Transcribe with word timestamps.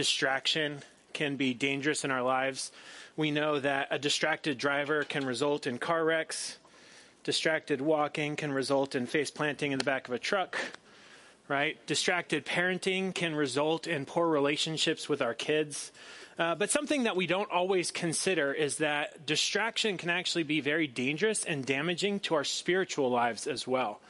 distraction 0.00 0.80
can 1.12 1.36
be 1.36 1.52
dangerous 1.52 2.06
in 2.06 2.10
our 2.10 2.22
lives. 2.22 2.72
We 3.18 3.30
know 3.30 3.60
that 3.60 3.88
a 3.90 3.98
distracted 3.98 4.56
driver 4.56 5.04
can 5.04 5.26
result 5.26 5.66
in 5.66 5.76
car 5.76 6.02
wrecks. 6.02 6.56
Distracted 7.22 7.82
walking 7.82 8.34
can 8.34 8.50
result 8.50 8.94
in 8.94 9.04
face 9.04 9.30
planting 9.30 9.72
in 9.72 9.78
the 9.78 9.84
back 9.84 10.08
of 10.08 10.14
a 10.14 10.18
truck, 10.18 10.56
right? 11.48 11.76
Distracted 11.86 12.46
parenting 12.46 13.14
can 13.14 13.34
result 13.34 13.86
in 13.86 14.06
poor 14.06 14.26
relationships 14.26 15.06
with 15.06 15.20
our 15.20 15.34
kids. 15.34 15.92
Uh, 16.38 16.54
but 16.54 16.70
something 16.70 17.02
that 17.02 17.14
we 17.14 17.26
don't 17.26 17.50
always 17.50 17.90
consider 17.90 18.54
is 18.54 18.78
that 18.78 19.26
distraction 19.26 19.98
can 19.98 20.08
actually 20.08 20.44
be 20.44 20.62
very 20.62 20.86
dangerous 20.86 21.44
and 21.44 21.66
damaging 21.66 22.20
to 22.20 22.34
our 22.36 22.44
spiritual 22.44 23.10
lives 23.10 23.46
as 23.46 23.66
well. 23.66 24.00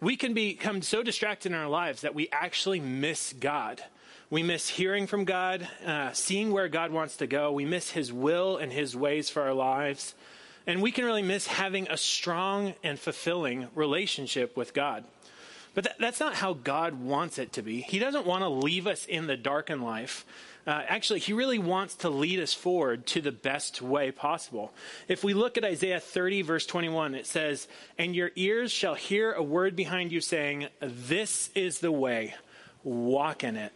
We 0.00 0.16
can 0.16 0.34
become 0.34 0.82
so 0.82 1.04
distracted 1.04 1.52
in 1.52 1.58
our 1.58 1.68
lives 1.68 2.00
that 2.00 2.16
we 2.16 2.28
actually 2.32 2.80
miss 2.80 3.32
God. 3.32 3.80
We 4.30 4.44
miss 4.44 4.68
hearing 4.68 5.08
from 5.08 5.24
God, 5.24 5.66
uh, 5.84 6.12
seeing 6.12 6.52
where 6.52 6.68
God 6.68 6.92
wants 6.92 7.16
to 7.16 7.26
go. 7.26 7.50
We 7.50 7.64
miss 7.64 7.90
His 7.90 8.12
will 8.12 8.58
and 8.58 8.72
His 8.72 8.94
ways 8.94 9.28
for 9.28 9.42
our 9.42 9.52
lives. 9.52 10.14
And 10.68 10.80
we 10.80 10.92
can 10.92 11.04
really 11.04 11.22
miss 11.22 11.48
having 11.48 11.88
a 11.90 11.96
strong 11.96 12.74
and 12.84 12.96
fulfilling 12.96 13.66
relationship 13.74 14.56
with 14.56 14.72
God. 14.72 15.02
But 15.74 15.82
that, 15.82 15.96
that's 15.98 16.20
not 16.20 16.34
how 16.34 16.52
God 16.52 16.94
wants 16.94 17.38
it 17.38 17.54
to 17.54 17.62
be. 17.62 17.80
He 17.80 17.98
doesn't 17.98 18.24
want 18.24 18.42
to 18.42 18.48
leave 18.48 18.86
us 18.86 19.04
in 19.04 19.26
the 19.26 19.36
dark 19.36 19.68
in 19.68 19.82
life. 19.82 20.24
Uh, 20.64 20.82
actually, 20.86 21.18
he 21.18 21.32
really 21.32 21.58
wants 21.58 21.96
to 21.96 22.08
lead 22.08 22.38
us 22.38 22.54
forward 22.54 23.06
to 23.06 23.20
the 23.20 23.32
best 23.32 23.82
way 23.82 24.12
possible. 24.12 24.72
If 25.08 25.24
we 25.24 25.34
look 25.34 25.58
at 25.58 25.64
Isaiah 25.64 25.98
30, 25.98 26.42
verse 26.42 26.66
21, 26.66 27.16
it 27.16 27.26
says, 27.26 27.66
And 27.98 28.14
your 28.14 28.30
ears 28.36 28.70
shall 28.70 28.94
hear 28.94 29.32
a 29.32 29.42
word 29.42 29.74
behind 29.74 30.12
you 30.12 30.20
saying, 30.20 30.68
This 30.80 31.50
is 31.56 31.80
the 31.80 31.90
way, 31.90 32.36
walk 32.84 33.42
in 33.42 33.56
it. 33.56 33.72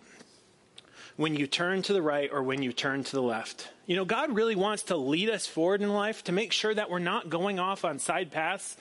When 1.17 1.37
you 1.37 1.47
turn 1.47 1.83
to 1.83 1.93
the 1.93 2.03
right 2.03 2.29
or 2.33 2.43
when 2.43 2.63
you 2.63 2.73
turn 2.73 3.05
to 3.05 3.13
the 3.13 3.23
left. 3.23 3.69
You 3.87 3.97
know, 3.97 4.05
God 4.05 4.35
really 4.35 4.57
wants 4.57 4.85
to 4.85 4.97
lead 4.97 5.31
us 5.31 5.47
forward 5.47 5.81
in 5.81 5.93
life 5.93 6.25
to 6.25 6.33
make 6.33 6.53
sure 6.53 6.75
that 6.75 6.91
we're 6.91 6.99
not 6.99 7.31
going 7.31 7.59
off 7.59 7.85
on 7.85 7.99
side 7.99 8.33
paths, 8.33 8.77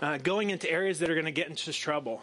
uh, 0.00 0.18
going 0.18 0.50
into 0.50 0.70
areas 0.70 1.00
that 1.00 1.10
are 1.10 1.14
going 1.14 1.26
to 1.26 1.30
get 1.30 1.48
into 1.48 1.72
trouble. 1.72 2.22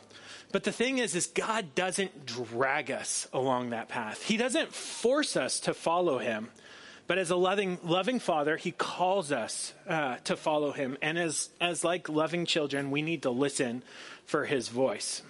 But 0.52 0.63
the 0.63 0.72
thing 0.72 0.97
is, 0.97 1.16
is 1.16 1.27
God 1.27 1.75
doesn't 1.75 2.25
drag 2.25 2.91
us 2.91 3.27
along 3.33 3.69
that 3.69 3.88
path. 3.88 4.23
He 4.23 4.38
doesn't 4.38 4.73
force 4.73 5.38
us 5.38 5.59
to 5.61 5.73
follow 5.73 6.17
him. 6.17 6.50
But 7.07 7.17
as 7.17 7.30
a 7.30 7.35
loving, 7.35 7.78
loving 7.83 8.19
father, 8.19 8.57
he 8.57 8.72
calls 8.72 9.31
us 9.31 9.73
uh, 9.88 10.17
to 10.23 10.38
follow 10.38 10.72
him. 10.72 10.97
And 11.02 11.19
as, 11.19 11.50
as 11.59 11.83
like 11.83 12.07
loving 12.09 12.45
children, 12.45 12.89
we 12.89 13.02
need 13.02 13.23
to 13.23 13.31
listen 13.31 13.83
for 14.25 14.45
his 14.45 14.69
voice. 14.69 15.22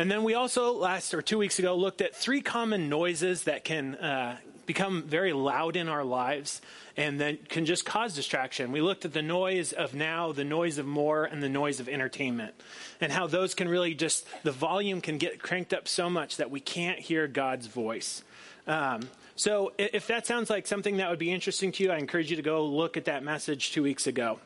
And 0.00 0.10
then 0.10 0.22
we 0.22 0.32
also, 0.32 0.72
last 0.72 1.12
or 1.12 1.20
two 1.20 1.36
weeks 1.36 1.58
ago, 1.58 1.76
looked 1.76 2.00
at 2.00 2.16
three 2.16 2.40
common 2.40 2.88
noises 2.88 3.42
that 3.42 3.64
can 3.64 3.96
uh, 3.96 4.38
become 4.64 5.02
very 5.02 5.34
loud 5.34 5.76
in 5.76 5.90
our 5.90 6.04
lives 6.04 6.62
and 6.96 7.20
then 7.20 7.36
can 7.50 7.66
just 7.66 7.84
cause 7.84 8.14
distraction. 8.14 8.72
We 8.72 8.80
looked 8.80 9.04
at 9.04 9.12
the 9.12 9.20
noise 9.20 9.74
of 9.74 9.94
now, 9.94 10.32
the 10.32 10.42
noise 10.42 10.78
of 10.78 10.86
more, 10.86 11.26
and 11.26 11.42
the 11.42 11.50
noise 11.50 11.80
of 11.80 11.88
entertainment, 11.90 12.54
and 13.02 13.12
how 13.12 13.26
those 13.26 13.54
can 13.54 13.68
really 13.68 13.92
just, 13.92 14.26
the 14.42 14.52
volume 14.52 15.02
can 15.02 15.18
get 15.18 15.42
cranked 15.42 15.74
up 15.74 15.86
so 15.86 16.08
much 16.08 16.38
that 16.38 16.50
we 16.50 16.60
can't 16.60 16.98
hear 16.98 17.28
God's 17.28 17.66
voice. 17.66 18.24
Um, 18.66 19.02
so 19.40 19.72
if 19.78 20.06
that 20.08 20.26
sounds 20.26 20.50
like 20.50 20.66
something 20.66 20.98
that 20.98 21.08
would 21.08 21.18
be 21.18 21.32
interesting 21.32 21.72
to 21.72 21.82
you, 21.82 21.90
I 21.90 21.96
encourage 21.96 22.28
you 22.28 22.36
to 22.36 22.42
go 22.42 22.62
look 22.62 22.98
at 22.98 23.06
that 23.06 23.22
message 23.22 23.72
two 23.72 23.82
weeks 23.82 24.06
ago. 24.06 24.38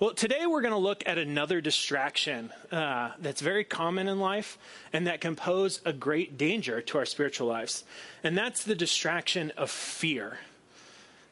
Well, 0.00 0.12
today 0.12 0.44
we're 0.44 0.60
going 0.60 0.72
to 0.72 0.78
look 0.78 1.04
at 1.06 1.18
another 1.18 1.60
distraction 1.60 2.50
uh, 2.72 3.12
that's 3.20 3.40
very 3.40 3.62
common 3.62 4.08
in 4.08 4.18
life 4.18 4.58
and 4.92 5.06
that 5.06 5.20
can 5.20 5.36
pose 5.36 5.80
a 5.84 5.92
great 5.92 6.36
danger 6.36 6.80
to 6.80 6.98
our 6.98 7.06
spiritual 7.06 7.46
lives. 7.46 7.84
And 8.24 8.36
that's 8.36 8.64
the 8.64 8.74
distraction 8.74 9.52
of 9.56 9.70
fear. 9.70 10.40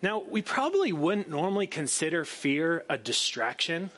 Now, 0.00 0.20
we 0.20 0.40
probably 0.40 0.92
wouldn't 0.92 1.28
normally 1.28 1.66
consider 1.66 2.24
fear 2.24 2.84
a 2.88 2.96
distraction. 2.96 3.90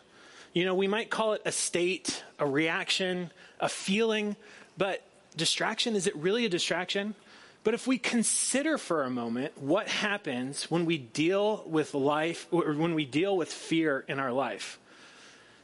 You 0.54 0.64
know, 0.64 0.74
we 0.74 0.88
might 0.88 1.10
call 1.10 1.34
it 1.34 1.42
a 1.44 1.52
state, 1.52 2.24
a 2.38 2.46
reaction, 2.46 3.32
a 3.60 3.68
feeling, 3.68 4.36
but 4.78 5.02
distraction, 5.36 5.94
is 5.94 6.06
it 6.06 6.16
really 6.16 6.46
a 6.46 6.48
distraction? 6.48 7.14
But 7.62 7.74
if 7.74 7.86
we 7.86 7.98
consider 7.98 8.78
for 8.78 9.02
a 9.02 9.10
moment 9.10 9.58
what 9.58 9.88
happens 9.88 10.70
when 10.70 10.86
we 10.86 10.98
deal 10.98 11.62
with 11.66 11.92
life, 11.94 12.46
or 12.50 12.72
when 12.72 12.94
we 12.94 13.04
deal 13.04 13.36
with 13.36 13.52
fear 13.52 14.04
in 14.08 14.18
our 14.18 14.32
life, 14.32 14.78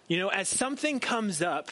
you 0.06 0.18
know, 0.18 0.28
as 0.28 0.48
something 0.48 1.00
comes 1.00 1.40
up 1.42 1.70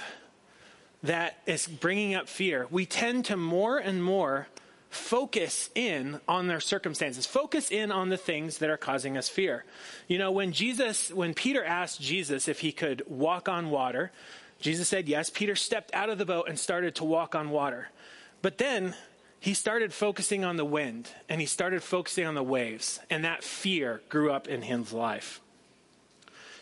that 1.03 1.39
is 1.47 1.67
bringing 1.67 2.15
up 2.15 2.29
fear, 2.29 2.67
we 2.71 2.87
tend 2.87 3.27
to 3.27 3.37
more 3.37 3.79
and 3.79 4.03
more 4.03 4.49
focus 4.89 5.71
in 5.75 6.21
on 6.27 6.47
their 6.47 6.61
circumstances, 6.61 7.27
focus 7.27 7.71
in 7.71 7.93
on 7.93 8.09
the 8.09 8.17
things 8.17 8.59
that 8.59 8.71
are 8.71 8.77
causing 8.77 9.17
us 9.17 9.29
fear. 9.29 9.65
You 10.09 10.19
know, 10.19 10.31
when 10.31 10.53
Jesus, 10.53 11.11
when 11.11 11.35
Peter 11.35 11.65
asked 11.65 12.01
Jesus 12.01 12.49
if 12.49 12.61
he 12.61 12.73
could 12.73 13.03
walk 13.07 13.49
on 13.49 13.71
water, 13.71 14.13
Jesus 14.61 14.89
said 14.89 15.09
yes. 15.09 15.31
Peter 15.31 15.57
stepped 15.57 15.93
out 15.95 16.09
of 16.09 16.19
the 16.19 16.25
boat 16.25 16.49
and 16.49 16.59
started 16.59 16.95
to 16.97 17.05
walk 17.05 17.35
on 17.35 17.51
water. 17.51 17.91
But 18.41 18.59
then 18.59 18.95
he 19.45 19.53
started 19.53 19.93
focusing 19.93 20.43
on 20.43 20.57
the 20.57 20.65
wind 20.65 21.11
and 21.29 21.39
he 21.39 21.47
started 21.47 21.83
focusing 21.83 22.27
on 22.27 22.35
the 22.35 22.43
waves, 22.43 22.99
and 23.11 23.27
that 23.27 23.45
fear 23.45 24.01
grew 24.09 24.33
up 24.33 24.49
in 24.49 24.63
his 24.63 24.91
life. 24.91 25.39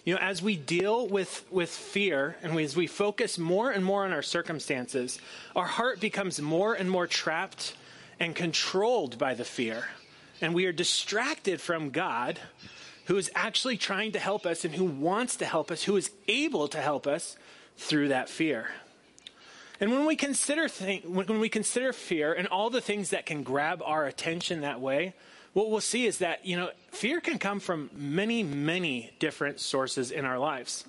You 0.05 0.15
know, 0.15 0.21
as 0.21 0.43
we 0.43 0.57
deal 0.57 1.07
with, 1.07 1.45
with 1.49 1.71
fear 1.71 2.35
and 2.43 2.57
we, 2.57 2.65
as 2.65 2.75
we 2.75 2.89
focus 2.89 3.39
more 3.39 3.71
and 3.71 3.85
more 3.85 4.05
on 4.05 4.13
our 4.13 4.21
circumstances, 4.21 5.21
our 5.55 5.65
heart 5.65 6.01
becomes 6.01 6.43
more 6.43 6.75
and 6.75 6.91
more 6.91 7.07
trapped 7.07 7.77
and 8.19 8.35
controlled 8.35 9.17
by 9.17 9.35
the 9.35 9.45
fear. 9.45 9.85
And 10.41 10.53
we 10.53 10.67
are 10.67 10.73
distracted 10.73 11.61
from 11.61 11.91
God, 11.91 12.41
who 13.05 13.17
is 13.17 13.31
actually 13.37 13.77
trying 13.77 14.11
to 14.11 14.19
help 14.19 14.45
us 14.45 14.65
and 14.65 14.75
who 14.75 14.87
wants 14.87 15.37
to 15.37 15.45
help 15.45 15.71
us, 15.71 15.85
who 15.85 15.97
is 15.97 16.11
able 16.27 16.67
to 16.67 16.79
help 16.79 17.07
us 17.07 17.37
through 17.77 18.09
that 18.09 18.29
fear. 18.29 18.73
And 19.83 19.91
when 19.91 20.07
we 20.07 20.15
consider 20.15 20.69
when 21.05 21.41
we 21.41 21.49
consider 21.49 21.93
fear 21.93 22.33
and 22.33 22.47
all 22.47 22.71
the 22.71 22.81
things 22.81 23.11
that 23.11 23.27
can 23.27 23.43
grab 23.43 23.83
our 23.85 24.07
attention 24.07 24.61
that 24.61 24.81
way, 24.81 25.13
what 25.55 25.71
we'll 25.73 25.81
see 25.81 26.07
is 26.07 26.19
that 26.19 26.47
you 26.47 26.57
know 26.57 26.71
fear 26.93 27.21
can 27.21 27.41
come 27.41 27.59
from 27.59 27.91
many 27.93 28.45
many 28.45 29.11
different 29.19 29.59
sources 29.59 30.13
in 30.13 30.25
our 30.25 30.39
lives. 30.39 30.85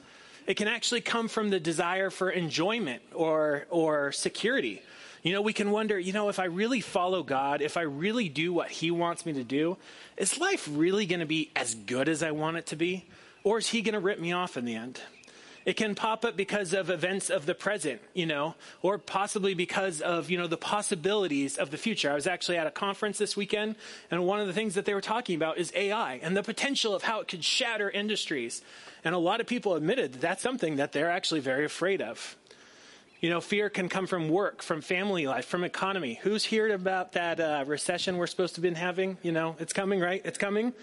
It 0.46 0.58
can 0.58 0.68
actually 0.68 1.02
come 1.02 1.28
from 1.28 1.50
the 1.50 1.59
desire 1.59 2.12
for 2.12 2.30
enjoyment 2.30 3.02
or 3.16 3.66
or 3.72 4.12
security. 4.12 4.84
You 5.24 5.34
know, 5.34 5.42
we 5.42 5.53
can 5.53 5.72
wonder, 5.72 5.98
you 5.98 6.14
know, 6.14 6.30
if 6.30 6.38
I 6.38 6.46
really 6.46 6.82
follow 6.82 7.24
God, 7.24 7.64
if 7.64 7.78
I 7.78 7.82
really 7.82 8.30
do 8.30 8.53
what 8.53 8.70
He 8.70 8.92
wants 8.92 9.26
me 9.26 9.34
to 9.34 9.44
do, 9.44 9.76
is 10.18 10.38
life 10.38 10.70
really 10.72 11.08
going 11.08 11.22
to 11.22 11.26
be 11.26 11.50
as 11.56 11.74
good 11.74 12.09
as 12.09 12.22
I 12.22 12.30
want 12.30 12.58
it 12.58 12.68
to 12.68 12.76
be? 12.76 13.06
Or 13.44 13.58
is 13.58 13.70
He 13.70 13.82
going 13.82 13.94
to 13.94 14.00
rip 14.00 14.20
me 14.20 14.34
off 14.34 14.56
in 14.56 14.66
the 14.66 14.76
end? 14.76 15.00
It 15.66 15.78
can 15.78 15.96
pop 15.96 16.25
up 16.25 16.35
because 16.35 16.74
of 16.74 16.90
events 16.90 17.29
of 17.29 17.46
the 17.46 17.56
present, 17.56 18.01
you 18.13 18.25
know, 18.25 18.56
or 18.81 18.97
possibly 18.97 19.53
because 19.53 20.01
of, 20.01 20.29
you 20.29 20.38
know, 20.38 20.47
the 20.47 20.57
possibilities 20.57 21.57
of 21.57 21.72
the 21.72 21.78
future. 21.78 22.12
I 22.12 22.16
was 22.16 22.28
actually 22.28 22.57
at 22.57 22.68
a 22.68 22.72
conference 22.72 23.18
this 23.18 23.38
weekend, 23.38 23.75
and 24.12 24.25
one 24.25 24.40
of 24.40 24.47
the 24.47 24.53
things 24.53 24.75
that 24.75 24.85
they 24.85 24.94
were 24.94 25.02
talking 25.02 25.35
about 25.35 25.57
is 25.57 25.72
AI 25.75 26.16
and 26.16 26.35
the 26.35 26.44
potential 26.44 26.94
of 26.94 27.03
how 27.03 27.22
it 27.22 27.28
could 27.28 27.44
shatter 27.44 27.90
industries. 27.90 28.62
And 29.06 29.16
a 29.16 29.18
lot 29.18 29.40
of 29.40 29.47
people 29.47 29.75
admitted 29.75 30.13
that 30.13 30.22
that's 30.22 30.44
something 30.44 30.75
that 30.78 30.91
they're 30.91 31.09
actually 31.09 31.40
very 31.40 31.66
afraid 31.66 32.02
of. 32.02 32.35
You 33.22 33.29
know, 33.29 33.40
fear 33.40 33.69
can 33.69 33.88
come 33.88 34.06
from 34.06 34.28
work, 34.28 34.62
from 34.62 34.81
family 34.81 35.28
life, 35.28 35.46
from 35.46 35.63
economy. 35.63 36.19
Who's 36.23 36.46
heard 36.46 36.72
about 36.72 37.13
that 37.13 37.40
uh, 37.40 37.63
recession 37.66 38.18
we're 38.18 38.28
supposed 38.28 38.56
to 38.56 38.59
have 38.59 38.63
been 38.63 38.75
having? 38.75 39.18
You 39.23 39.31
know, 39.31 39.56
it's 39.59 39.72
coming, 39.72 40.02
right? 40.02 40.22
It's 40.25 40.38
coming. 40.38 40.73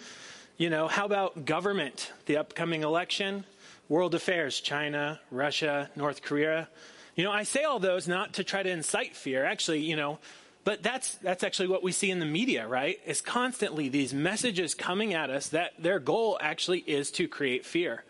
You 0.56 0.70
know, 0.70 0.88
how 0.88 1.04
about 1.04 1.44
government, 1.44 2.12
the 2.24 2.38
upcoming 2.38 2.82
election? 2.82 3.44
World 3.90 4.14
affairs, 4.14 4.60
China, 4.60 5.20
Russia, 5.30 5.90
North 5.96 6.22
Korea. 6.22 6.68
You 7.16 7.24
know, 7.24 7.32
I 7.32 7.42
say 7.42 7.64
all 7.64 7.80
those 7.80 8.08
not 8.08 8.34
to 8.34 8.44
try 8.44 8.62
to 8.62 8.70
incite 8.70 9.14
fear. 9.14 9.44
Actually, 9.44 9.80
you 9.80 9.96
know, 9.96 10.20
but 10.64 10.82
that's 10.82 11.16
that's 11.16 11.42
actually 11.42 11.68
what 11.68 11.82
we 11.82 11.92
see 11.92 12.10
in 12.10 12.20
the 12.20 12.24
media, 12.24 12.66
right? 12.66 12.98
Is 13.04 13.20
constantly 13.20 13.90
these 13.90 14.14
messages 14.14 14.75
coming 14.75 15.12
at 15.12 15.28
us 15.28 15.48
that 15.48 15.72
their 15.78 15.98
goal 15.98 16.38
actually 16.40 16.78
is 16.78 17.10
to 17.12 17.28
create 17.28 17.66
fear. 17.66 18.04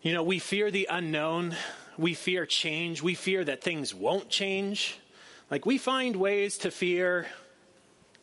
You 0.00 0.14
know, 0.14 0.22
we 0.22 0.38
fear 0.38 0.70
the 0.70 0.88
unknown, 0.90 1.54
we 1.98 2.14
fear 2.14 2.46
change, 2.46 3.02
we 3.02 3.14
fear 3.14 3.44
that 3.44 3.62
things 3.62 3.94
won't 3.94 4.30
change. 4.30 4.98
Like 5.50 5.66
we 5.66 5.76
find 5.76 6.16
ways 6.16 6.58
to 6.58 6.70
fear 6.70 7.26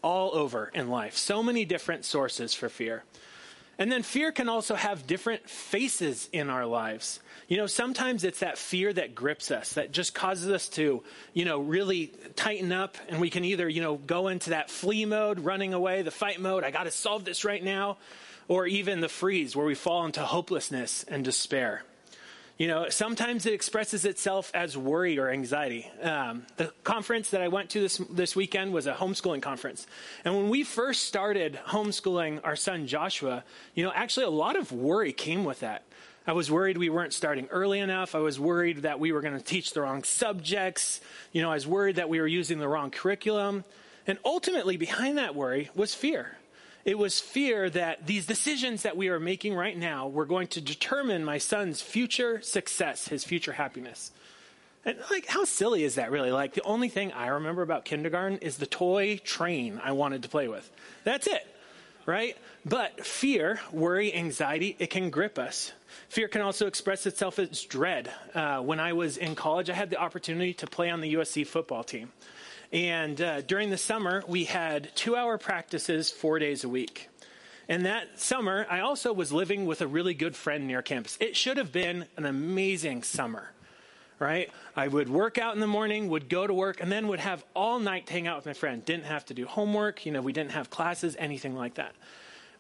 all 0.02 0.34
over 0.34 0.72
in 0.74 0.90
life. 0.90 1.18
So 1.18 1.44
many 1.44 1.66
different 1.66 2.04
sources 2.04 2.54
for 2.54 2.70
fear. 2.70 3.04
And 3.78 3.92
then 3.92 4.04
fear 4.04 4.32
can 4.32 4.48
also 4.48 4.76
have 4.76 5.06
different 5.06 5.50
faces 5.50 6.30
in 6.32 6.50
our 6.50 6.66
lives. 6.66 7.20
You 7.48 7.58
know, 7.58 7.68
sometimes 7.68 8.24
it's 8.24 8.40
that 8.40 8.58
fear 8.58 8.92
that 8.94 9.14
grips 9.14 9.52
us, 9.52 9.74
that 9.74 9.92
just 9.92 10.16
causes 10.16 10.50
us 10.50 10.70
to, 10.70 11.04
you 11.34 11.46
know, 11.46 11.60
really 11.60 12.12
tighten 12.36 12.72
up. 12.72 12.98
And 13.10 13.20
we 13.20 13.30
can 13.30 13.44
either, 13.44 13.68
you 13.68 13.82
know, 13.82 13.96
go 13.98 14.30
into 14.30 14.52
that 14.52 14.70
flee 14.70 15.06
mode, 15.06 15.40
running 15.40 15.74
away, 15.74 16.02
the 16.02 16.12
fight 16.12 16.40
mode, 16.40 16.64
I 16.64 16.72
got 16.72 16.84
to 16.84 16.92
solve 16.92 17.26
this 17.26 17.44
right 17.44 17.64
now, 17.64 17.98
or 18.48 18.66
even 18.66 19.02
the 19.02 19.10
freeze 19.10 19.56
where 19.56 19.66
we 19.66 19.76
fall 19.76 20.06
into 20.06 20.22
hopelessness 20.22 21.04
and 21.08 21.24
despair. 21.26 21.84
You 22.58 22.68
know, 22.70 22.88
sometimes 22.88 23.46
it 23.46 23.54
expresses 23.54 24.06
itself 24.06 24.50
as 24.54 24.78
worry 24.78 25.20
or 25.20 25.30
anxiety. 25.30 25.92
Um, 26.02 26.46
the 26.56 26.72
conference 26.86 27.32
that 27.32 27.42
I 27.42 27.50
went 27.50 27.72
to 27.72 27.82
this, 27.82 27.98
this 28.10 28.34
weekend 28.34 28.72
was 28.72 28.88
a 28.88 28.94
homeschooling 28.94 29.42
conference. 29.42 29.86
And 30.24 30.34
when 30.34 30.48
we 30.48 30.64
first 30.64 31.04
started 31.04 31.60
homeschooling 31.68 32.40
our 32.46 32.56
son 32.56 32.88
Joshua, 32.88 33.44
you 33.74 33.84
know, 33.84 33.92
actually 33.94 34.28
a 34.28 34.30
lot 34.30 34.56
of 34.56 34.72
worry 34.72 35.12
came 35.12 35.44
with 35.44 35.60
that. 35.60 35.84
I 36.26 36.32
was 36.32 36.50
worried 36.50 36.78
we 36.78 36.90
weren't 36.90 37.14
starting 37.14 37.48
early 37.52 37.80
enough. 37.80 38.16
I 38.16 38.20
was 38.20 38.40
worried 38.40 38.84
that 38.84 39.02
we 39.02 39.12
were 39.12 39.22
going 39.22 39.38
to 39.38 39.44
teach 39.44 39.74
the 39.74 39.82
wrong 39.82 40.04
subjects. 40.04 41.02
You 41.34 41.42
know, 41.42 41.52
I 41.52 41.56
was 41.56 41.68
worried 41.68 41.98
that 41.98 42.08
we 42.08 42.22
were 42.22 42.28
using 42.28 42.60
the 42.60 42.70
wrong 42.70 42.90
curriculum. 42.90 43.66
And 44.08 44.18
ultimately, 44.24 44.78
behind 44.78 45.18
that 45.18 45.36
worry 45.36 45.70
was 45.76 45.94
fear. 45.94 46.38
It 46.86 47.00
was 47.00 47.20
fear 47.20 47.68
that 47.72 48.06
these 48.06 48.28
decisions 48.28 48.84
that 48.84 48.96
we 48.96 49.10
are 49.10 49.20
making 49.20 49.56
right 49.56 49.76
now 49.76 50.08
were 50.08 50.28
going 50.28 50.48
to 50.50 50.62
determine 50.62 51.26
my 51.26 51.40
son's 51.40 51.82
future 51.82 52.42
success, 52.42 53.08
his 53.08 53.24
future 53.24 53.54
happiness. 53.54 54.12
And 54.86 54.96
like, 55.10 55.26
how 55.26 55.46
silly 55.46 55.84
is 55.84 55.96
that 55.96 56.12
really? 56.12 56.32
Like, 56.32 56.54
the 56.54 56.62
only 56.62 56.90
thing 56.90 57.12
I 57.12 57.28
remember 57.28 57.64
about 57.64 57.86
kindergarten 57.86 58.38
is 58.38 58.58
the 58.58 58.68
toy 58.68 59.18
train 59.18 59.82
I 59.84 59.94
wanted 59.94 60.22
to 60.24 60.30
play 60.30 60.48
with. 60.48 60.70
That's 61.04 61.26
it, 61.26 61.48
right? 62.06 62.38
But 62.64 63.04
fear, 63.04 63.60
worry, 63.72 64.14
anxiety, 64.14 64.76
it 64.78 64.92
can 64.92 65.10
grip 65.10 65.40
us. 65.40 65.72
Fear 66.10 66.28
can 66.28 66.42
also 66.42 66.68
express 66.68 67.08
itself 67.08 67.40
as 67.40 67.64
dread. 67.64 68.12
Uh, 68.36 68.60
when 68.60 68.80
I 68.80 68.94
was 68.94 69.18
in 69.18 69.34
college, 69.34 69.72
I 69.72 69.74
had 69.74 69.90
the 69.90 69.98
opportunity 69.98 70.54
to 70.56 70.68
play 70.68 70.92
on 70.92 71.02
the 71.02 71.16
USC 71.16 71.48
football 71.48 71.84
team. 71.84 72.12
And 72.76 73.22
uh, 73.22 73.40
during 73.40 73.70
the 73.70 73.78
summer, 73.78 74.22
we 74.28 74.44
had 74.44 74.94
two 74.96 75.16
hour 75.16 75.38
practices 75.38 76.12
four 76.12 76.40
days 76.40 76.66
a 76.66 76.70
week. 76.70 77.10
And 77.70 77.86
that 77.86 78.20
summer, 78.20 78.68
I 78.70 78.82
also 78.82 79.14
was 79.14 79.32
living 79.32 79.66
with 79.66 79.80
a 79.80 79.88
really 79.88 80.14
good 80.14 80.36
friend 80.36 80.68
near 80.68 80.82
campus. 80.82 81.18
It 81.22 81.38
should 81.38 81.56
have 81.56 81.72
been 81.72 82.06
an 82.18 82.26
amazing 82.26 83.04
summer, 83.04 83.54
right? 84.20 84.52
I 84.76 84.90
would 84.90 85.08
work 85.08 85.38
out 85.38 85.54
in 85.54 85.62
the 85.62 85.68
morning, 85.68 86.10
would 86.10 86.28
go 86.28 86.46
to 86.46 86.54
work, 86.54 86.82
and 86.82 86.92
then 86.92 87.08
would 87.08 87.22
have 87.22 87.46
all 87.56 87.80
night 87.80 88.08
to 88.08 88.14
hang 88.14 88.28
out 88.28 88.36
with 88.36 88.46
my 88.46 88.52
friend. 88.54 88.84
Didn't 88.84 89.06
have 89.06 89.24
to 89.28 89.34
do 89.34 89.46
homework, 89.46 90.06
you 90.06 90.12
know, 90.12 90.22
we 90.22 90.34
didn't 90.34 90.52
have 90.52 90.70
classes, 90.70 91.16
anything 91.18 91.56
like 91.56 91.76
that. 91.76 91.96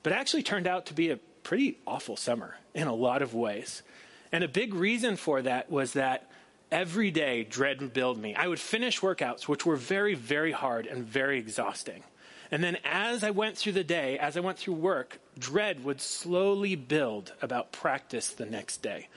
But 0.01 0.13
actually 0.13 0.43
turned 0.43 0.65
out 0.65 0.85
to 0.85 0.93
be 0.93 1.09
a 1.09 1.17
pretty 1.43 1.77
awful 1.85 2.15
summer 2.15 2.55
in 2.73 2.87
a 2.87 2.95
lot 2.95 3.21
of 3.21 3.33
ways. 3.33 3.83
And 4.31 4.45
a 4.45 4.47
big 4.47 4.75
reason 4.75 5.17
for 5.17 5.41
that 5.41 5.69
was 5.69 5.91
that 5.91 6.29
every 6.71 7.11
day 7.11 7.43
dread 7.43 7.93
build 7.93 8.17
me. 8.17 8.35
I 8.35 8.47
would 8.47 8.59
finish 8.59 9.01
workouts, 9.01 9.43
which 9.43 9.65
were 9.65 9.75
very, 9.75 10.13
very 10.13 10.51
hard 10.51 10.87
and 10.87 11.05
very 11.05 11.39
exhausting. 11.39 12.03
And 12.51 12.63
then 12.63 12.77
as 12.83 13.23
I 13.23 13.31
went 13.31 13.57
through 13.57 13.73
the 13.73 13.83
day, 13.83 14.19
as 14.19 14.37
I 14.37 14.39
went 14.39 14.57
through 14.57 14.75
work, 14.75 15.19
dread 15.37 15.83
would 15.83 15.99
slowly 16.01 16.75
build 16.75 17.33
about 17.41 17.71
practice 17.71 18.29
the 18.29 18.45
next 18.45 18.81
day. 18.81 19.07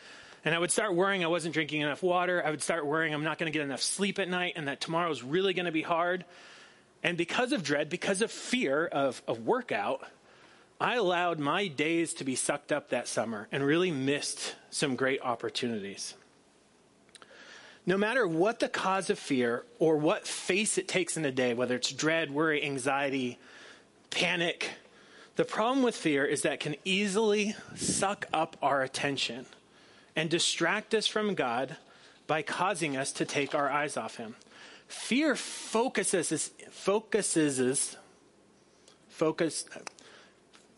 And 0.45 0.55
I 0.55 0.59
would 0.59 0.71
start 0.71 0.95
worrying 0.95 1.25
I 1.25 1.29
wasn't 1.29 1.55
drinking 1.55 1.83
enough 1.83 2.03
water. 2.03 2.43
I 2.45 2.51
would 2.51 2.63
start 2.63 2.87
worrying 2.87 3.13
I'm 3.13 3.25
not 3.25 3.39
going 3.39 3.53
to 3.53 3.57
get 3.57 3.65
enough 3.65 3.83
sleep 3.83 4.19
at 4.19 4.29
night 4.29 4.55
and 4.57 4.69
that 4.69 4.81
tomorrow's 4.81 5.23
really 5.23 5.53
going 5.53 5.67
to 5.67 5.73
be 5.73 5.83
hard. 5.83 6.25
And 7.03 7.17
because 7.17 7.53
of 7.53 7.63
dread, 7.63 7.89
because 7.91 8.23
of 8.23 8.31
fear 8.31 8.87
of 8.87 9.23
a 9.29 9.35
workout, 9.35 10.07
I 10.81 10.95
allowed 10.95 11.39
my 11.39 11.67
days 11.67 12.15
to 12.15 12.25
be 12.25 12.37
sucked 12.37 12.73
up 12.73 12.91
that 12.91 13.09
summer 13.09 13.49
and 13.51 13.65
really 13.65 13.91
missed 13.91 14.55
some 14.71 14.97
great 14.97 15.21
opportunities. 15.23 16.15
No 17.89 17.97
matter 17.97 18.29
what 18.29 18.59
the 18.59 18.69
cause 18.69 19.09
of 19.09 19.19
fear 19.19 19.65
or 19.79 19.97
what 19.97 20.27
face 20.27 20.77
it 20.77 20.89
takes 20.89 21.17
in 21.17 21.25
a 21.25 21.33
day, 21.33 21.55
whether 21.55 21.75
it's 21.75 21.91
dread, 21.91 22.31
worry, 22.31 22.63
anxiety, 22.63 23.39
panic, 24.11 24.73
the 25.37 25.47
problem 25.47 25.83
with 25.83 25.97
fear 25.97 26.27
is 26.27 26.43
that 26.43 26.53
it 26.53 26.61
can 26.61 26.77
easily 26.85 27.57
suck 27.77 28.27
up 28.31 28.59
our 28.61 28.83
attention 28.83 29.47
and 30.15 30.29
distract 30.29 30.95
us 30.95 31.07
from 31.07 31.35
God 31.35 31.79
by 32.27 32.43
causing 32.43 32.95
us 32.95 33.11
to 33.13 33.25
take 33.25 33.55
our 33.55 33.71
eyes 33.71 33.97
off 33.97 34.17
Him. 34.17 34.37
Fear 34.87 35.35
focuses, 35.35 36.51
focuses, 36.71 37.97
focus, 39.09 39.65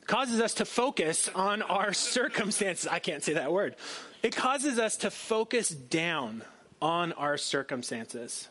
causes 0.06 0.40
us 0.40 0.54
to 0.54 0.64
focus 0.64 1.28
on 1.34 1.62
our 1.62 1.92
circumstances. 2.14 2.86
I 2.86 3.00
can't 3.00 3.24
say 3.24 3.32
that 3.32 3.50
word. 3.50 3.74
It 4.22 4.36
causes 4.36 4.78
us 4.78 4.98
to 4.98 5.10
focus 5.10 5.70
down 5.70 6.44
on 6.80 7.12
our 7.12 7.36
circumstances. 7.36 8.48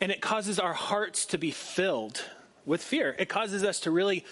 And 0.00 0.12
it 0.12 0.20
causes 0.20 0.58
our 0.58 0.74
hearts 0.74 1.26
to 1.26 1.38
be 1.38 1.50
filled 1.50 2.22
with 2.66 2.82
fear. 2.82 3.14
It 3.18 3.28
causes 3.28 3.64
us 3.64 3.80
to 3.80 3.90
really 3.90 4.24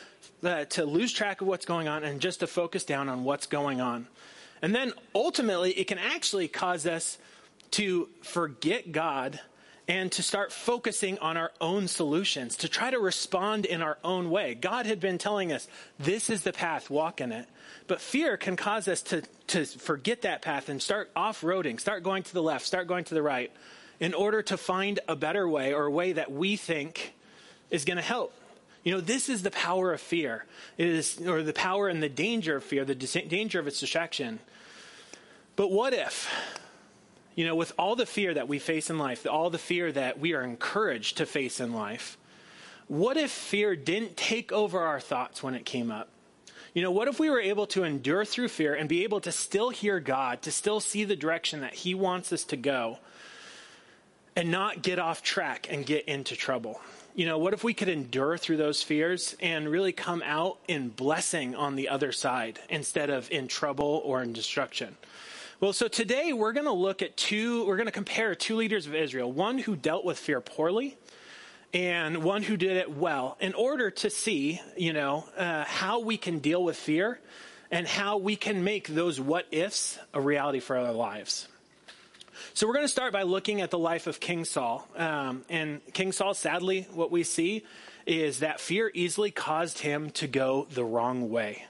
uh, 0.43 0.65
to 0.67 0.85
lose 0.85 1.13
track 1.13 1.41
of 1.41 1.47
what's 1.47 1.65
going 1.65 1.89
on 1.89 2.05
and 2.05 2.21
just 2.21 2.41
to 2.41 2.47
focus 2.47 2.85
down 2.85 3.09
on 3.09 3.25
what's 3.25 3.47
going 3.47 3.81
on. 3.81 4.07
And 4.61 4.75
then 4.75 4.93
ultimately 5.15 5.73
it 5.73 5.87
can 5.87 5.99
actually 5.99 6.49
cause 6.49 6.87
us 6.87 7.19
to 7.73 8.09
forget 8.23 8.93
God 8.93 9.41
and 9.87 10.11
to 10.13 10.23
start 10.23 10.51
focusing 10.51 11.19
on 11.19 11.37
our 11.37 11.53
own 11.61 11.89
solutions, 11.89 12.57
to 12.57 12.69
try 12.69 12.91
to 12.91 12.99
respond 12.99 13.67
in 13.67 13.83
our 13.83 13.99
own 14.03 14.31
way. 14.31 14.55
God 14.55 14.87
had 14.87 14.99
been 14.99 15.19
telling 15.19 15.53
us, 15.53 15.69
this 15.99 16.31
is 16.31 16.43
the 16.43 16.53
path, 16.53 16.89
walk 16.89 17.21
in 17.21 17.33
it. 17.33 17.47
But 17.87 18.01
fear 18.01 18.39
can 18.39 18.57
cause 18.57 18.89
us 18.89 19.03
to, 19.03 19.23
to 19.49 19.67
forget 19.67 20.23
that 20.23 20.41
path 20.41 20.71
and 20.71 20.81
start 20.81 21.11
off 21.15 21.43
roading, 21.43 21.79
start 21.79 22.03
going 22.03 22.23
to 22.23 22.33
the 22.33 22.43
left, 22.43 22.65
start 22.65 22.87
going 22.87 23.05
to 23.05 23.15
the 23.15 23.23
right, 23.23 23.53
in 24.01 24.15
order 24.15 24.41
to 24.43 24.57
find 24.57 25.01
a 25.07 25.15
better 25.15 25.47
way 25.47 25.75
or 25.75 25.85
a 25.85 25.91
way 25.91 26.13
that 26.13 26.33
we 26.33 26.57
think 26.57 27.13
is 27.71 27.85
going 27.85 27.99
to 27.99 28.03
help. 28.03 28.33
You 28.85 28.93
know, 28.93 29.01
this 29.01 29.29
is 29.29 29.43
the 29.43 29.51
power 29.51 29.93
of 29.93 30.01
fear. 30.01 30.47
It 30.79 30.87
is, 30.87 31.21
or 31.27 31.43
the 31.43 31.53
power 31.53 31.89
and 31.89 32.03
the 32.03 32.09
danger 32.09 32.57
of 32.57 32.65
fear, 32.65 32.85
the 32.85 32.95
danger 32.95 33.59
of 33.59 33.67
its 33.67 33.81
distraction. 33.81 34.41
But 35.57 35.71
what 35.71 35.93
if 35.93 36.31
you 37.35 37.45
know, 37.45 37.55
with 37.55 37.73
all 37.79 37.97
the 37.97 38.07
fear 38.07 38.35
that 38.35 38.49
we 38.49 38.59
face 38.59 38.91
in 38.91 38.99
life, 38.99 39.27
all 39.29 39.51
the 39.51 39.59
fear 39.59 39.91
that 39.93 40.19
we 40.19 40.35
are 40.35 40.43
encouraged 40.43 41.17
to 41.17 41.27
face 41.27 41.61
in 41.61 41.73
life, 41.73 42.17
what 42.87 43.17
if 43.17 43.31
fear 43.31 43.75
didn't 43.75 44.17
take 44.17 44.53
over 44.53 44.81
our 44.81 45.01
thoughts 45.01 45.43
when 45.43 45.55
it 45.55 45.65
came 45.65 45.91
up? 45.91 46.09
You 46.75 46.83
know, 46.83 46.91
what 46.91 47.09
if 47.09 47.21
we 47.21 47.31
were 47.31 47.41
able 47.41 47.67
to 47.69 47.85
endure 47.85 48.25
through 48.25 48.49
fear 48.49 48.75
and 48.75 48.89
be 48.89 49.05
able 49.05 49.21
to 49.21 49.33
still 49.33 49.71
hear 49.71 50.01
God, 50.01 50.43
to 50.43 50.51
still 50.51 50.81
see 50.81 51.05
the 51.05 51.17
direction 51.17 51.61
that 51.61 51.75
He 51.75 51.95
wants 51.95 52.33
us 52.33 52.45
to 52.45 52.57
go, 52.57 52.99
and 54.37 54.51
not 54.51 54.83
get 54.83 54.99
off 54.99 55.23
track 55.23 55.69
and 55.71 55.87
get 55.87 56.07
into 56.07 56.37
trouble? 56.37 56.81
You 57.15 57.27
know, 57.27 57.39
what 57.39 57.55
if 57.55 57.63
we 57.63 57.75
could 57.75 57.89
endure 57.89 58.37
through 58.37 58.57
those 58.57 58.83
fears 58.83 59.37
and 59.41 59.69
really 59.69 59.93
come 59.93 60.21
out 60.27 60.59
in 60.67 60.89
blessing 60.89 61.55
on 61.55 61.77
the 61.77 61.89
other 61.89 62.11
side 62.11 62.59
instead 62.69 63.09
of 63.09 63.31
in 63.31 63.47
trouble 63.47 64.03
or 64.05 64.21
in 64.21 64.33
destruction? 64.33 64.97
Well, 65.65 65.73
so 65.73 65.89
today 65.89 66.35
we're 66.35 66.53
going 66.53 66.67
to 66.67 66.73
look 66.73 67.01
at 67.01 67.17
two, 67.17 67.65
we're 67.65 67.79
going 67.79 67.87
to 67.87 67.91
compare 67.91 68.35
two 68.35 68.57
leaders 68.57 68.87
of 68.87 68.95
Israel, 68.95 69.33
one 69.33 69.57
who 69.57 69.77
dealt 69.77 70.05
with 70.05 70.19
fear 70.19 70.43
poorly 70.43 70.99
and 71.73 72.23
one 72.23 72.43
who 72.43 72.59
did 72.59 72.77
it 72.77 72.95
well, 72.95 73.39
in 73.41 73.55
order 73.55 73.91
to 73.91 74.11
see, 74.11 74.61
you 74.77 74.93
know, 74.93 75.25
uh, 75.39 75.65
how 75.65 76.01
we 76.01 76.19
can 76.19 76.41
deal 76.41 76.63
with 76.63 76.77
fear 76.77 77.19
and 77.71 77.87
how 77.87 78.19
we 78.19 78.37
can 78.37 78.63
make 78.63 78.89
those 78.89 79.19
what 79.19 79.47
ifs 79.53 79.99
a 80.13 80.21
reality 80.21 80.61
for 80.61 80.77
our 80.77 80.93
lives. 80.93 81.49
So 82.53 82.67
we're 82.67 82.75
going 82.75 82.85
to 82.85 82.89
start 82.93 83.15
by 83.15 83.23
looking 83.23 83.63
at 83.63 83.71
the 83.71 83.79
life 83.79 84.07
of 84.07 84.21
King 84.21 84.45
Saul. 84.45 84.87
Um, 84.95 85.47
and 85.49 85.81
King 85.95 86.13
Saul, 86.13 86.35
sadly, 86.35 86.87
what 86.93 87.11
we 87.11 87.23
see 87.23 87.65
is 88.05 88.41
that 88.41 88.61
fear 88.61 88.91
easily 88.93 89.31
caused 89.31 89.79
him 89.79 90.11
to 90.11 90.27
go 90.27 90.67
the 90.71 90.85
wrong 90.85 91.31
way. 91.31 91.65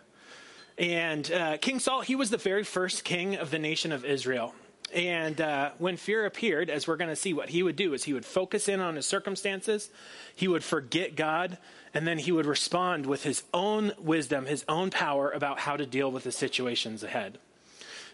And 0.79 1.31
uh, 1.31 1.57
King 1.59 1.79
Saul, 1.79 2.01
he 2.01 2.17
was 2.17 2.31
the 2.31 2.37
very 2.37 2.65
first 2.65 3.05
king 3.05 3.37
of 3.37 3.51
the 3.51 3.59
nation 3.59 3.93
of 3.93 4.05
Israel. 4.05 4.55
And 4.93 5.41
uh, 5.41 5.71
when 5.79 5.97
fear 5.97 6.25
appeared, 6.25 6.71
as 6.71 6.87
we're 6.87 6.97
going 6.97 7.11
to 7.11 7.17
see, 7.17 7.33
what 7.33 7.49
he 7.49 7.63
would 7.63 7.77
do 7.77 7.95
is 7.95 8.05
he 8.05 8.13
would 8.13 8.25
focus 8.25 8.69
in 8.69 8.81
on 8.81 8.97
his 8.97 9.07
circumstances, 9.07 9.91
he 10.35 10.47
would 10.47 10.63
forget 10.63 11.17
God, 11.17 11.59
and 11.93 12.07
then 12.07 12.19
he 12.19 12.31
would 12.31 12.47
respond 12.47 13.07
with 13.07 13.25
his 13.25 13.43
own 13.53 13.93
wisdom, 13.99 14.47
his 14.47 14.65
own 14.69 14.91
power 14.91 15.31
about 15.31 15.59
how 15.61 15.77
to 15.77 15.87
deal 15.87 16.11
with 16.11 16.25
the 16.25 16.33
situations 16.33 17.03
ahead. 17.03 17.39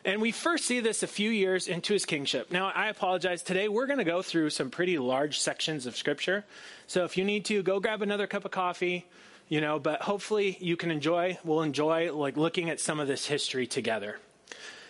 And 0.06 0.22
we 0.22 0.32
first 0.32 0.64
see 0.64 0.80
this 0.80 1.02
a 1.02 1.06
few 1.06 1.28
years 1.28 1.68
into 1.68 1.92
his 1.92 2.06
kingship. 2.06 2.50
Now, 2.50 2.72
I 2.74 2.88
apologize. 2.88 3.42
Today, 3.42 3.68
we're 3.68 3.86
going 3.86 3.98
to 3.98 4.04
go 4.04 4.22
through 4.22 4.48
some 4.48 4.70
pretty 4.70 4.96
large 4.96 5.38
sections 5.38 5.84
of 5.84 5.96
scripture. 5.96 6.44
So 6.86 7.04
if 7.04 7.18
you 7.18 7.24
need 7.24 7.44
to, 7.46 7.62
go 7.62 7.80
grab 7.80 8.00
another 8.00 8.26
cup 8.26 8.46
of 8.46 8.50
coffee 8.50 9.06
you 9.50 9.60
know, 9.60 9.78
but 9.78 10.00
hopefully 10.00 10.56
you 10.60 10.76
can 10.76 10.90
enjoy, 10.90 11.36
we'll 11.44 11.60
enjoy 11.60 12.14
like 12.14 12.38
looking 12.38 12.70
at 12.70 12.80
some 12.80 13.00
of 13.00 13.08
this 13.08 13.26
history 13.26 13.66
together. 13.66 14.18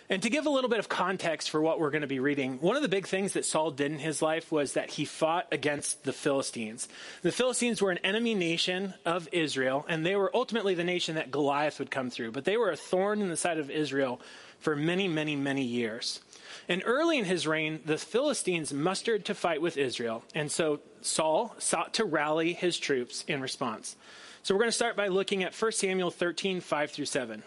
And 0.07 0.21
to 0.23 0.29
give 0.29 0.45
a 0.45 0.49
little 0.49 0.69
bit 0.69 0.79
of 0.79 0.89
context 0.89 1.49
for 1.49 1.61
what 1.61 1.79
we're 1.79 1.89
going 1.89 2.01
to 2.01 2.07
be 2.07 2.19
reading, 2.19 2.59
one 2.59 2.75
of 2.75 2.81
the 2.81 2.89
big 2.89 3.07
things 3.07 3.33
that 3.33 3.45
Saul 3.45 3.71
did 3.71 3.91
in 3.91 3.97
his 3.97 4.21
life 4.21 4.51
was 4.51 4.73
that 4.73 4.91
he 4.91 5.05
fought 5.05 5.47
against 5.51 6.03
the 6.03 6.13
Philistines. 6.13 6.89
The 7.21 7.31
Philistines 7.31 7.81
were 7.81 7.91
an 7.91 7.97
enemy 7.99 8.35
nation 8.35 8.93
of 9.05 9.29
Israel, 9.31 9.85
and 9.87 10.05
they 10.05 10.17
were 10.17 10.29
ultimately 10.35 10.75
the 10.75 10.83
nation 10.83 11.15
that 11.15 11.31
Goliath 11.31 11.79
would 11.79 11.89
come 11.89 12.09
through. 12.09 12.31
But 12.31 12.43
they 12.45 12.57
were 12.57 12.71
a 12.71 12.77
thorn 12.77 13.21
in 13.21 13.29
the 13.29 13.37
side 13.37 13.57
of 13.57 13.71
Israel 13.71 14.19
for 14.59 14.75
many, 14.75 15.07
many, 15.07 15.35
many 15.37 15.63
years. 15.63 16.19
And 16.67 16.83
early 16.85 17.17
in 17.17 17.25
his 17.25 17.47
reign, 17.47 17.79
the 17.85 17.97
Philistines 17.97 18.73
mustered 18.73 19.25
to 19.25 19.33
fight 19.33 19.61
with 19.61 19.77
Israel. 19.77 20.23
And 20.35 20.51
so 20.51 20.81
Saul 20.99 21.55
sought 21.57 21.93
to 21.95 22.05
rally 22.05 22.53
his 22.53 22.77
troops 22.77 23.23
in 23.29 23.41
response. 23.41 23.95
So 24.43 24.55
we're 24.55 24.61
going 24.61 24.69
to 24.69 24.75
start 24.75 24.95
by 24.95 25.07
looking 25.07 25.43
at 25.43 25.53
1 25.53 25.71
Samuel 25.73 26.09
13, 26.09 26.61
5 26.61 26.91
through 26.91 27.05
7. 27.05 27.43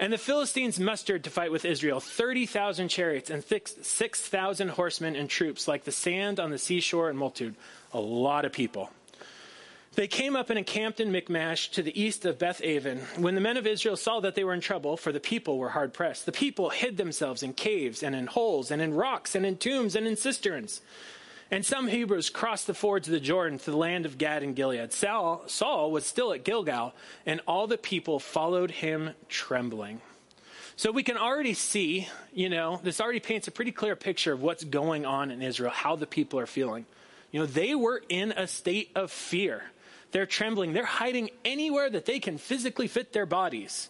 And 0.00 0.12
the 0.12 0.18
Philistines 0.18 0.80
mustered 0.80 1.22
to 1.24 1.30
fight 1.30 1.52
with 1.52 1.64
Israel 1.64 2.00
30,000 2.00 2.88
chariots 2.88 3.30
and 3.30 3.44
6,000 3.44 4.68
horsemen 4.70 5.14
and 5.14 5.30
troops, 5.30 5.68
like 5.68 5.84
the 5.84 5.92
sand 5.92 6.40
on 6.40 6.50
the 6.50 6.58
seashore 6.58 7.08
in 7.10 7.16
multitude. 7.16 7.54
A 7.92 8.00
lot 8.00 8.44
of 8.44 8.52
people. 8.52 8.90
They 9.94 10.08
came 10.08 10.34
up 10.34 10.50
and 10.50 10.58
encamped 10.58 10.98
in 10.98 11.12
Michmash 11.12 11.70
to 11.70 11.82
the 11.82 11.98
east 11.98 12.26
of 12.26 12.40
Beth 12.40 12.60
Aven. 12.62 12.98
When 13.16 13.36
the 13.36 13.40
men 13.40 13.56
of 13.56 13.66
Israel 13.66 13.96
saw 13.96 14.18
that 14.20 14.34
they 14.34 14.44
were 14.44 14.52
in 14.52 14.60
trouble, 14.60 14.96
for 14.96 15.12
the 15.12 15.20
people 15.20 15.58
were 15.58 15.70
hard 15.70 15.94
pressed, 15.94 16.26
the 16.26 16.32
people 16.32 16.70
hid 16.70 16.96
themselves 16.96 17.44
in 17.44 17.52
caves 17.52 18.02
and 18.02 18.16
in 18.16 18.26
holes 18.26 18.72
and 18.72 18.82
in 18.82 18.94
rocks 18.94 19.36
and 19.36 19.46
in 19.46 19.56
tombs 19.56 19.94
and 19.94 20.08
in 20.08 20.16
cisterns. 20.16 20.80
And 21.50 21.64
some 21.64 21.86
Hebrews 21.86 22.28
crossed 22.30 22.66
the 22.66 22.74
fords 22.74 23.06
of 23.06 23.12
the 23.12 23.20
Jordan 23.20 23.58
to 23.60 23.70
the 23.70 23.76
land 23.76 24.04
of 24.04 24.18
Gad 24.18 24.42
and 24.42 24.56
Gilead. 24.56 24.92
Saul, 24.92 25.44
Saul 25.46 25.92
was 25.92 26.04
still 26.04 26.32
at 26.32 26.44
Gilgal, 26.44 26.92
and 27.24 27.40
all 27.46 27.66
the 27.68 27.78
people 27.78 28.18
followed 28.18 28.72
him 28.72 29.10
trembling. 29.28 30.00
So 30.74 30.90
we 30.90 31.04
can 31.04 31.16
already 31.16 31.54
see, 31.54 32.08
you 32.34 32.48
know, 32.48 32.80
this 32.82 33.00
already 33.00 33.20
paints 33.20 33.48
a 33.48 33.52
pretty 33.52 33.72
clear 33.72 33.96
picture 33.96 34.32
of 34.32 34.42
what's 34.42 34.64
going 34.64 35.06
on 35.06 35.30
in 35.30 35.40
Israel, 35.40 35.70
how 35.70 35.96
the 35.96 36.06
people 36.06 36.38
are 36.40 36.46
feeling. 36.46 36.84
You 37.30 37.40
know, 37.40 37.46
they 37.46 37.74
were 37.74 38.02
in 38.08 38.32
a 38.32 38.46
state 38.46 38.90
of 38.94 39.10
fear. 39.10 39.62
They're 40.10 40.26
trembling. 40.26 40.72
They're 40.72 40.84
hiding 40.84 41.30
anywhere 41.44 41.88
that 41.88 42.06
they 42.06 42.18
can 42.18 42.38
physically 42.38 42.88
fit 42.88 43.12
their 43.12 43.26
bodies. 43.26 43.88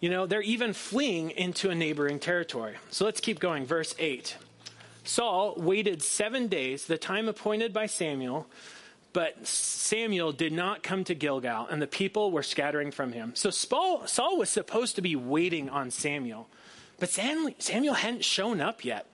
You 0.00 0.10
know, 0.10 0.26
they're 0.26 0.42
even 0.42 0.72
fleeing 0.72 1.30
into 1.30 1.70
a 1.70 1.74
neighboring 1.74 2.18
territory. 2.18 2.76
So 2.90 3.04
let's 3.04 3.20
keep 3.20 3.40
going. 3.40 3.64
Verse 3.66 3.94
8. 3.98 4.36
Saul 5.04 5.54
waited 5.56 6.02
seven 6.02 6.48
days, 6.48 6.86
the 6.86 6.98
time 6.98 7.28
appointed 7.28 7.72
by 7.72 7.86
Samuel, 7.86 8.46
but 9.12 9.46
Samuel 9.46 10.32
did 10.32 10.52
not 10.52 10.82
come 10.82 11.04
to 11.04 11.14
Gilgal, 11.14 11.68
and 11.70 11.80
the 11.80 11.86
people 11.86 12.32
were 12.32 12.42
scattering 12.42 12.90
from 12.90 13.12
him. 13.12 13.32
So 13.36 13.50
Saul, 13.50 14.06
was 14.36 14.50
supposed 14.50 14.96
to 14.96 15.02
be 15.02 15.14
waiting 15.14 15.68
on 15.68 15.90
Samuel, 15.90 16.48
but 16.98 17.10
Samuel 17.10 17.94
hadn't 17.94 18.24
shown 18.24 18.60
up 18.60 18.84
yet. 18.84 19.06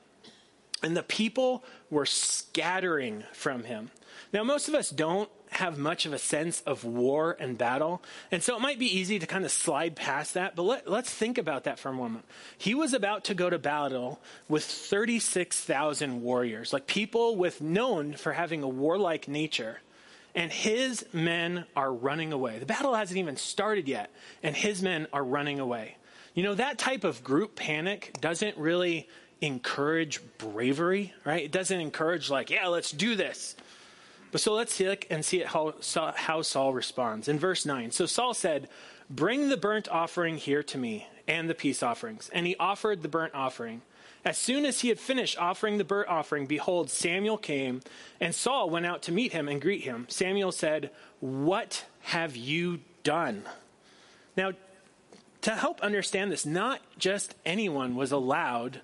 And 0.82 0.96
the 0.96 1.02
people 1.02 1.64
were 1.90 2.06
scattering 2.06 3.24
from 3.32 3.64
him. 3.64 3.90
Now, 4.32 4.44
most 4.44 4.68
of 4.68 4.74
us 4.74 4.90
don't 4.90 5.30
have 5.50 5.78
much 5.78 6.06
of 6.06 6.12
a 6.12 6.18
sense 6.18 6.60
of 6.62 6.84
war 6.84 7.36
and 7.40 7.58
battle. 7.58 8.02
And 8.30 8.42
so 8.42 8.56
it 8.56 8.60
might 8.60 8.78
be 8.78 8.98
easy 8.98 9.18
to 9.18 9.26
kind 9.26 9.44
of 9.44 9.50
slide 9.50 9.96
past 9.96 10.34
that, 10.34 10.54
but 10.54 10.62
let, 10.62 10.88
us 10.88 11.10
think 11.10 11.38
about 11.38 11.64
that 11.64 11.78
for 11.78 11.88
a 11.88 11.92
moment. 11.92 12.24
He 12.56 12.74
was 12.74 12.94
about 12.94 13.24
to 13.24 13.34
go 13.34 13.50
to 13.50 13.58
battle 13.58 14.20
with 14.48 14.64
36,000 14.64 16.22
warriors, 16.22 16.72
like 16.72 16.86
people 16.86 17.36
with 17.36 17.60
known 17.60 18.14
for 18.14 18.32
having 18.32 18.62
a 18.62 18.68
warlike 18.68 19.26
nature. 19.26 19.80
And 20.36 20.52
his 20.52 21.04
men 21.12 21.64
are 21.74 21.92
running 21.92 22.32
away. 22.32 22.60
The 22.60 22.66
battle 22.66 22.94
hasn't 22.94 23.18
even 23.18 23.36
started 23.36 23.88
yet, 23.88 24.12
and 24.44 24.54
his 24.54 24.80
men 24.80 25.08
are 25.12 25.24
running 25.24 25.58
away. 25.58 25.96
You 26.34 26.44
know, 26.44 26.54
that 26.54 26.78
type 26.78 27.02
of 27.02 27.24
group 27.24 27.56
panic 27.56 28.16
doesn't 28.20 28.56
really 28.56 29.08
encourage 29.40 30.20
bravery, 30.38 31.14
right? 31.24 31.44
It 31.44 31.52
doesn't 31.52 31.80
encourage, 31.80 32.30
like, 32.30 32.50
yeah, 32.50 32.66
let's 32.68 32.90
do 32.90 33.16
this. 33.16 33.56
But 34.32 34.40
so 34.40 34.54
let's 34.54 34.78
look 34.78 35.06
and 35.10 35.24
see 35.24 35.40
how, 35.40 35.74
how 36.14 36.42
Saul 36.42 36.72
responds. 36.72 37.28
In 37.28 37.38
verse 37.38 37.66
9, 37.66 37.90
so 37.90 38.06
Saul 38.06 38.34
said, 38.34 38.68
Bring 39.08 39.48
the 39.48 39.56
burnt 39.56 39.88
offering 39.88 40.36
here 40.36 40.62
to 40.64 40.78
me, 40.78 41.08
and 41.26 41.50
the 41.50 41.54
peace 41.54 41.82
offerings. 41.82 42.30
And 42.32 42.46
he 42.46 42.54
offered 42.56 43.02
the 43.02 43.08
burnt 43.08 43.34
offering. 43.34 43.82
As 44.24 44.36
soon 44.36 44.66
as 44.66 44.80
he 44.80 44.88
had 44.88 45.00
finished 45.00 45.38
offering 45.38 45.78
the 45.78 45.84
burnt 45.84 46.08
offering, 46.08 46.46
behold, 46.46 46.90
Samuel 46.90 47.38
came, 47.38 47.80
and 48.20 48.34
Saul 48.34 48.68
went 48.68 48.86
out 48.86 49.02
to 49.02 49.12
meet 49.12 49.32
him 49.32 49.48
and 49.48 49.60
greet 49.60 49.82
him. 49.82 50.06
Samuel 50.08 50.52
said, 50.52 50.90
What 51.20 51.84
have 52.02 52.36
you 52.36 52.80
done? 53.02 53.44
Now, 54.36 54.52
to 55.42 55.50
help 55.52 55.80
understand 55.80 56.30
this, 56.30 56.44
not 56.44 56.80
just 56.98 57.34
anyone 57.46 57.96
was 57.96 58.12
allowed 58.12 58.80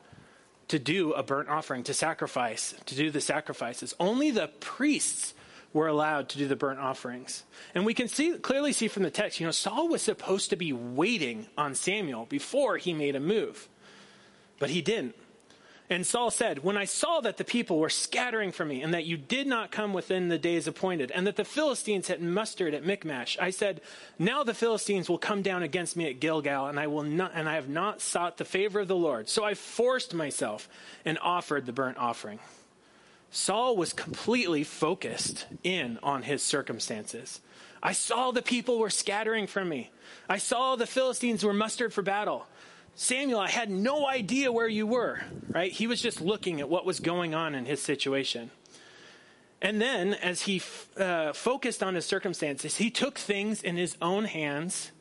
to 0.69 0.79
do 0.79 1.13
a 1.13 1.23
burnt 1.23 1.49
offering, 1.49 1.85
to 1.85 1.95
sacrifice, 1.95 2.75
to 2.87 2.95
do 2.95 3.11
the 3.11 3.21
sacrifices. 3.21 3.95
Only 4.01 4.31
the 4.31 4.49
priests 4.61 5.35
were 5.73 5.87
allowed 5.87 6.29
to 6.31 6.39
do 6.39 6.49
the 6.49 6.57
burnt 6.57 6.81
offerings. 6.81 7.45
And 7.75 7.85
we 7.85 7.95
can 7.95 8.09
see 8.09 8.33
clearly 8.39 8.73
see 8.73 8.89
from 8.89 9.03
the 9.03 9.11
text, 9.11 9.39
you 9.39 9.47
know, 9.47 9.53
Saul 9.53 9.89
was 9.89 10.03
supposed 10.03 10.51
to 10.51 10.57
be 10.57 10.73
waiting 10.73 11.47
on 11.57 11.75
Samuel 11.75 12.27
before 12.27 12.79
he 12.79 12.93
made 12.93 13.15
a 13.15 13.21
move. 13.21 13.69
But 14.59 14.71
he 14.71 14.81
didn't. 14.81 15.15
And 15.89 16.05
Saul 16.05 16.31
said, 16.31 16.65
When 16.65 16.77
I 16.77 16.85
saw 16.85 17.21
that 17.21 17.37
the 17.37 17.45
people 17.45 17.79
were 17.79 17.89
scattering 17.89 18.51
from 18.51 18.69
me, 18.69 18.83
and 18.83 18.93
that 18.93 19.05
you 19.05 19.17
did 19.17 19.47
not 19.47 19.71
come 19.71 19.93
within 19.93 20.29
the 20.29 20.39
days 20.39 20.67
appointed, 20.67 21.13
and 21.13 21.27
that 21.27 21.37
the 21.37 21.45
Philistines 21.45 22.09
had 22.09 22.21
mustered 22.21 22.75
at 22.75 22.85
Michmash, 22.85 23.39
I 23.41 23.51
said, 23.51 23.81
Now 24.19 24.43
the 24.43 24.55
Philistines 24.55 25.09
will 25.09 25.19
come 25.19 25.43
down 25.43 25.63
against 25.63 25.97
me 25.97 26.09
at 26.09 26.19
Gilgal, 26.19 26.67
and 26.67 26.81
I 26.81 26.89
will 26.89 27.05
not 27.05 27.33
and 27.35 27.49
I 27.49 27.55
have 27.55 27.69
not 27.69 28.01
sought 28.01 28.37
the 28.37 28.45
favor 28.45 28.81
of 28.81 28.89
the 28.89 28.97
Lord. 28.97 29.29
So 29.29 29.45
I 29.45 29.55
forced 29.55 30.13
myself 30.13 30.69
and 31.05 31.19
offered 31.21 31.67
the 31.67 31.73
burnt 31.73 31.99
offering. 31.99 32.41
Saul 33.31 33.77
was 33.77 33.93
completely 33.93 34.65
focused 34.65 35.47
in 35.63 35.99
on 36.03 36.23
his 36.23 36.43
circumstances. 36.43 37.41
I 37.83 37.93
saw 37.93 38.31
the 38.31 38.43
people 38.43 38.79
were 38.79 38.91
scattering 38.91 39.47
from 39.47 39.69
me. 39.69 39.91
I 40.29 40.39
saw 40.39 40.75
the 40.75 40.87
Philistines 40.87 41.45
were 41.45 41.53
mustered 41.53 41.93
for 41.93 42.03
battle. 42.03 42.47
Samuel, 42.99 43.39
I 43.39 43.51
had 43.51 43.71
no 43.71 44.09
idea 44.09 44.51
where 44.51 44.67
you 44.67 44.87
were, 44.87 45.21
right? 45.51 45.71
He 45.71 45.87
was 45.87 46.01
just 46.01 46.23
looking 46.23 46.61
at 46.61 46.71
what 46.71 46.87
was 46.87 46.99
going 46.99 47.35
on 47.35 47.55
in 47.55 47.67
his 47.67 47.83
situation. 47.83 48.51
And 49.61 49.81
then, 49.81 50.15
as 50.15 50.43
he 50.43 50.63
uh, 50.97 51.35
focused 51.35 51.83
on 51.83 51.95
his 51.95 52.07
circumstances, 52.07 52.77
he 52.77 52.91
took 52.91 53.19
things 53.19 53.63
in 53.63 53.77
his 53.77 53.99
own 54.01 54.25
hands 54.25 54.93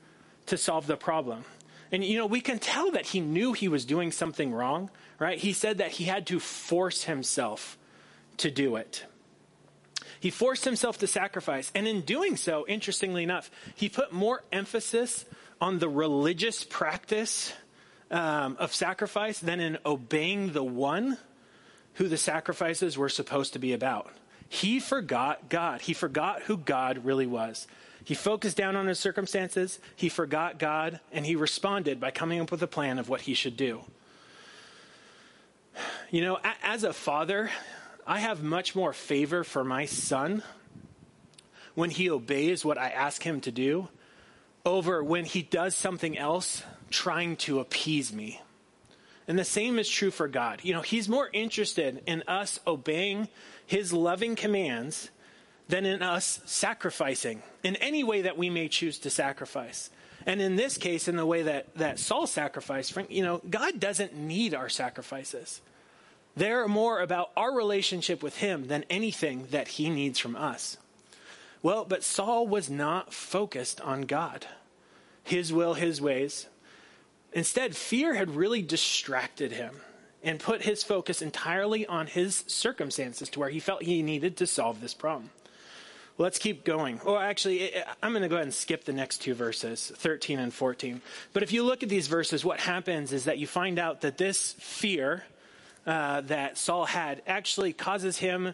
to 0.47 0.57
solve 0.57 0.87
the 0.87 0.97
problem. 0.97 1.45
And, 1.89 2.03
you 2.03 2.17
know, 2.17 2.25
we 2.25 2.41
can 2.41 2.59
tell 2.59 2.91
that 2.91 3.07
he 3.07 3.21
knew 3.21 3.53
he 3.53 3.69
was 3.69 3.85
doing 3.85 4.11
something 4.11 4.53
wrong, 4.53 4.89
right? 5.17 5.37
He 5.37 5.53
said 5.53 5.77
that 5.77 5.91
he 5.91 6.03
had 6.03 6.27
to 6.27 6.39
force 6.41 7.05
himself 7.05 7.77
to 8.37 8.51
do 8.51 8.75
it. 8.75 9.05
He 10.19 10.31
forced 10.31 10.65
himself 10.65 10.97
to 10.97 11.07
sacrifice. 11.07 11.71
And 11.73 11.87
in 11.87 12.01
doing 12.01 12.35
so, 12.35 12.65
interestingly 12.67 13.23
enough, 13.23 13.49
he 13.73 13.87
put 13.87 14.11
more 14.11 14.43
emphasis 14.51 15.23
on 15.61 15.79
the 15.79 15.87
religious 15.87 16.65
practice 16.65 17.53
um, 18.11 18.57
of 18.59 18.73
sacrifice 18.73 19.39
than 19.39 19.59
in 19.59 19.77
obeying 19.85 20.53
the 20.53 20.63
one 20.63 21.17
who 21.95 22.07
the 22.07 22.17
sacrifices 22.17 22.97
were 22.97 23.09
supposed 23.09 23.53
to 23.53 23.59
be 23.59 23.73
about. 23.73 24.11
He 24.47 24.79
forgot 24.79 25.49
God. 25.49 25.81
He 25.81 25.93
forgot 25.93 26.43
who 26.43 26.57
God 26.57 27.03
really 27.03 27.25
was. 27.25 27.67
He 28.03 28.13
focused 28.13 28.55
down 28.55 28.75
on 28.75 28.85
his 28.85 28.99
circumstances, 28.99 29.79
he 29.95 30.09
forgot 30.09 30.59
God, 30.59 30.99
and 31.11 31.25
he 31.25 31.35
responded 31.35 31.99
by 31.99 32.11
coming 32.11 32.39
up 32.39 32.51
with 32.51 32.61
a 32.61 32.67
plan 32.67 32.99
of 32.99 33.09
what 33.09 33.21
he 33.21 33.33
should 33.33 33.57
do. 33.57 33.81
You 36.11 36.21
know, 36.21 36.39
as 36.61 36.83
a 36.83 36.93
father, 36.93 37.49
I 38.05 38.19
have 38.19 38.43
much 38.43 38.75
more 38.75 38.93
favor 38.93 39.43
for 39.43 39.63
my 39.63 39.85
son 39.85 40.43
when 41.73 41.89
he 41.89 42.09
obeys 42.09 42.63
what 42.63 42.77
I 42.77 42.89
ask 42.89 43.23
him 43.23 43.41
to 43.41 43.51
do 43.51 43.89
over 44.63 45.03
when 45.03 45.25
he 45.25 45.41
does 45.41 45.75
something 45.75 46.15
else 46.17 46.63
trying 46.95 47.35
to 47.35 47.59
appease 47.59 48.13
me. 48.13 48.41
And 49.27 49.37
the 49.37 49.43
same 49.43 49.77
is 49.79 49.89
true 49.89 50.11
for 50.11 50.27
God. 50.27 50.61
You 50.63 50.73
know, 50.73 50.81
he's 50.81 51.09
more 51.09 51.29
interested 51.33 52.01
in 52.05 52.23
us 52.27 52.59
obeying 52.65 53.27
his 53.65 53.91
loving 53.91 54.35
commands 54.35 55.09
than 55.67 55.85
in 55.85 56.01
us 56.01 56.39
sacrificing 56.45 57.41
in 57.63 57.75
any 57.77 58.03
way 58.03 58.21
that 58.21 58.37
we 58.37 58.49
may 58.49 58.67
choose 58.67 58.99
to 58.99 59.09
sacrifice. 59.09 59.89
And 60.25 60.41
in 60.41 60.55
this 60.55 60.77
case, 60.77 61.07
in 61.07 61.17
the 61.17 61.25
way 61.25 61.43
that, 61.43 61.75
that 61.75 61.99
Saul 61.99 62.27
sacrificed, 62.27 62.95
you 63.09 63.23
know, 63.23 63.41
God 63.49 63.79
doesn't 63.79 64.15
need 64.15 64.53
our 64.53 64.69
sacrifices. 64.69 65.61
They're 66.35 66.67
more 66.67 67.01
about 67.01 67.31
our 67.35 67.53
relationship 67.53 68.21
with 68.21 68.37
him 68.37 68.67
than 68.67 68.85
anything 68.89 69.47
that 69.51 69.67
he 69.69 69.89
needs 69.89 70.19
from 70.19 70.35
us. 70.35 70.77
Well, 71.63 71.85
but 71.85 72.03
Saul 72.03 72.47
was 72.47 72.69
not 72.69 73.13
focused 73.13 73.81
on 73.81 74.01
God, 74.01 74.45
his 75.23 75.51
will, 75.51 75.73
his 75.73 75.99
ways. 75.99 76.47
Instead, 77.35 77.75
fear 77.75 78.13
had 78.13 78.33
really 78.33 78.61
distracted 78.61 79.51
him 79.51 79.75
and 80.23 80.39
put 80.39 80.63
his 80.63 80.83
focus 80.83 81.21
entirely 81.21 81.85
on 81.85 82.07
his 82.07 82.45
circumstances 82.47 83.27
to 83.29 83.39
where 83.39 83.49
he 83.49 83.59
felt 83.59 83.83
he 83.83 84.01
needed 84.01 84.37
to 84.37 84.47
solve 84.47 84.79
this 84.79 84.93
problem. 84.93 85.29
Let's 86.17 86.39
keep 86.39 86.63
going. 86.63 87.01
Well, 87.05 87.17
actually, 87.17 87.73
I'm 88.01 88.13
going 88.13 88.23
to 88.23 88.29
go 88.29 88.35
ahead 88.35 88.45
and 88.45 88.53
skip 88.53 88.85
the 88.85 88.93
next 88.93 89.17
two 89.17 89.33
verses, 89.33 89.91
13 89.97 90.39
and 90.39 90.53
14. 90.53 91.01
But 91.33 91.43
if 91.43 91.51
you 91.51 91.63
look 91.63 91.83
at 91.83 91.89
these 91.89 92.07
verses, 92.07 92.45
what 92.45 92.61
happens 92.61 93.11
is 93.11 93.25
that 93.25 93.37
you 93.37 93.47
find 93.47 93.77
out 93.79 94.01
that 94.01 94.17
this 94.17 94.53
fear 94.53 95.25
uh, 95.85 96.21
that 96.21 96.57
Saul 96.57 96.85
had 96.85 97.21
actually 97.27 97.73
causes 97.73 98.17
him 98.17 98.53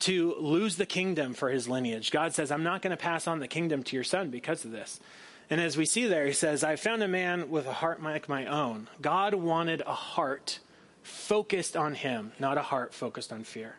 to 0.00 0.34
lose 0.40 0.76
the 0.76 0.84
kingdom 0.84 1.32
for 1.32 1.48
his 1.48 1.68
lineage. 1.68 2.10
God 2.10 2.34
says, 2.34 2.50
I'm 2.50 2.64
not 2.64 2.82
going 2.82 2.90
to 2.90 2.96
pass 2.96 3.28
on 3.28 3.38
the 3.38 3.48
kingdom 3.48 3.84
to 3.84 3.96
your 3.96 4.04
son 4.04 4.30
because 4.30 4.64
of 4.64 4.72
this. 4.72 4.98
And 5.48 5.60
as 5.60 5.76
we 5.76 5.86
see 5.86 6.06
there, 6.06 6.26
he 6.26 6.32
says, 6.32 6.64
I 6.64 6.76
found 6.76 7.02
a 7.02 7.08
man 7.08 7.50
with 7.50 7.66
a 7.66 7.72
heart 7.72 8.02
like 8.02 8.28
my 8.28 8.46
own. 8.46 8.88
God 9.00 9.34
wanted 9.34 9.80
a 9.82 9.94
heart 9.94 10.58
focused 11.02 11.76
on 11.76 11.94
him, 11.94 12.32
not 12.38 12.58
a 12.58 12.62
heart 12.62 12.92
focused 12.92 13.32
on 13.32 13.44
fear. 13.44 13.76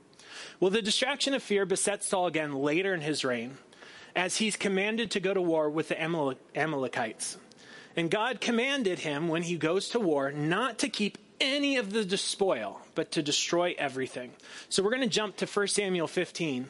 Well, 0.59 0.71
the 0.71 0.81
distraction 0.81 1.33
of 1.33 1.43
fear 1.43 1.65
besets 1.65 2.07
Saul 2.07 2.27
again 2.27 2.53
later 2.53 2.93
in 2.93 3.01
his 3.01 3.25
reign 3.25 3.57
as 4.15 4.37
he's 4.37 4.55
commanded 4.55 5.11
to 5.11 5.19
go 5.19 5.33
to 5.33 5.41
war 5.41 5.69
with 5.69 5.89
the 5.89 6.01
Amalekites. 6.55 7.37
And 7.95 8.09
God 8.09 8.39
commanded 8.39 8.99
him 8.99 9.27
when 9.27 9.43
he 9.43 9.57
goes 9.57 9.89
to 9.89 9.99
war 9.99 10.31
not 10.31 10.79
to 10.79 10.89
keep 10.89 11.17
any 11.39 11.77
of 11.77 11.91
the 11.91 12.17
spoil, 12.17 12.79
but 12.95 13.11
to 13.11 13.21
destroy 13.21 13.75
everything. 13.77 14.31
So 14.69 14.81
we're 14.81 14.91
going 14.91 15.01
to 15.01 15.07
jump 15.07 15.37
to 15.37 15.45
1 15.45 15.67
Samuel 15.67 16.07
15. 16.07 16.69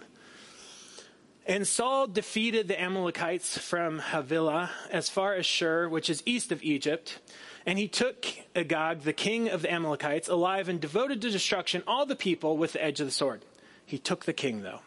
And 1.47 1.65
Saul 1.65 2.07
defeated 2.07 2.67
the 2.67 2.79
Amalekites 2.79 3.57
from 3.57 3.99
Havilah 3.99 4.69
as 4.91 5.09
far 5.09 5.33
as 5.33 5.45
Shur, 5.45 5.87
which 5.87 6.09
is 6.09 6.21
east 6.25 6.51
of 6.51 6.61
Egypt. 6.61 7.19
And 7.65 7.79
he 7.79 7.87
took 7.87 8.25
Agag, 8.53 9.03
the 9.03 9.13
king 9.13 9.47
of 9.47 9.61
the 9.61 9.71
Amalekites, 9.71 10.27
alive 10.27 10.67
and 10.67 10.81
devoted 10.81 11.21
to 11.21 11.29
destruction 11.29 11.83
all 11.87 12.05
the 12.05 12.17
people 12.17 12.57
with 12.57 12.73
the 12.73 12.83
edge 12.83 12.99
of 12.99 13.07
the 13.07 13.13
sword. 13.13 13.45
He 13.85 13.97
took 13.97 14.25
the 14.25 14.33
king, 14.33 14.61
though. 14.61 14.81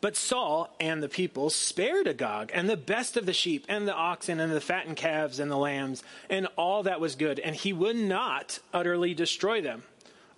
But 0.00 0.16
Saul 0.16 0.72
and 0.78 1.02
the 1.02 1.08
people 1.08 1.50
spared 1.50 2.06
Agag 2.06 2.52
and 2.54 2.70
the 2.70 2.76
best 2.76 3.16
of 3.16 3.26
the 3.26 3.32
sheep 3.32 3.66
and 3.68 3.88
the 3.88 3.94
oxen 3.94 4.38
and 4.38 4.52
the 4.52 4.60
fattened 4.60 4.96
calves 4.96 5.40
and 5.40 5.50
the 5.50 5.56
lambs 5.56 6.04
and 6.30 6.46
all 6.56 6.84
that 6.84 7.00
was 7.00 7.16
good, 7.16 7.40
and 7.40 7.56
he 7.56 7.72
would 7.72 7.96
not 7.96 8.60
utterly 8.72 9.14
destroy 9.14 9.60
them. 9.60 9.82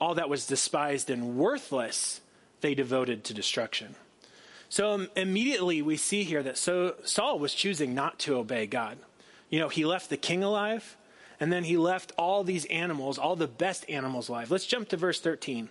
All 0.01 0.15
that 0.15 0.31
was 0.31 0.47
despised 0.47 1.11
and 1.11 1.37
worthless 1.37 2.23
they 2.63 2.75
devoted 2.75 3.25
to 3.25 3.35
destruction. 3.35 3.95
So 4.73 5.07
immediately 5.17 5.83
we 5.83 5.99
see 5.99 6.25
here 6.25 6.43
that 6.45 6.57
so 6.57 6.95
Saul 7.05 7.39
was 7.39 7.53
choosing 7.53 7.95
not 7.95 8.19
to 8.21 8.37
obey 8.37 8.65
God. 8.65 8.97
You 9.51 9.61
know, 9.61 9.69
he 9.69 9.85
left 9.85 10.09
the 10.09 10.17
king 10.17 10.43
alive, 10.43 10.97
and 11.39 11.53
then 11.53 11.65
he 11.65 11.77
left 11.77 12.13
all 12.17 12.43
these 12.43 12.65
animals, 12.65 13.19
all 13.19 13.37
the 13.37 13.47
best 13.47 13.85
animals 13.91 14.31
alive. 14.31 14.51
Let's 14.51 14.65
jump 14.65 14.89
to 14.89 14.97
verse 14.97 15.21
13. 15.21 15.69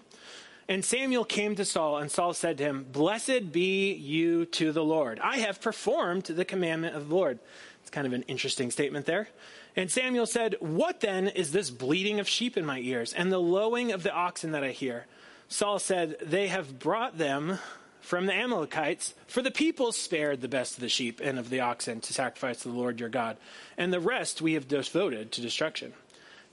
And 0.70 0.86
Samuel 0.86 1.26
came 1.26 1.56
to 1.56 1.66
Saul, 1.66 1.98
and 1.98 2.12
Saul 2.12 2.36
said 2.36 2.60
to 2.60 2.64
him, 2.64 2.86
Blessed 2.92 3.52
be 3.52 3.92
you 3.92 4.46
to 4.46 4.72
the 4.72 4.84
Lord. 4.84 5.20
I 5.20 5.38
have 5.38 5.60
performed 5.60 6.26
the 6.26 6.46
commandment 6.46 6.96
of 6.96 7.10
the 7.10 7.16
Lord. 7.16 7.40
It's 7.82 7.90
kind 7.90 8.06
of 8.06 8.14
an 8.14 8.22
interesting 8.28 8.70
statement 8.70 9.08
there. 9.08 9.30
And 9.76 9.90
Samuel 9.90 10.28
said, 10.28 10.58
What 10.60 11.00
then 11.00 11.28
is 11.30 11.52
this 11.52 11.72
bleating 11.72 12.20
of 12.20 12.30
sheep 12.30 12.56
in 12.56 12.68
my 12.68 12.78
ears, 12.78 13.14
and 13.14 13.32
the 13.32 13.40
lowing 13.40 13.94
of 13.94 14.04
the 14.04 14.14
oxen 14.14 14.52
that 14.52 14.64
I 14.64 14.70
hear? 14.70 15.08
Saul 15.48 15.80
said, 15.80 16.18
They 16.22 16.50
have 16.50 16.78
brought 16.78 17.18
them 17.18 17.58
from 18.02 18.26
the 18.26 18.34
Amalekites, 18.34 19.14
for 19.28 19.42
the 19.42 19.52
people 19.52 19.92
spared 19.92 20.42
the 20.42 20.48
best 20.48 20.76
of 20.76 20.82
the 20.82 20.90
sheep 20.90 21.22
and 21.24 21.40
of 21.40 21.50
the 21.50 21.62
oxen 21.62 22.02
to 22.02 22.14
sacrifice 22.14 22.62
to 22.64 22.70
the 22.70 22.78
Lord 22.78 23.00
your 23.00 23.10
God, 23.10 23.38
and 23.78 23.94
the 23.94 24.00
rest 24.00 24.42
we 24.42 24.54
have 24.54 24.68
devoted 24.68 25.32
to 25.32 25.42
destruction. 25.42 25.94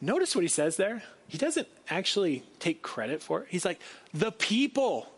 Notice 0.01 0.37
what 0.37 0.43
he 0.43 0.49
says 0.49 0.77
there. 0.77 1.03
He 1.27 1.39
doesn't 1.39 1.67
actually 1.91 2.45
take 2.61 2.83
credit 2.83 3.23
for 3.23 3.43
it. 3.43 3.49
He's 3.51 3.65
like, 3.65 3.81
the 4.15 4.31
people. 4.31 5.09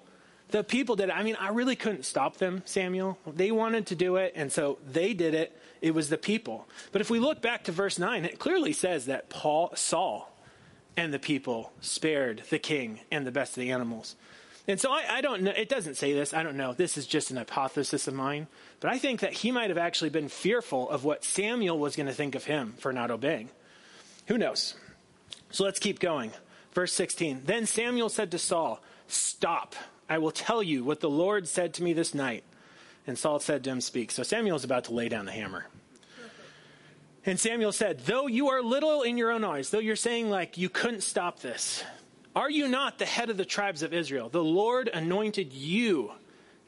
The 0.48 0.64
people 0.64 0.96
did 0.96 1.10
it. 1.10 1.14
I 1.14 1.22
mean, 1.22 1.36
I 1.38 1.50
really 1.50 1.76
couldn't 1.76 2.04
stop 2.04 2.38
them, 2.38 2.62
Samuel. 2.64 3.18
They 3.26 3.52
wanted 3.52 3.86
to 3.88 3.94
do 3.94 4.16
it, 4.16 4.32
and 4.34 4.50
so 4.50 4.78
they 4.90 5.14
did 5.14 5.34
it. 5.34 5.56
It 5.80 5.94
was 5.94 6.08
the 6.08 6.18
people. 6.18 6.66
But 6.92 7.00
if 7.00 7.10
we 7.10 7.20
look 7.20 7.40
back 7.40 7.64
to 7.64 7.72
verse 7.72 7.98
9, 7.98 8.24
it 8.24 8.38
clearly 8.38 8.72
says 8.72 9.06
that 9.06 9.28
Paul, 9.28 9.72
Saul 9.76 10.32
and 10.96 11.14
the 11.14 11.18
people 11.18 11.72
spared 11.80 12.42
the 12.50 12.58
king 12.58 13.00
and 13.10 13.26
the 13.26 13.30
best 13.30 13.56
of 13.56 13.60
the 13.60 13.70
animals. 13.70 14.16
And 14.70 14.78
so 14.80 14.92
I, 14.92 15.16
I, 15.16 15.20
don't 15.20 15.42
know. 15.42 15.50
It 15.50 15.68
doesn't 15.68 15.96
say 15.96 16.12
this. 16.12 16.32
I 16.32 16.44
don't 16.44 16.56
know. 16.56 16.72
This 16.74 16.96
is 16.96 17.04
just 17.04 17.32
an 17.32 17.38
hypothesis 17.38 18.06
of 18.06 18.14
mine. 18.14 18.46
But 18.78 18.92
I 18.92 18.98
think 18.98 19.18
that 19.18 19.32
he 19.32 19.50
might 19.50 19.68
have 19.68 19.78
actually 19.78 20.10
been 20.10 20.28
fearful 20.28 20.88
of 20.88 21.02
what 21.02 21.24
Samuel 21.24 21.76
was 21.76 21.96
going 21.96 22.06
to 22.06 22.12
think 22.12 22.36
of 22.36 22.44
him 22.44 22.74
for 22.78 22.92
not 22.92 23.10
obeying. 23.10 23.50
Who 24.28 24.38
knows? 24.38 24.76
So 25.50 25.64
let's 25.64 25.80
keep 25.80 25.98
going. 25.98 26.30
Verse 26.72 26.92
16. 26.92 27.42
Then 27.46 27.66
Samuel 27.66 28.08
said 28.08 28.30
to 28.30 28.38
Saul, 28.38 28.80
Stop. 29.08 29.74
I 30.08 30.18
will 30.18 30.30
tell 30.30 30.62
you 30.62 30.84
what 30.84 31.00
the 31.00 31.10
Lord 31.10 31.48
said 31.48 31.74
to 31.74 31.82
me 31.82 31.92
this 31.92 32.14
night. 32.14 32.44
And 33.08 33.18
Saul 33.18 33.40
said 33.40 33.64
to 33.64 33.70
him, 33.70 33.80
Speak. 33.80 34.12
So 34.12 34.22
Samuel 34.22 34.54
is 34.54 34.62
about 34.62 34.84
to 34.84 34.94
lay 34.94 35.08
down 35.08 35.26
the 35.26 35.32
hammer. 35.32 35.66
And 37.26 37.40
Samuel 37.40 37.72
said, 37.72 37.98
Though 38.06 38.28
you 38.28 38.50
are 38.50 38.62
little 38.62 39.02
in 39.02 39.18
your 39.18 39.32
own 39.32 39.42
eyes, 39.42 39.70
though 39.70 39.80
you're 39.80 39.96
saying 39.96 40.30
like 40.30 40.58
you 40.58 40.68
couldn't 40.68 41.02
stop 41.02 41.40
this, 41.40 41.82
are 42.34 42.50
you 42.50 42.68
not 42.68 42.98
the 42.98 43.06
head 43.06 43.30
of 43.30 43.36
the 43.36 43.44
tribes 43.44 43.82
of 43.82 43.92
Israel? 43.92 44.28
The 44.28 44.42
Lord 44.42 44.88
anointed 44.88 45.52
you 45.52 46.12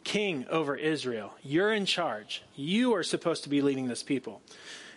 king 0.05 0.47
over 0.51 0.77
Israel. 0.77 1.33
You're 1.43 1.73
in 1.73 1.87
charge. 1.87 2.43
You 2.57 2.95
are 2.95 3.05
supposed 3.05 3.45
to 3.45 3.49
be 3.49 3.63
leading 3.63 3.87
this 3.87 4.03
people. 4.03 4.43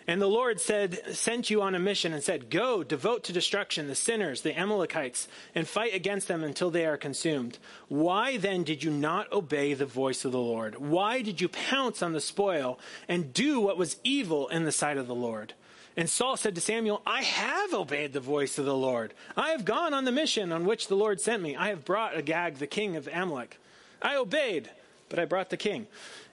And 0.08 0.22
the 0.22 0.28
Lord 0.28 0.60
said, 0.60 1.16
sent 1.16 1.50
you 1.50 1.62
on 1.62 1.74
a 1.74 1.80
mission 1.80 2.12
and 2.12 2.22
said, 2.22 2.48
Go, 2.48 2.84
devote 2.84 3.24
to 3.24 3.32
destruction 3.32 3.88
the 3.88 3.96
sinners, 3.96 4.42
the 4.42 4.56
Amalekites, 4.56 5.26
and 5.54 5.66
fight 5.66 5.94
against 5.94 6.28
them 6.28 6.44
until 6.44 6.70
they 6.70 6.86
are 6.86 6.96
consumed. 6.96 7.58
Why 7.88 8.36
then 8.36 8.62
did 8.62 8.84
you 8.84 8.90
not 8.90 9.32
obey 9.32 9.74
the 9.74 9.86
voice 9.86 10.24
of 10.24 10.30
the 10.30 10.38
Lord? 10.38 10.76
Why 10.76 11.22
did 11.22 11.40
you 11.40 11.48
pounce 11.48 12.02
on 12.02 12.12
the 12.12 12.20
spoil 12.20 12.78
and 13.08 13.32
do 13.32 13.58
what 13.58 13.78
was 13.78 13.96
evil 14.04 14.46
in 14.48 14.62
the 14.62 14.72
sight 14.72 14.96
of 14.96 15.08
the 15.08 15.14
Lord? 15.14 15.54
And 15.96 16.10
Saul 16.10 16.36
said 16.36 16.54
to 16.54 16.60
Samuel, 16.60 17.00
I 17.06 17.22
have 17.22 17.72
obeyed 17.72 18.12
the 18.12 18.20
voice 18.20 18.58
of 18.58 18.66
the 18.66 18.76
Lord. 18.76 19.14
I 19.36 19.50
have 19.50 19.64
gone 19.64 19.94
on 19.94 20.04
the 20.04 20.12
mission 20.12 20.52
on 20.52 20.66
which 20.66 20.88
the 20.88 20.96
Lord 20.96 21.20
sent 21.20 21.42
me. 21.42 21.56
I 21.56 21.68
have 21.68 21.86
brought 21.86 22.14
Agag, 22.14 22.56
the 22.56 22.66
king 22.66 22.96
of 22.96 23.08
Amalek. 23.10 23.58
I 24.02 24.16
obeyed, 24.16 24.70
but 25.08 25.18
I 25.18 25.24
brought 25.24 25.48
the 25.48 25.56
king. 25.56 25.86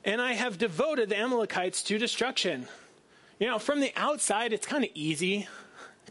And 0.04 0.21
I 0.21 0.34
have 0.34 0.58
devoted 0.58 1.10
the 1.10 1.17
Amalekites 1.17 1.82
to 1.84 1.97
destruction. 1.97 2.67
You 3.39 3.47
know, 3.47 3.60
from 3.60 3.80
the 3.80 3.93
outside, 3.95 4.52
it's 4.52 4.67
kind 4.67 4.84
of 4.84 4.89
easy 4.93 5.47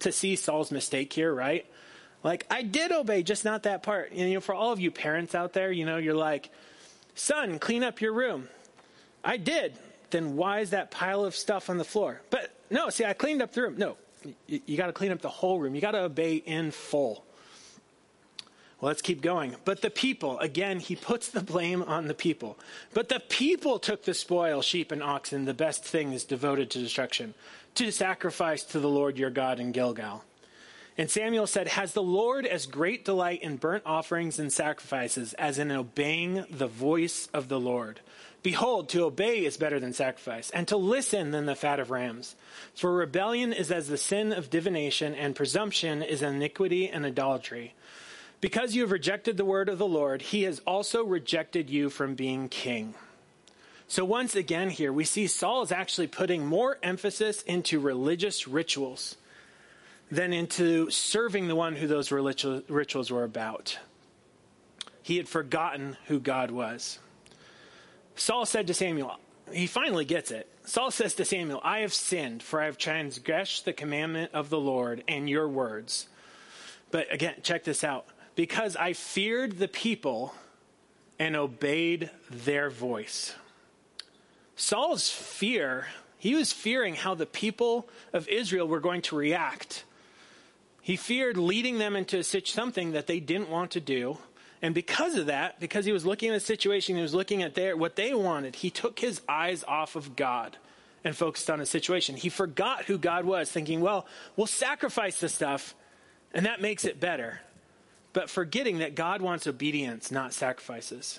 to 0.00 0.12
see 0.12 0.34
Saul's 0.34 0.70
mistake 0.70 1.12
here, 1.12 1.32
right? 1.32 1.66
Like, 2.24 2.46
I 2.50 2.62
did 2.62 2.90
obey, 2.90 3.22
just 3.22 3.44
not 3.44 3.64
that 3.64 3.82
part. 3.82 4.12
And, 4.12 4.20
you 4.20 4.34
know, 4.34 4.40
for 4.40 4.54
all 4.54 4.72
of 4.72 4.80
you 4.80 4.90
parents 4.90 5.34
out 5.34 5.52
there, 5.52 5.70
you 5.70 5.84
know, 5.84 5.98
you're 5.98 6.14
like, 6.14 6.50
son, 7.14 7.58
clean 7.58 7.82
up 7.82 8.00
your 8.00 8.12
room. 8.12 8.48
I 9.24 9.36
did. 9.36 9.74
Then 10.10 10.36
why 10.36 10.60
is 10.60 10.70
that 10.70 10.90
pile 10.90 11.24
of 11.24 11.34
stuff 11.36 11.68
on 11.68 11.78
the 11.78 11.84
floor? 11.84 12.20
But 12.30 12.51
no, 12.72 12.88
see, 12.88 13.04
I 13.04 13.12
cleaned 13.12 13.42
up 13.42 13.52
the 13.52 13.62
room. 13.62 13.76
No, 13.76 13.96
you, 14.46 14.60
you 14.66 14.76
got 14.76 14.86
to 14.86 14.92
clean 14.92 15.12
up 15.12 15.20
the 15.20 15.28
whole 15.28 15.60
room. 15.60 15.74
You 15.74 15.80
got 15.80 15.92
to 15.92 16.02
obey 16.02 16.36
in 16.36 16.70
full. 16.70 17.24
Well, 18.80 18.88
let's 18.88 19.02
keep 19.02 19.20
going. 19.20 19.54
But 19.64 19.80
the 19.80 19.90
people, 19.90 20.40
again, 20.40 20.80
he 20.80 20.96
puts 20.96 21.28
the 21.28 21.42
blame 21.42 21.82
on 21.82 22.08
the 22.08 22.14
people. 22.14 22.58
But 22.92 23.08
the 23.08 23.20
people 23.20 23.78
took 23.78 24.04
the 24.04 24.14
spoil, 24.14 24.60
sheep 24.60 24.90
and 24.90 25.02
oxen, 25.02 25.44
the 25.44 25.54
best 25.54 25.84
things 25.84 26.24
devoted 26.24 26.70
to 26.70 26.80
destruction, 26.80 27.34
to 27.76 27.92
sacrifice 27.92 28.64
to 28.64 28.80
the 28.80 28.88
Lord 28.88 29.18
your 29.18 29.30
God 29.30 29.60
in 29.60 29.70
Gilgal. 29.70 30.24
And 30.98 31.10
Samuel 31.10 31.46
said, 31.46 31.68
Has 31.68 31.92
the 31.92 32.02
Lord 32.02 32.44
as 32.44 32.66
great 32.66 33.04
delight 33.04 33.42
in 33.42 33.56
burnt 33.56 33.84
offerings 33.86 34.38
and 34.38 34.52
sacrifices 34.52 35.32
as 35.34 35.58
in 35.58 35.70
obeying 35.70 36.44
the 36.50 36.66
voice 36.66 37.28
of 37.32 37.48
the 37.48 37.60
Lord? 37.60 38.00
Behold, 38.42 38.88
to 38.88 39.04
obey 39.04 39.44
is 39.44 39.56
better 39.56 39.78
than 39.78 39.92
sacrifice, 39.92 40.50
and 40.50 40.66
to 40.68 40.76
listen 40.76 41.30
than 41.30 41.46
the 41.46 41.54
fat 41.54 41.78
of 41.78 41.90
rams. 41.90 42.34
For 42.74 42.92
rebellion 42.92 43.52
is 43.52 43.70
as 43.70 43.86
the 43.86 43.98
sin 43.98 44.32
of 44.32 44.50
divination, 44.50 45.14
and 45.14 45.36
presumption 45.36 46.02
is 46.02 46.22
iniquity 46.22 46.88
and 46.88 47.06
idolatry. 47.06 47.74
Because 48.40 48.74
you 48.74 48.82
have 48.82 48.90
rejected 48.90 49.36
the 49.36 49.44
word 49.44 49.68
of 49.68 49.78
the 49.78 49.86
Lord, 49.86 50.20
he 50.20 50.42
has 50.42 50.60
also 50.66 51.04
rejected 51.04 51.70
you 51.70 51.88
from 51.88 52.16
being 52.16 52.48
king. 52.48 52.94
So, 53.86 54.04
once 54.04 54.34
again, 54.34 54.70
here 54.70 54.92
we 54.92 55.04
see 55.04 55.28
Saul 55.28 55.62
is 55.62 55.70
actually 55.70 56.08
putting 56.08 56.44
more 56.44 56.78
emphasis 56.82 57.42
into 57.42 57.78
religious 57.78 58.48
rituals 58.48 59.16
than 60.10 60.32
into 60.32 60.90
serving 60.90 61.46
the 61.46 61.54
one 61.54 61.76
who 61.76 61.86
those 61.86 62.10
rituals 62.10 63.10
were 63.10 63.22
about. 63.22 63.78
He 65.02 65.16
had 65.16 65.28
forgotten 65.28 65.96
who 66.06 66.18
God 66.18 66.50
was. 66.50 66.98
Saul 68.16 68.46
said 68.46 68.66
to 68.66 68.74
Samuel, 68.74 69.18
he 69.52 69.66
finally 69.66 70.04
gets 70.04 70.30
it. 70.30 70.48
Saul 70.64 70.90
says 70.90 71.14
to 71.14 71.24
Samuel, 71.24 71.60
I 71.64 71.80
have 71.80 71.92
sinned, 71.92 72.42
for 72.42 72.60
I 72.60 72.66
have 72.66 72.78
transgressed 72.78 73.64
the 73.64 73.72
commandment 73.72 74.30
of 74.32 74.48
the 74.48 74.60
Lord 74.60 75.02
and 75.08 75.28
your 75.28 75.48
words. 75.48 76.08
But 76.90 77.12
again, 77.12 77.34
check 77.42 77.64
this 77.64 77.84
out. 77.84 78.06
Because 78.34 78.76
I 78.76 78.92
feared 78.92 79.58
the 79.58 79.68
people 79.68 80.34
and 81.18 81.36
obeyed 81.36 82.10
their 82.30 82.70
voice. 82.70 83.34
Saul's 84.56 85.10
fear, 85.10 85.88
he 86.18 86.34
was 86.34 86.52
fearing 86.52 86.94
how 86.94 87.14
the 87.14 87.26
people 87.26 87.88
of 88.12 88.28
Israel 88.28 88.68
were 88.68 88.80
going 88.80 89.02
to 89.02 89.16
react. 89.16 89.84
He 90.80 90.96
feared 90.96 91.36
leading 91.36 91.78
them 91.78 91.96
into 91.96 92.22
such 92.22 92.52
something 92.52 92.92
that 92.92 93.06
they 93.06 93.20
didn't 93.20 93.50
want 93.50 93.72
to 93.72 93.80
do 93.80 94.18
and 94.62 94.74
because 94.74 95.16
of 95.16 95.26
that, 95.26 95.58
because 95.58 95.84
he 95.84 95.92
was 95.92 96.06
looking 96.06 96.30
at 96.30 96.34
the 96.34 96.40
situation, 96.40 96.94
he 96.94 97.02
was 97.02 97.14
looking 97.14 97.42
at 97.42 97.54
their, 97.54 97.76
what 97.76 97.96
they 97.96 98.14
wanted, 98.14 98.54
he 98.54 98.70
took 98.70 99.00
his 99.00 99.20
eyes 99.28 99.64
off 99.66 99.96
of 99.96 100.14
God 100.14 100.56
and 101.04 101.16
focused 101.16 101.50
on 101.50 101.60
a 101.60 101.66
situation. 101.66 102.14
He 102.14 102.28
forgot 102.28 102.84
who 102.84 102.96
God 102.96 103.24
was, 103.24 103.50
thinking, 103.50 103.80
well, 103.80 104.06
we'll 104.36 104.46
sacrifice 104.46 105.18
the 105.18 105.28
stuff, 105.28 105.74
and 106.32 106.46
that 106.46 106.62
makes 106.62 106.84
it 106.84 107.00
better. 107.00 107.40
But 108.12 108.30
forgetting 108.30 108.78
that 108.78 108.94
God 108.94 109.20
wants 109.20 109.48
obedience, 109.48 110.12
not 110.12 110.32
sacrifices. 110.32 111.18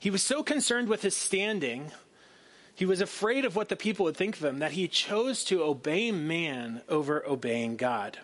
He 0.00 0.10
was 0.10 0.22
so 0.22 0.42
concerned 0.42 0.88
with 0.88 1.02
his 1.02 1.16
standing, 1.16 1.92
he 2.74 2.86
was 2.86 3.00
afraid 3.00 3.44
of 3.44 3.54
what 3.54 3.68
the 3.68 3.76
people 3.76 4.04
would 4.06 4.16
think 4.16 4.36
of 4.36 4.44
him, 4.44 4.58
that 4.58 4.72
he 4.72 4.88
chose 4.88 5.44
to 5.44 5.62
obey 5.62 6.10
man 6.10 6.82
over 6.88 7.24
obeying 7.24 7.76
God. 7.76 8.18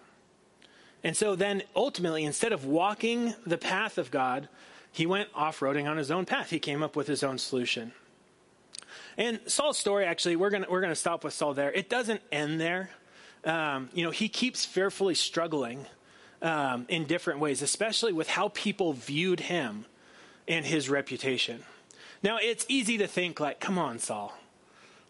And 1.06 1.16
so 1.16 1.36
then 1.36 1.62
ultimately, 1.76 2.24
instead 2.24 2.52
of 2.52 2.64
walking 2.64 3.32
the 3.46 3.56
path 3.56 3.96
of 3.96 4.10
God, 4.10 4.48
he 4.90 5.06
went 5.06 5.28
off 5.36 5.60
roading 5.60 5.88
on 5.88 5.98
his 5.98 6.10
own 6.10 6.24
path. 6.26 6.50
He 6.50 6.58
came 6.58 6.82
up 6.82 6.96
with 6.96 7.06
his 7.06 7.22
own 7.22 7.38
solution. 7.38 7.92
And 9.16 9.38
Saul's 9.46 9.78
story, 9.78 10.04
actually, 10.04 10.34
we're 10.34 10.50
going 10.50 10.64
we're 10.68 10.80
gonna 10.80 10.96
stop 10.96 11.22
with 11.22 11.32
Saul 11.32 11.54
there. 11.54 11.70
It 11.70 11.88
doesn't 11.88 12.22
end 12.32 12.60
there. 12.60 12.90
um, 13.44 13.88
you 13.94 14.04
know, 14.04 14.10
he 14.10 14.28
keeps 14.28 14.64
fearfully 14.64 15.14
struggling 15.14 15.86
um, 16.42 16.84
in 16.88 17.04
different 17.04 17.38
ways, 17.38 17.62
especially 17.62 18.12
with 18.12 18.28
how 18.28 18.48
people 18.48 18.92
viewed 18.92 19.38
him 19.38 19.86
and 20.48 20.66
his 20.66 20.90
reputation. 20.90 21.62
Now, 22.20 22.38
it's 22.42 22.66
easy 22.68 22.98
to 22.98 23.06
think, 23.06 23.38
like, 23.38 23.60
come 23.60 23.78
on, 23.78 24.00
Saul. 24.00 24.36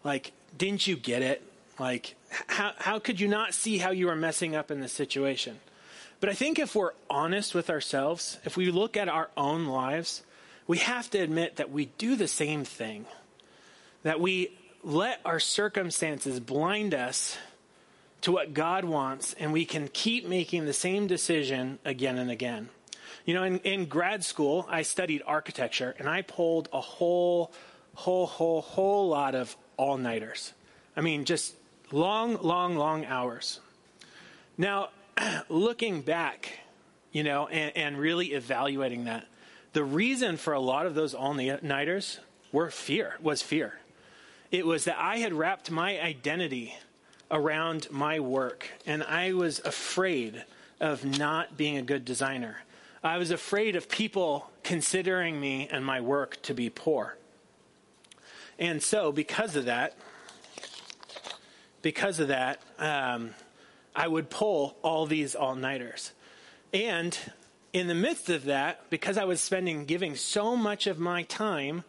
Like, 0.03 0.31
didn't 0.55 0.85
you 0.85 0.95
get 0.95 1.23
it? 1.23 1.41
Like, 1.79 2.15
how, 2.47 2.73
how 2.77 2.99
could 2.99 3.19
you 3.19 3.27
not 3.27 3.55
see 3.55 3.79
how 3.79 3.89
you 3.89 4.05
were 4.05 4.15
messing 4.15 4.55
up 4.55 4.69
in 4.69 4.79
this 4.79 4.93
situation? 4.93 5.59
But 6.19 6.29
I 6.29 6.33
think 6.33 6.57
if 6.57 6.75
we're 6.75 6.93
honest 7.09 7.53
with 7.53 7.69
ourselves, 7.69 8.39
if 8.43 8.57
we 8.57 8.71
look 8.71 8.97
at 8.97 9.07
our 9.07 9.29
own 9.37 9.65
lives, 9.65 10.23
we 10.65 10.79
have 10.79 11.09
to 11.11 11.19
admit 11.19 11.57
that 11.57 11.71
we 11.71 11.85
do 11.97 12.15
the 12.15 12.27
same 12.27 12.63
thing. 12.63 13.05
That 14.03 14.19
we 14.19 14.57
let 14.83 15.21
our 15.25 15.39
circumstances 15.39 16.39
blind 16.39 16.93
us 16.93 17.37
to 18.21 18.31
what 18.31 18.53
God 18.53 18.83
wants, 18.83 19.35
and 19.39 19.53
we 19.53 19.65
can 19.65 19.87
keep 19.89 20.27
making 20.27 20.65
the 20.65 20.73
same 20.73 21.07
decision 21.07 21.77
again 21.85 22.17
and 22.17 22.31
again. 22.31 22.69
You 23.25 23.33
know, 23.33 23.43
in, 23.43 23.59
in 23.59 23.85
grad 23.85 24.23
school, 24.23 24.65
I 24.69 24.81
studied 24.81 25.21
architecture, 25.27 25.95
and 25.99 26.09
I 26.09 26.23
pulled 26.23 26.67
a 26.73 26.81
whole, 26.81 27.51
whole, 27.93 28.25
whole, 28.25 28.61
whole 28.61 29.09
lot 29.09 29.35
of 29.35 29.55
all 29.75 29.97
nighters. 29.97 30.53
I 30.95 31.01
mean, 31.01 31.25
just 31.25 31.53
long, 31.91 32.41
long, 32.41 32.75
long 32.75 33.05
hours. 33.05 33.59
Now, 34.57 34.89
looking 35.49 36.01
back, 36.01 36.59
you 37.11 37.23
know, 37.23 37.47
and, 37.47 37.75
and 37.75 37.97
really 37.97 38.27
evaluating 38.27 39.05
that, 39.05 39.27
the 39.73 39.83
reason 39.83 40.37
for 40.37 40.53
a 40.53 40.59
lot 40.59 40.85
of 40.85 40.95
those 40.95 41.13
all 41.13 41.33
nighters 41.33 42.19
were 42.51 42.69
fear, 42.69 43.17
was 43.21 43.41
fear. 43.41 43.79
It 44.51 44.65
was 44.65 44.85
that 44.85 44.97
I 44.97 45.17
had 45.17 45.33
wrapped 45.33 45.69
my 45.69 45.99
identity 45.99 46.75
around 47.29 47.87
my 47.91 48.19
work, 48.19 48.69
and 48.85 49.03
I 49.03 49.33
was 49.33 49.59
afraid 49.59 50.45
of 50.79 51.03
not 51.03 51.57
being 51.57 51.77
a 51.77 51.81
good 51.81 52.05
designer. 52.05 52.63
I 53.03 53.17
was 53.17 53.31
afraid 53.31 53.75
of 53.75 53.89
people 53.89 54.49
considering 54.63 55.39
me 55.39 55.67
and 55.71 55.85
my 55.85 56.01
work 56.01 56.41
to 56.43 56.53
be 56.53 56.69
poor. 56.69 57.17
And 58.57 58.81
so, 58.81 59.11
because 59.11 59.55
of 59.55 59.65
that, 59.65 59.95
because 61.81 62.19
of 62.19 62.29
that, 62.29 62.61
um, 62.79 63.33
I 63.97 64.07
would 64.07 64.29
pull 64.29 64.77
all 64.83 65.07
these 65.07 65.33
all 65.33 65.55
nighters. 65.55 66.11
And 66.71 67.17
in 67.73 67.87
the 67.87 67.95
midst 67.95 68.29
of 68.29 68.45
that, 68.45 68.87
because 68.91 69.17
I 69.17 69.25
was 69.25 69.41
spending, 69.41 69.85
giving 69.85 70.15
so 70.15 70.55
much 70.55 70.85
of 70.85 70.99
my 70.99 71.23
time 71.23 71.83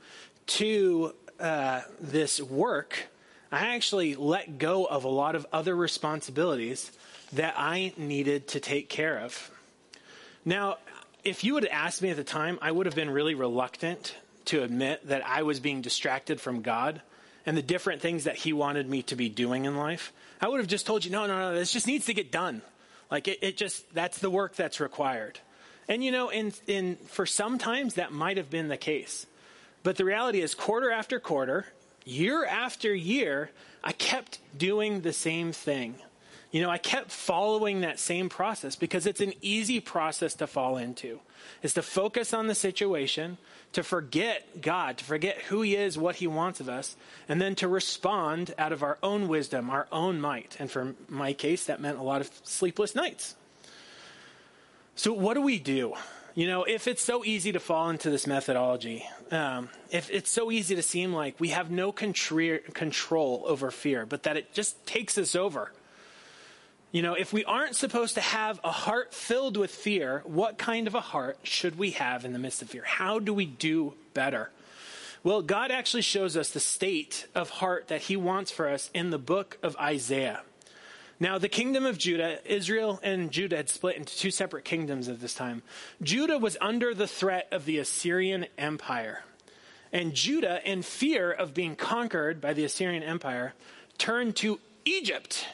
to 0.46 1.14
uh, 1.38 1.82
this 2.00 2.40
work, 2.40 3.08
I 3.52 3.74
actually 3.76 4.14
let 4.14 4.58
go 4.58 4.86
of 4.86 5.04
a 5.04 5.08
lot 5.08 5.34
of 5.34 5.46
other 5.52 5.76
responsibilities 5.76 6.90
that 7.34 7.54
I 7.58 7.92
needed 7.98 8.48
to 8.48 8.60
take 8.60 8.88
care 8.88 9.18
of. 9.18 9.50
Now, 10.46 10.78
if 11.24 11.44
you 11.44 11.54
would 11.54 11.64
have 11.64 11.72
asked 11.72 12.00
me 12.00 12.08
at 12.08 12.16
the 12.16 12.24
time, 12.24 12.58
I 12.62 12.70
would 12.70 12.86
have 12.86 12.94
been 12.94 13.10
really 13.10 13.34
reluctant 13.34 14.14
to 14.46 14.62
admit 14.62 15.06
that 15.08 15.26
I 15.26 15.42
was 15.42 15.60
being 15.60 15.82
distracted 15.82 16.40
from 16.40 16.62
God 16.62 17.02
and 17.44 17.54
the 17.54 17.62
different 17.62 18.00
things 18.00 18.24
that 18.24 18.36
He 18.36 18.54
wanted 18.54 18.88
me 18.88 19.02
to 19.02 19.16
be 19.16 19.28
doing 19.28 19.66
in 19.66 19.76
life. 19.76 20.10
I 20.40 20.48
would 20.48 20.60
have 20.60 20.68
just 20.68 20.86
told 20.86 21.04
you, 21.04 21.10
no, 21.10 21.26
no, 21.26 21.38
no, 21.38 21.54
this 21.54 21.72
just 21.72 21.86
needs 21.86 22.06
to 22.06 22.14
get 22.14 22.30
done. 22.30 22.62
Like 23.10 23.28
it, 23.28 23.38
it 23.42 23.56
just, 23.56 23.92
that's 23.94 24.18
the 24.18 24.30
work 24.30 24.54
that's 24.54 24.80
required. 24.80 25.40
And 25.88 26.04
you 26.04 26.12
know, 26.12 26.28
in, 26.28 26.52
in, 26.66 26.96
for 27.06 27.26
some 27.26 27.58
times 27.58 27.94
that 27.94 28.12
might 28.12 28.36
have 28.36 28.50
been 28.50 28.68
the 28.68 28.76
case. 28.76 29.26
But 29.82 29.96
the 29.96 30.04
reality 30.04 30.40
is, 30.40 30.54
quarter 30.54 30.90
after 30.90 31.18
quarter, 31.18 31.66
year 32.04 32.44
after 32.44 32.94
year, 32.94 33.50
I 33.82 33.92
kept 33.92 34.38
doing 34.56 35.00
the 35.00 35.12
same 35.12 35.52
thing. 35.52 35.96
You 36.50 36.62
know, 36.62 36.70
I 36.70 36.78
kept 36.78 37.10
following 37.10 37.82
that 37.82 37.98
same 37.98 38.30
process 38.30 38.74
because 38.74 39.06
it's 39.06 39.20
an 39.20 39.34
easy 39.42 39.80
process 39.80 40.34
to 40.34 40.46
fall 40.46 40.78
into. 40.78 41.20
Is 41.62 41.74
to 41.74 41.82
focus 41.82 42.32
on 42.32 42.46
the 42.46 42.54
situation, 42.54 43.36
to 43.72 43.82
forget 43.82 44.62
God, 44.62 44.98
to 44.98 45.04
forget 45.04 45.42
who 45.42 45.60
He 45.60 45.76
is, 45.76 45.98
what 45.98 46.16
He 46.16 46.26
wants 46.26 46.60
of 46.60 46.68
us, 46.68 46.96
and 47.28 47.40
then 47.40 47.54
to 47.56 47.68
respond 47.68 48.54
out 48.56 48.72
of 48.72 48.82
our 48.82 48.98
own 49.02 49.28
wisdom, 49.28 49.68
our 49.68 49.88
own 49.92 50.20
might. 50.20 50.56
And 50.58 50.70
for 50.70 50.94
my 51.08 51.34
case, 51.34 51.64
that 51.66 51.80
meant 51.80 51.98
a 51.98 52.02
lot 52.02 52.22
of 52.22 52.30
sleepless 52.44 52.94
nights. 52.94 53.34
So, 54.94 55.12
what 55.12 55.34
do 55.34 55.42
we 55.42 55.58
do? 55.58 55.94
You 56.34 56.46
know, 56.46 56.64
if 56.64 56.88
it's 56.88 57.02
so 57.02 57.24
easy 57.24 57.52
to 57.52 57.60
fall 57.60 57.90
into 57.90 58.10
this 58.10 58.26
methodology, 58.26 59.04
um, 59.30 59.68
if 59.90 60.10
it's 60.10 60.30
so 60.30 60.50
easy 60.50 60.76
to 60.76 60.82
seem 60.82 61.12
like 61.12 61.38
we 61.40 61.48
have 61.48 61.70
no 61.70 61.92
control 61.92 63.42
over 63.46 63.70
fear, 63.70 64.06
but 64.06 64.22
that 64.22 64.36
it 64.36 64.52
just 64.52 64.86
takes 64.86 65.18
us 65.18 65.34
over. 65.36 65.72
You 66.90 67.02
know, 67.02 67.12
if 67.12 67.34
we 67.34 67.44
aren't 67.44 67.76
supposed 67.76 68.14
to 68.14 68.22
have 68.22 68.60
a 68.64 68.70
heart 68.70 69.12
filled 69.12 69.58
with 69.58 69.70
fear, 69.70 70.22
what 70.24 70.56
kind 70.56 70.86
of 70.86 70.94
a 70.94 71.00
heart 71.00 71.38
should 71.42 71.78
we 71.78 71.90
have 71.92 72.24
in 72.24 72.32
the 72.32 72.38
midst 72.38 72.62
of 72.62 72.70
fear? 72.70 72.82
How 72.84 73.18
do 73.18 73.34
we 73.34 73.44
do 73.44 73.94
better? 74.14 74.50
Well, 75.22 75.42
God 75.42 75.70
actually 75.70 76.02
shows 76.02 76.34
us 76.34 76.50
the 76.50 76.60
state 76.60 77.26
of 77.34 77.50
heart 77.50 77.88
that 77.88 78.02
He 78.02 78.16
wants 78.16 78.50
for 78.50 78.68
us 78.68 78.90
in 78.94 79.10
the 79.10 79.18
book 79.18 79.58
of 79.62 79.76
Isaiah. 79.76 80.40
Now, 81.20 81.36
the 81.36 81.48
kingdom 81.48 81.84
of 81.84 81.98
Judah, 81.98 82.38
Israel 82.50 83.00
and 83.02 83.30
Judah 83.30 83.56
had 83.56 83.68
split 83.68 83.96
into 83.96 84.16
two 84.16 84.30
separate 84.30 84.64
kingdoms 84.64 85.08
at 85.08 85.20
this 85.20 85.34
time. 85.34 85.62
Judah 86.00 86.38
was 86.38 86.56
under 86.60 86.94
the 86.94 87.08
threat 87.08 87.48
of 87.50 87.66
the 87.66 87.78
Assyrian 87.78 88.46
Empire. 88.56 89.24
And 89.92 90.14
Judah, 90.14 90.60
in 90.64 90.82
fear 90.82 91.30
of 91.30 91.52
being 91.52 91.74
conquered 91.74 92.40
by 92.40 92.52
the 92.52 92.64
Assyrian 92.64 93.02
Empire, 93.02 93.54
turned 93.98 94.36
to 94.36 94.60
Egypt. 94.84 95.44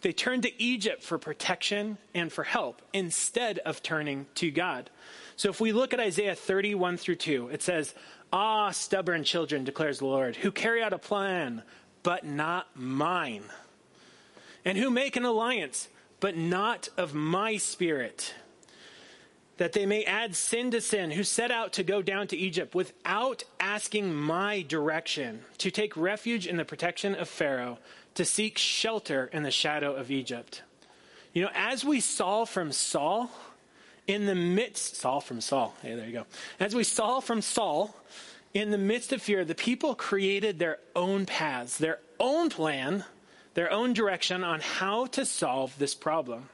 They 0.00 0.12
turned 0.12 0.44
to 0.44 0.62
Egypt 0.62 1.02
for 1.02 1.18
protection 1.18 1.98
and 2.14 2.32
for 2.32 2.44
help 2.44 2.80
instead 2.92 3.58
of 3.60 3.82
turning 3.82 4.26
to 4.36 4.50
God. 4.50 4.90
So 5.36 5.50
if 5.50 5.60
we 5.60 5.72
look 5.72 5.92
at 5.92 6.00
Isaiah 6.00 6.34
31 6.34 6.96
through 6.96 7.16
2, 7.16 7.48
it 7.48 7.62
says, 7.62 7.94
Ah, 8.32 8.70
stubborn 8.70 9.24
children, 9.24 9.64
declares 9.64 9.98
the 9.98 10.06
Lord, 10.06 10.36
who 10.36 10.50
carry 10.50 10.82
out 10.82 10.92
a 10.92 10.98
plan, 10.98 11.62
but 12.02 12.24
not 12.24 12.68
mine 12.74 13.44
and 14.64 14.76
who 14.78 14.90
make 14.90 15.16
an 15.16 15.24
alliance, 15.24 15.88
but 16.20 16.36
not 16.36 16.88
of 16.96 17.14
my 17.14 17.56
spirit, 17.56 18.34
that 19.56 19.72
they 19.72 19.86
may 19.86 20.04
add 20.04 20.34
sin 20.34 20.70
to 20.70 20.80
sin, 20.80 21.10
who 21.10 21.24
set 21.24 21.50
out 21.50 21.72
to 21.74 21.82
go 21.82 22.02
down 22.02 22.26
to 22.26 22.36
Egypt 22.36 22.74
without 22.74 23.44
asking 23.58 24.14
my 24.14 24.62
direction, 24.62 25.42
to 25.58 25.70
take 25.70 25.96
refuge 25.96 26.46
in 26.46 26.56
the 26.56 26.64
protection 26.64 27.14
of 27.14 27.28
Pharaoh, 27.28 27.78
to 28.14 28.24
seek 28.24 28.58
shelter 28.58 29.30
in 29.32 29.42
the 29.42 29.50
shadow 29.50 29.94
of 29.94 30.10
Egypt. 30.10 30.62
You 31.32 31.42
know, 31.42 31.50
as 31.54 31.84
we 31.84 32.00
saw 32.00 32.44
from 32.44 32.72
Saul, 32.72 33.30
in 34.06 34.26
the 34.26 34.34
midst, 34.34 34.96
Saul 34.96 35.20
from 35.20 35.40
Saul, 35.40 35.74
hey, 35.82 35.94
there 35.94 36.06
you 36.06 36.12
go. 36.12 36.26
As 36.58 36.74
we 36.74 36.84
saw 36.84 37.20
from 37.20 37.42
Saul, 37.42 37.94
in 38.52 38.70
the 38.70 38.78
midst 38.78 39.12
of 39.12 39.22
fear, 39.22 39.44
the 39.44 39.54
people 39.54 39.94
created 39.94 40.58
their 40.58 40.78
own 40.96 41.26
paths, 41.26 41.78
their 41.78 42.00
own 42.18 42.50
plan 42.50 43.04
their 43.54 43.70
own 43.70 43.92
direction 43.92 44.44
on 44.44 44.60
how 44.60 45.06
to 45.06 45.24
solve 45.24 45.76
this 45.78 45.94
problem. 45.94 46.48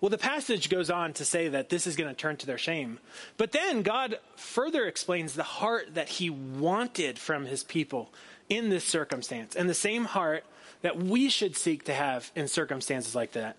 Well, 0.00 0.10
the 0.10 0.18
passage 0.18 0.70
goes 0.70 0.90
on 0.90 1.12
to 1.14 1.24
say 1.24 1.48
that 1.48 1.68
this 1.68 1.86
is 1.86 1.96
going 1.96 2.08
to 2.08 2.16
turn 2.16 2.36
to 2.38 2.46
their 2.46 2.58
shame. 2.58 2.98
But 3.36 3.52
then 3.52 3.82
God 3.82 4.18
further 4.36 4.86
explains 4.86 5.34
the 5.34 5.42
heart 5.42 5.94
that 5.94 6.08
he 6.08 6.30
wanted 6.30 7.18
from 7.18 7.44
his 7.44 7.62
people 7.62 8.12
in 8.50 8.68
this 8.68 8.84
circumstance, 8.84 9.56
and 9.56 9.70
the 9.70 9.74
same 9.74 10.04
heart 10.04 10.44
that 10.82 10.98
we 10.98 11.30
should 11.30 11.56
seek 11.56 11.84
to 11.84 11.94
have 11.94 12.30
in 12.34 12.48
circumstances 12.48 13.14
like 13.14 13.32
that. 13.32 13.56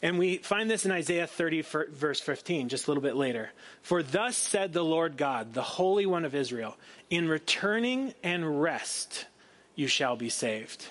And 0.00 0.16
we 0.16 0.38
find 0.38 0.70
this 0.70 0.86
in 0.86 0.92
Isaiah 0.92 1.26
30, 1.26 1.62
verse 1.90 2.20
15, 2.20 2.68
just 2.68 2.86
a 2.86 2.90
little 2.90 3.02
bit 3.02 3.16
later. 3.16 3.50
For 3.82 4.02
thus 4.02 4.36
said 4.36 4.72
the 4.72 4.84
Lord 4.84 5.16
God, 5.16 5.54
the 5.54 5.62
Holy 5.62 6.06
One 6.06 6.24
of 6.24 6.36
Israel, 6.36 6.76
in 7.10 7.28
returning 7.28 8.14
and 8.22 8.62
rest 8.62 9.26
you 9.74 9.88
shall 9.88 10.14
be 10.14 10.28
saved. 10.28 10.86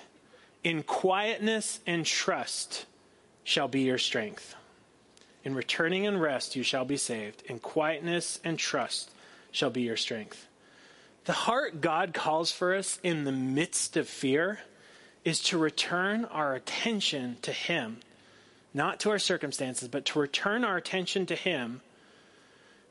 In 0.62 0.82
quietness 0.82 1.80
and 1.86 2.04
trust 2.04 2.84
shall 3.44 3.68
be 3.68 3.82
your 3.82 3.98
strength. 3.98 4.54
In 5.42 5.54
returning 5.54 6.06
and 6.06 6.20
rest 6.20 6.56
you 6.56 6.62
shall 6.62 6.84
be 6.84 6.98
saved. 6.98 7.42
In 7.46 7.60
quietness 7.60 8.40
and 8.44 8.58
trust 8.58 9.10
shall 9.52 9.70
be 9.70 9.82
your 9.82 9.96
strength. 9.96 10.47
The 11.28 11.34
heart 11.34 11.82
God 11.82 12.14
calls 12.14 12.50
for 12.52 12.74
us 12.74 12.98
in 13.02 13.24
the 13.24 13.32
midst 13.32 13.98
of 13.98 14.08
fear 14.08 14.60
is 15.26 15.42
to 15.42 15.58
return 15.58 16.24
our 16.24 16.54
attention 16.54 17.36
to 17.42 17.52
Him, 17.52 17.98
not 18.72 18.98
to 19.00 19.10
our 19.10 19.18
circumstances, 19.18 19.88
but 19.88 20.06
to 20.06 20.20
return 20.20 20.64
our 20.64 20.78
attention 20.78 21.26
to 21.26 21.34
Him, 21.34 21.82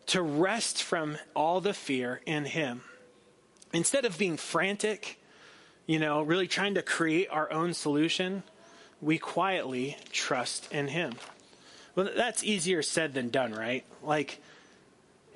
to 0.06 0.22
rest 0.22 0.84
from 0.84 1.18
all 1.36 1.62
the 1.62 1.74
fear 1.74 2.22
in 2.28 2.46
Him. 2.46 2.84
Instead 3.74 4.06
of 4.06 4.20
being 4.20 4.38
frantic 4.38 5.20
you 5.88 5.98
know, 5.98 6.22
really 6.22 6.48
trying 6.48 6.76
to 6.76 6.84
create 6.84 7.30
our 7.32 7.52
own 7.52 7.74
solution, 7.74 8.44
we 9.02 9.18
quietly 9.18 9.98
trust 10.12 10.72
in 10.72 10.90
Him. 10.90 11.14
Well, 11.96 12.12
that's 12.16 12.44
easier 12.44 12.84
said 12.84 13.16
than 13.16 13.30
done, 13.30 13.54
right? 13.54 13.84
Like, 14.04 14.40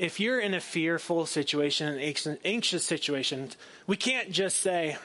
if 0.01 0.19
you're 0.19 0.39
in 0.39 0.55
a 0.55 0.59
fearful 0.59 1.27
situation, 1.27 1.87
an 1.87 2.37
anxious 2.43 2.83
situation, 2.83 3.51
we 3.85 3.95
can't 3.95 4.31
just 4.31 4.59
say, 4.59 4.97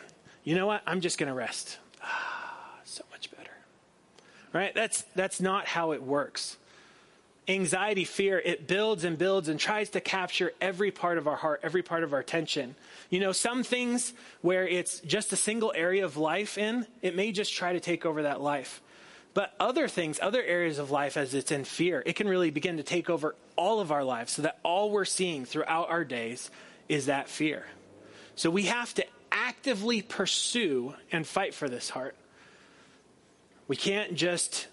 you 0.42 0.54
know 0.54 0.66
what, 0.66 0.80
I'm 0.86 1.02
just 1.02 1.18
going 1.18 1.28
to 1.28 1.34
rest. 1.34 1.76
Ah, 2.02 2.80
so 2.84 3.04
much 3.10 3.30
better. 3.30 3.50
Right? 4.54 4.74
That's, 4.74 5.02
that's 5.14 5.38
not 5.38 5.66
how 5.66 5.92
it 5.92 6.02
works. 6.02 6.56
Anxiety, 7.46 8.06
fear, 8.06 8.38
it 8.38 8.66
builds 8.66 9.04
and 9.04 9.18
builds 9.18 9.50
and 9.50 9.60
tries 9.60 9.90
to 9.90 10.00
capture 10.00 10.52
every 10.62 10.90
part 10.90 11.18
of 11.18 11.28
our 11.28 11.36
heart, 11.36 11.60
every 11.62 11.82
part 11.82 12.02
of 12.02 12.14
our 12.14 12.20
attention. 12.20 12.74
You 13.10 13.20
know, 13.20 13.32
some 13.32 13.64
things 13.64 14.14
where 14.40 14.66
it's 14.66 15.00
just 15.00 15.30
a 15.30 15.36
single 15.36 15.74
area 15.76 16.06
of 16.06 16.16
life 16.16 16.56
in, 16.56 16.86
it 17.02 17.14
may 17.14 17.32
just 17.32 17.52
try 17.52 17.74
to 17.74 17.80
take 17.80 18.06
over 18.06 18.22
that 18.22 18.40
life. 18.40 18.80
But 19.36 19.52
other 19.60 19.86
things, 19.86 20.18
other 20.22 20.42
areas 20.42 20.78
of 20.78 20.90
life, 20.90 21.18
as 21.18 21.34
it's 21.34 21.52
in 21.52 21.64
fear, 21.64 22.02
it 22.06 22.16
can 22.16 22.26
really 22.26 22.48
begin 22.48 22.78
to 22.78 22.82
take 22.82 23.10
over 23.10 23.34
all 23.54 23.80
of 23.80 23.92
our 23.92 24.02
lives 24.02 24.32
so 24.32 24.40
that 24.40 24.58
all 24.62 24.90
we're 24.90 25.04
seeing 25.04 25.44
throughout 25.44 25.90
our 25.90 26.06
days 26.06 26.50
is 26.88 27.04
that 27.04 27.28
fear. 27.28 27.66
So 28.34 28.48
we 28.48 28.62
have 28.62 28.94
to 28.94 29.04
actively 29.30 30.00
pursue 30.00 30.94
and 31.12 31.26
fight 31.26 31.52
for 31.52 31.68
this 31.68 31.90
heart. 31.90 32.16
We 33.68 33.76
can't 33.76 34.14
just 34.14 34.68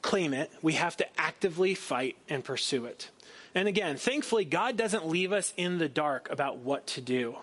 claim 0.00 0.32
it, 0.32 0.50
we 0.62 0.72
have 0.72 0.96
to 0.96 1.20
actively 1.20 1.74
fight 1.74 2.16
and 2.26 2.42
pursue 2.42 2.86
it. 2.86 3.10
And 3.54 3.68
again, 3.68 3.98
thankfully, 3.98 4.46
God 4.46 4.78
doesn't 4.78 5.06
leave 5.06 5.30
us 5.30 5.52
in 5.58 5.76
the 5.76 5.90
dark 5.90 6.30
about 6.30 6.56
what 6.56 6.86
to 6.86 7.02
do. 7.02 7.36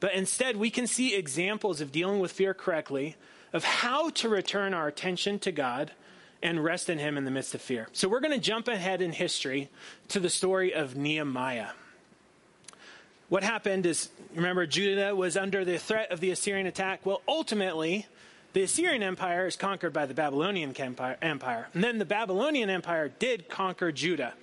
But 0.00 0.12
instead, 0.12 0.58
we 0.58 0.68
can 0.68 0.86
see 0.86 1.14
examples 1.14 1.80
of 1.80 1.92
dealing 1.92 2.20
with 2.20 2.30
fear 2.30 2.52
correctly 2.52 3.16
of 3.52 3.64
how 3.64 4.10
to 4.10 4.28
return 4.28 4.74
our 4.74 4.88
attention 4.88 5.38
to 5.40 5.52
God 5.52 5.92
and 6.42 6.62
rest 6.62 6.90
in 6.90 6.98
Him 6.98 7.16
in 7.16 7.24
the 7.24 7.30
midst 7.30 7.54
of 7.54 7.60
fear. 7.60 7.88
So 7.92 8.08
we're 8.08 8.20
going 8.20 8.32
to 8.32 8.40
jump 8.40 8.68
ahead 8.68 9.00
in 9.00 9.12
history 9.12 9.68
to 10.08 10.20
the 10.20 10.30
story 10.30 10.74
of 10.74 10.96
Nehemiah. 10.96 11.70
What 13.28 13.42
happened 13.42 13.86
is, 13.86 14.10
remember, 14.34 14.66
Judah 14.66 15.16
was 15.16 15.36
under 15.36 15.64
the 15.64 15.78
threat 15.78 16.10
of 16.10 16.20
the 16.20 16.30
Assyrian 16.30 16.66
attack. 16.66 17.06
Well, 17.06 17.22
ultimately, 17.26 18.06
the 18.52 18.62
Assyrian 18.62 19.02
Empire 19.02 19.46
is 19.46 19.56
conquered 19.56 19.94
by 19.94 20.04
the 20.04 20.12
Babylonian 20.12 20.74
Empire. 20.76 21.68
And 21.72 21.82
then 21.82 21.98
the 21.98 22.04
Babylonian 22.04 22.68
Empire 22.68 23.08
did 23.08 23.48
conquer 23.48 23.90
Judah 23.90 24.34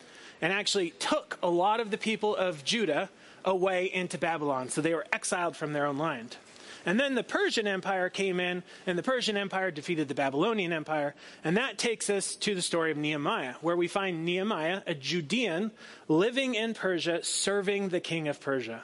and 0.41 0.51
actually 0.51 0.91
took 0.91 1.37
a 1.43 1.49
lot 1.49 1.79
of 1.79 1.91
the 1.91 1.97
people 1.97 2.35
of 2.35 2.63
Judah 2.63 3.09
away 3.45 3.85
into 3.85 4.17
Babylon. 4.17 4.69
So 4.69 4.81
they 4.81 4.93
were 4.93 5.05
exiled 5.13 5.55
from 5.55 5.73
their 5.73 5.85
own 5.85 5.97
land. 5.97 6.37
And 6.85 6.99
then 6.99 7.15
the 7.15 7.23
Persian 7.23 7.67
Empire 7.67 8.09
came 8.09 8.39
in, 8.39 8.63
and 8.85 8.97
the 8.97 9.03
Persian 9.03 9.37
Empire 9.37 9.71
defeated 9.71 10.07
the 10.07 10.15
Babylonian 10.15 10.73
Empire. 10.73 11.15
And 11.43 11.57
that 11.57 11.77
takes 11.77 12.09
us 12.09 12.35
to 12.37 12.55
the 12.55 12.61
story 12.61 12.91
of 12.91 12.97
Nehemiah, 12.97 13.55
where 13.61 13.75
we 13.75 13.87
find 13.87 14.25
Nehemiah, 14.25 14.81
a 14.87 14.95
Judean, 14.95 15.71
living 16.07 16.55
in 16.55 16.73
Persia, 16.73 17.23
serving 17.23 17.89
the 17.89 17.99
king 17.99 18.27
of 18.27 18.39
Persia. 18.39 18.83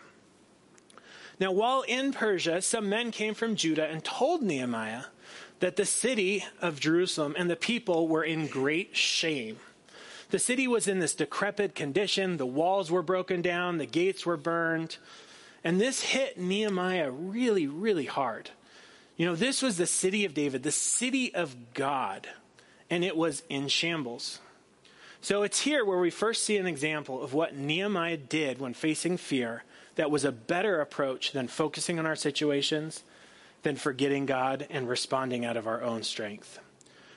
Now, 1.39 1.51
while 1.51 1.81
in 1.81 2.13
Persia, 2.13 2.61
some 2.61 2.89
men 2.89 3.11
came 3.11 3.33
from 3.33 3.55
Judah 3.55 3.87
and 3.87 4.03
told 4.03 4.41
Nehemiah 4.41 5.05
that 5.59 5.75
the 5.75 5.85
city 5.85 6.45
of 6.61 6.79
Jerusalem 6.79 7.35
and 7.37 7.49
the 7.49 7.55
people 7.55 8.07
were 8.07 8.23
in 8.23 8.47
great 8.47 8.95
shame. 8.95 9.57
The 10.29 10.39
city 10.39 10.67
was 10.67 10.87
in 10.87 10.99
this 10.99 11.13
decrepit 11.13 11.75
condition. 11.75 12.37
The 12.37 12.45
walls 12.45 12.91
were 12.91 13.03
broken 13.03 13.41
down, 13.41 13.77
the 13.77 13.85
gates 13.85 14.25
were 14.25 14.37
burned. 14.37 14.97
And 15.65 15.81
this 15.81 16.01
hit 16.01 16.37
Nehemiah 16.37 17.09
really, 17.09 17.65
really 17.65 18.05
hard. 18.05 18.51
You 19.17 19.25
know, 19.25 19.35
this 19.35 19.63
was 19.63 19.77
the 19.77 19.87
city 19.87 20.23
of 20.23 20.35
David, 20.35 20.61
the 20.61 20.71
city 20.71 21.33
of 21.33 21.73
God, 21.73 22.27
and 22.89 23.03
it 23.03 23.17
was 23.17 23.41
in 23.49 23.67
shambles. 23.67 24.39
So 25.21 25.41
it's 25.41 25.61
here 25.61 25.83
where 25.83 25.97
we 25.97 26.11
first 26.11 26.43
see 26.43 26.57
an 26.57 26.67
example 26.67 27.23
of 27.23 27.33
what 27.33 27.55
Nehemiah 27.55 28.17
did 28.17 28.59
when 28.59 28.75
facing 28.75 29.17
fear 29.17 29.63
that 29.95 30.11
was 30.11 30.23
a 30.23 30.31
better 30.31 30.81
approach 30.81 31.31
than 31.31 31.47
focusing 31.47 31.97
on 31.97 32.05
our 32.05 32.15
situations, 32.15 33.03
than 33.63 33.75
forgetting 33.75 34.27
God 34.27 34.67
and 34.69 34.87
responding 34.87 35.45
out 35.45 35.57
of 35.57 35.65
our 35.65 35.81
own 35.81 36.03
strength. 36.03 36.59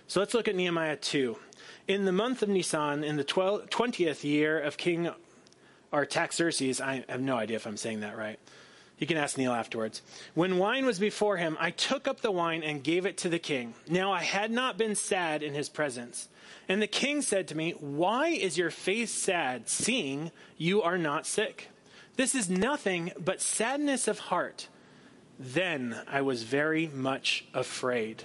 So 0.06 0.20
let's 0.20 0.32
look 0.32 0.48
at 0.48 0.56
Nehemiah 0.56 0.96
2. 0.96 1.36
In 1.86 2.06
the 2.06 2.12
month 2.12 2.42
of 2.42 2.48
Nisan, 2.48 3.04
in 3.04 3.16
the 3.16 3.24
20th 3.24 4.24
year 4.24 4.58
of 4.58 4.78
King 4.78 5.10
Artaxerxes, 5.92 6.80
I 6.80 7.04
have 7.08 7.20
no 7.20 7.36
idea 7.36 7.56
if 7.56 7.66
I'm 7.66 7.76
saying 7.76 8.00
that 8.00 8.16
right. 8.16 8.38
You 8.98 9.06
can 9.06 9.16
ask 9.16 9.38
Neil 9.38 9.52
afterwards. 9.52 10.02
When 10.34 10.58
wine 10.58 10.84
was 10.84 10.98
before 10.98 11.36
him, 11.36 11.56
I 11.60 11.70
took 11.70 12.08
up 12.08 12.20
the 12.20 12.32
wine 12.32 12.64
and 12.64 12.82
gave 12.82 13.06
it 13.06 13.16
to 13.18 13.28
the 13.28 13.38
king. 13.38 13.74
Now 13.88 14.12
I 14.12 14.22
had 14.22 14.50
not 14.50 14.76
been 14.76 14.96
sad 14.96 15.42
in 15.42 15.54
his 15.54 15.68
presence. 15.68 16.28
And 16.68 16.82
the 16.82 16.88
king 16.88 17.22
said 17.22 17.46
to 17.48 17.56
me, 17.56 17.72
Why 17.78 18.28
is 18.28 18.58
your 18.58 18.70
face 18.70 19.12
sad, 19.12 19.68
seeing 19.68 20.32
you 20.56 20.82
are 20.82 20.98
not 20.98 21.26
sick? 21.26 21.68
This 22.16 22.34
is 22.34 22.50
nothing 22.50 23.12
but 23.18 23.40
sadness 23.40 24.08
of 24.08 24.18
heart. 24.18 24.66
Then 25.38 25.96
I 26.08 26.20
was 26.22 26.42
very 26.42 26.88
much 26.88 27.46
afraid. 27.54 28.24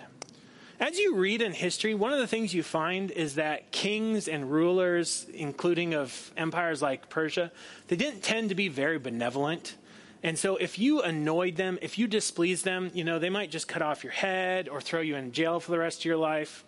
As 0.79 0.97
you 0.97 1.15
read 1.15 1.41
in 1.41 1.53
history, 1.53 1.93
one 1.93 2.13
of 2.13 2.19
the 2.19 2.27
things 2.27 2.53
you 2.53 2.63
find 2.63 3.11
is 3.11 3.35
that 3.35 3.71
kings 3.71 4.27
and 4.27 4.51
rulers, 4.51 5.27
including 5.33 5.93
of 5.93 6.31
empires 6.35 6.81
like 6.81 7.09
Persia, 7.09 7.51
they 7.87 7.95
didn't 7.95 8.23
tend 8.23 8.49
to 8.49 8.55
be 8.55 8.69
very 8.69 8.97
benevolent. 8.97 9.75
And 10.23 10.37
so 10.37 10.55
if 10.55 10.79
you 10.79 11.01
annoyed 11.01 11.57
them, 11.57 11.77
if 11.81 11.99
you 11.99 12.07
displeased 12.07 12.65
them, 12.65 12.89
you 12.93 13.03
know, 13.03 13.19
they 13.19 13.29
might 13.29 13.51
just 13.51 13.67
cut 13.67 13.81
off 13.81 14.03
your 14.03 14.13
head 14.13 14.67
or 14.67 14.81
throw 14.81 15.01
you 15.01 15.15
in 15.15 15.31
jail 15.31 15.59
for 15.59 15.71
the 15.71 15.77
rest 15.77 15.99
of 15.99 16.05
your 16.05 16.17
life. 16.17 16.65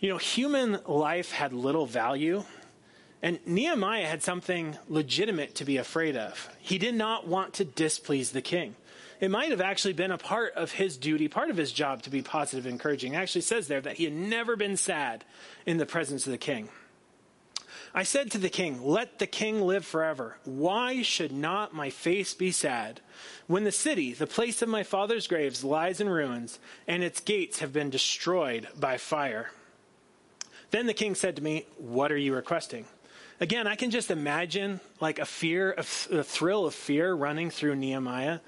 You 0.00 0.08
know, 0.08 0.18
human 0.18 0.78
life 0.86 1.30
had 1.30 1.52
little 1.52 1.86
value. 1.86 2.44
And 3.22 3.38
Nehemiah 3.46 4.06
had 4.06 4.22
something 4.22 4.76
legitimate 4.88 5.54
to 5.56 5.64
be 5.64 5.76
afraid 5.76 6.16
of. 6.16 6.48
He 6.58 6.78
did 6.78 6.94
not 6.94 7.26
want 7.26 7.54
to 7.54 7.64
displease 7.64 8.32
the 8.32 8.42
king 8.42 8.74
it 9.20 9.30
might 9.30 9.50
have 9.50 9.60
actually 9.60 9.94
been 9.94 10.10
a 10.10 10.18
part 10.18 10.54
of 10.54 10.72
his 10.72 10.96
duty, 10.96 11.28
part 11.28 11.50
of 11.50 11.56
his 11.56 11.72
job 11.72 12.02
to 12.02 12.10
be 12.10 12.22
positive 12.22 12.66
and 12.66 12.74
encouraging. 12.74 13.14
It 13.14 13.16
actually 13.16 13.40
says 13.40 13.68
there 13.68 13.80
that 13.80 13.96
he 13.96 14.04
had 14.04 14.12
never 14.12 14.56
been 14.56 14.76
sad 14.76 15.24
in 15.66 15.78
the 15.78 15.86
presence 15.86 16.26
of 16.26 16.32
the 16.32 16.38
king. 16.38 16.68
I 17.94 18.02
said 18.02 18.30
to 18.30 18.38
the 18.38 18.48
king, 18.48 18.84
Let 18.84 19.18
the 19.18 19.26
king 19.26 19.60
live 19.62 19.84
forever. 19.84 20.36
Why 20.44 21.02
should 21.02 21.32
not 21.32 21.74
my 21.74 21.90
face 21.90 22.34
be 22.34 22.50
sad? 22.50 23.00
When 23.46 23.64
the 23.64 23.72
city, 23.72 24.12
the 24.12 24.26
place 24.26 24.62
of 24.62 24.68
my 24.68 24.82
father's 24.82 25.26
graves, 25.26 25.64
lies 25.64 26.00
in 26.00 26.08
ruins, 26.08 26.58
and 26.86 27.02
its 27.02 27.20
gates 27.20 27.60
have 27.60 27.72
been 27.72 27.90
destroyed 27.90 28.68
by 28.78 28.98
fire. 28.98 29.50
Then 30.70 30.86
the 30.86 30.94
king 30.94 31.14
said 31.14 31.36
to 31.36 31.42
me, 31.42 31.66
What 31.78 32.12
are 32.12 32.16
you 32.16 32.34
requesting? 32.34 32.84
Again, 33.40 33.66
I 33.66 33.76
can 33.76 33.90
just 33.90 34.10
imagine 34.10 34.80
like 35.00 35.18
a 35.18 35.24
fear, 35.24 35.74
a 35.76 35.82
thrill 35.82 36.66
of 36.66 36.74
fear 36.74 37.14
running 37.14 37.50
through 37.50 37.76
Nehemiah 37.76 38.40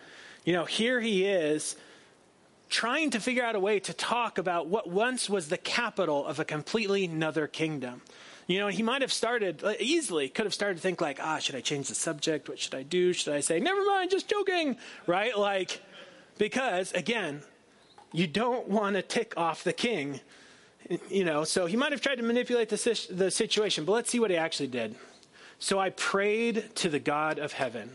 you 0.44 0.52
know, 0.52 0.64
here 0.64 1.00
he 1.00 1.24
is 1.24 1.76
trying 2.68 3.10
to 3.10 3.20
figure 3.20 3.42
out 3.42 3.56
a 3.56 3.60
way 3.60 3.80
to 3.80 3.92
talk 3.92 4.38
about 4.38 4.68
what 4.68 4.88
once 4.88 5.28
was 5.28 5.48
the 5.48 5.58
capital 5.58 6.24
of 6.24 6.38
a 6.38 6.44
completely 6.44 7.04
another 7.04 7.46
kingdom. 7.46 8.00
You 8.46 8.58
know, 8.58 8.68
he 8.68 8.82
might 8.82 9.02
have 9.02 9.12
started 9.12 9.62
easily, 9.78 10.28
could 10.28 10.44
have 10.44 10.54
started 10.54 10.76
to 10.76 10.80
think 10.80 11.00
like, 11.00 11.18
ah, 11.22 11.38
should 11.38 11.54
I 11.54 11.60
change 11.60 11.88
the 11.88 11.94
subject? 11.94 12.48
What 12.48 12.58
should 12.58 12.74
I 12.74 12.82
do? 12.82 13.12
Should 13.12 13.32
I 13.34 13.40
say, 13.40 13.60
never 13.60 13.84
mind, 13.84 14.10
just 14.10 14.28
joking, 14.28 14.76
right? 15.06 15.36
Like, 15.36 15.82
because 16.38 16.92
again, 16.92 17.42
you 18.12 18.26
don't 18.26 18.68
want 18.68 18.96
to 18.96 19.02
tick 19.02 19.34
off 19.36 19.62
the 19.62 19.72
king, 19.72 20.20
you 21.08 21.24
know. 21.24 21.44
So 21.44 21.66
he 21.66 21.76
might 21.76 21.92
have 21.92 22.00
tried 22.00 22.16
to 22.16 22.24
manipulate 22.24 22.68
the, 22.70 23.06
the 23.10 23.30
situation, 23.30 23.84
but 23.84 23.92
let's 23.92 24.10
see 24.10 24.18
what 24.18 24.30
he 24.30 24.36
actually 24.36 24.68
did. 24.68 24.96
So 25.58 25.78
I 25.78 25.90
prayed 25.90 26.74
to 26.76 26.88
the 26.88 26.98
God 26.98 27.38
of 27.38 27.52
heaven. 27.52 27.90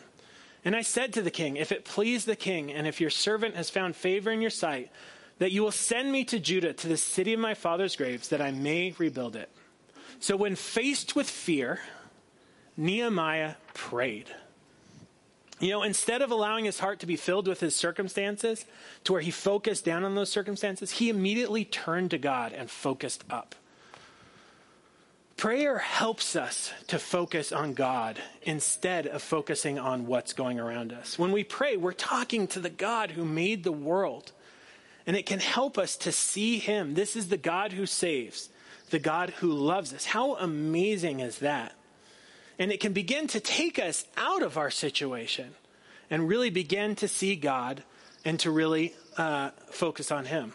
And 0.66 0.76
I 0.76 0.82
said 0.82 1.14
to 1.14 1.22
the 1.22 1.32
king, 1.32 1.58
If 1.58 1.72
it 1.72 1.86
please 1.86 2.26
the 2.26 2.36
king, 2.36 2.74
and 2.74 2.88
if 2.88 3.00
your 3.00 3.12
servant 3.12 3.56
has 3.56 3.70
found 3.70 3.96
favor 3.96 4.32
in 4.32 4.42
your 4.42 4.50
sight, 4.50 4.92
that 5.38 5.52
you 5.52 5.62
will 5.62 5.72
send 5.72 6.12
me 6.12 6.24
to 6.26 6.40
Judah, 6.40 6.74
to 6.74 6.88
the 6.88 6.98
city 6.98 7.34
of 7.34 7.40
my 7.40 7.54
father's 7.54 7.96
graves, 7.96 8.30
that 8.30 8.42
I 8.42 8.52
may 8.52 8.96
rebuild 8.98 9.36
it. 9.36 9.50
So 10.20 10.36
when 10.36 10.56
faced 10.56 11.16
with 11.16 11.30
fear, 11.30 11.82
Nehemiah 12.76 13.56
prayed. 13.74 14.30
You 15.60 15.70
know, 15.70 15.84
instead 15.84 16.22
of 16.22 16.32
allowing 16.32 16.66
his 16.66 16.80
heart 16.80 17.00
to 17.00 17.06
be 17.06 17.16
filled 17.16 17.48
with 17.48 17.60
his 17.60 17.76
circumstances, 17.76 18.66
to 19.04 19.14
where 19.14 19.22
he 19.22 19.32
focused 19.32 19.86
down 19.86 20.04
on 20.04 20.16
those 20.16 20.30
circumstances, 20.30 20.92
he 20.92 21.10
immediately 21.10 21.64
turned 21.64 22.12
to 22.12 22.18
God 22.18 22.54
and 22.54 22.70
focused 22.70 23.24
up. 23.30 23.56
Prayer 25.38 25.80
helps 25.80 26.38
us 26.38 26.72
to 26.88 26.98
focus 26.98 27.52
on 27.52 27.74
God 27.74 28.20
instead 28.44 29.06
of 29.06 29.22
focusing 29.22 29.78
on 29.78 30.08
what's 30.08 30.32
going 30.32 30.60
around 30.62 30.94
us. 30.94 31.20
When 31.20 31.34
we 31.34 31.44
pray, 31.44 31.76
we're 31.76 31.92
talking 31.92 32.48
to 32.48 32.60
the 32.62 32.70
God 32.70 33.12
who 33.12 33.26
made 33.26 33.64
the 33.64 33.72
world, 33.72 34.32
and 35.06 35.18
it 35.18 35.26
can 35.26 35.40
help 35.40 35.78
us 35.78 35.98
to 35.98 36.14
see 36.14 36.58
Him. 36.58 36.94
This 36.94 37.18
is 37.18 37.28
the 37.28 37.38
God 37.38 37.74
who 37.74 37.86
saves, 37.86 38.50
the 38.92 39.00
God 39.00 39.32
who 39.32 39.52
loves 39.52 39.94
us. 39.94 40.06
How 40.06 40.36
amazing 40.36 41.20
is 41.20 41.40
that? 41.40 41.74
And 42.58 42.72
it 42.72 42.80
can 42.80 42.94
begin 42.94 43.28
to 43.28 43.42
take 43.42 43.78
us 43.78 44.06
out 44.16 44.42
of 44.42 44.58
our 44.58 44.72
situation 44.72 45.54
and 46.10 46.30
really 46.30 46.50
begin 46.50 46.96
to 46.96 47.10
see 47.10 47.36
God 47.36 47.84
and 48.24 48.40
to 48.40 48.50
really 48.50 48.96
uh, 49.18 49.50
focus 49.70 50.12
on 50.12 50.26
Him. 50.26 50.54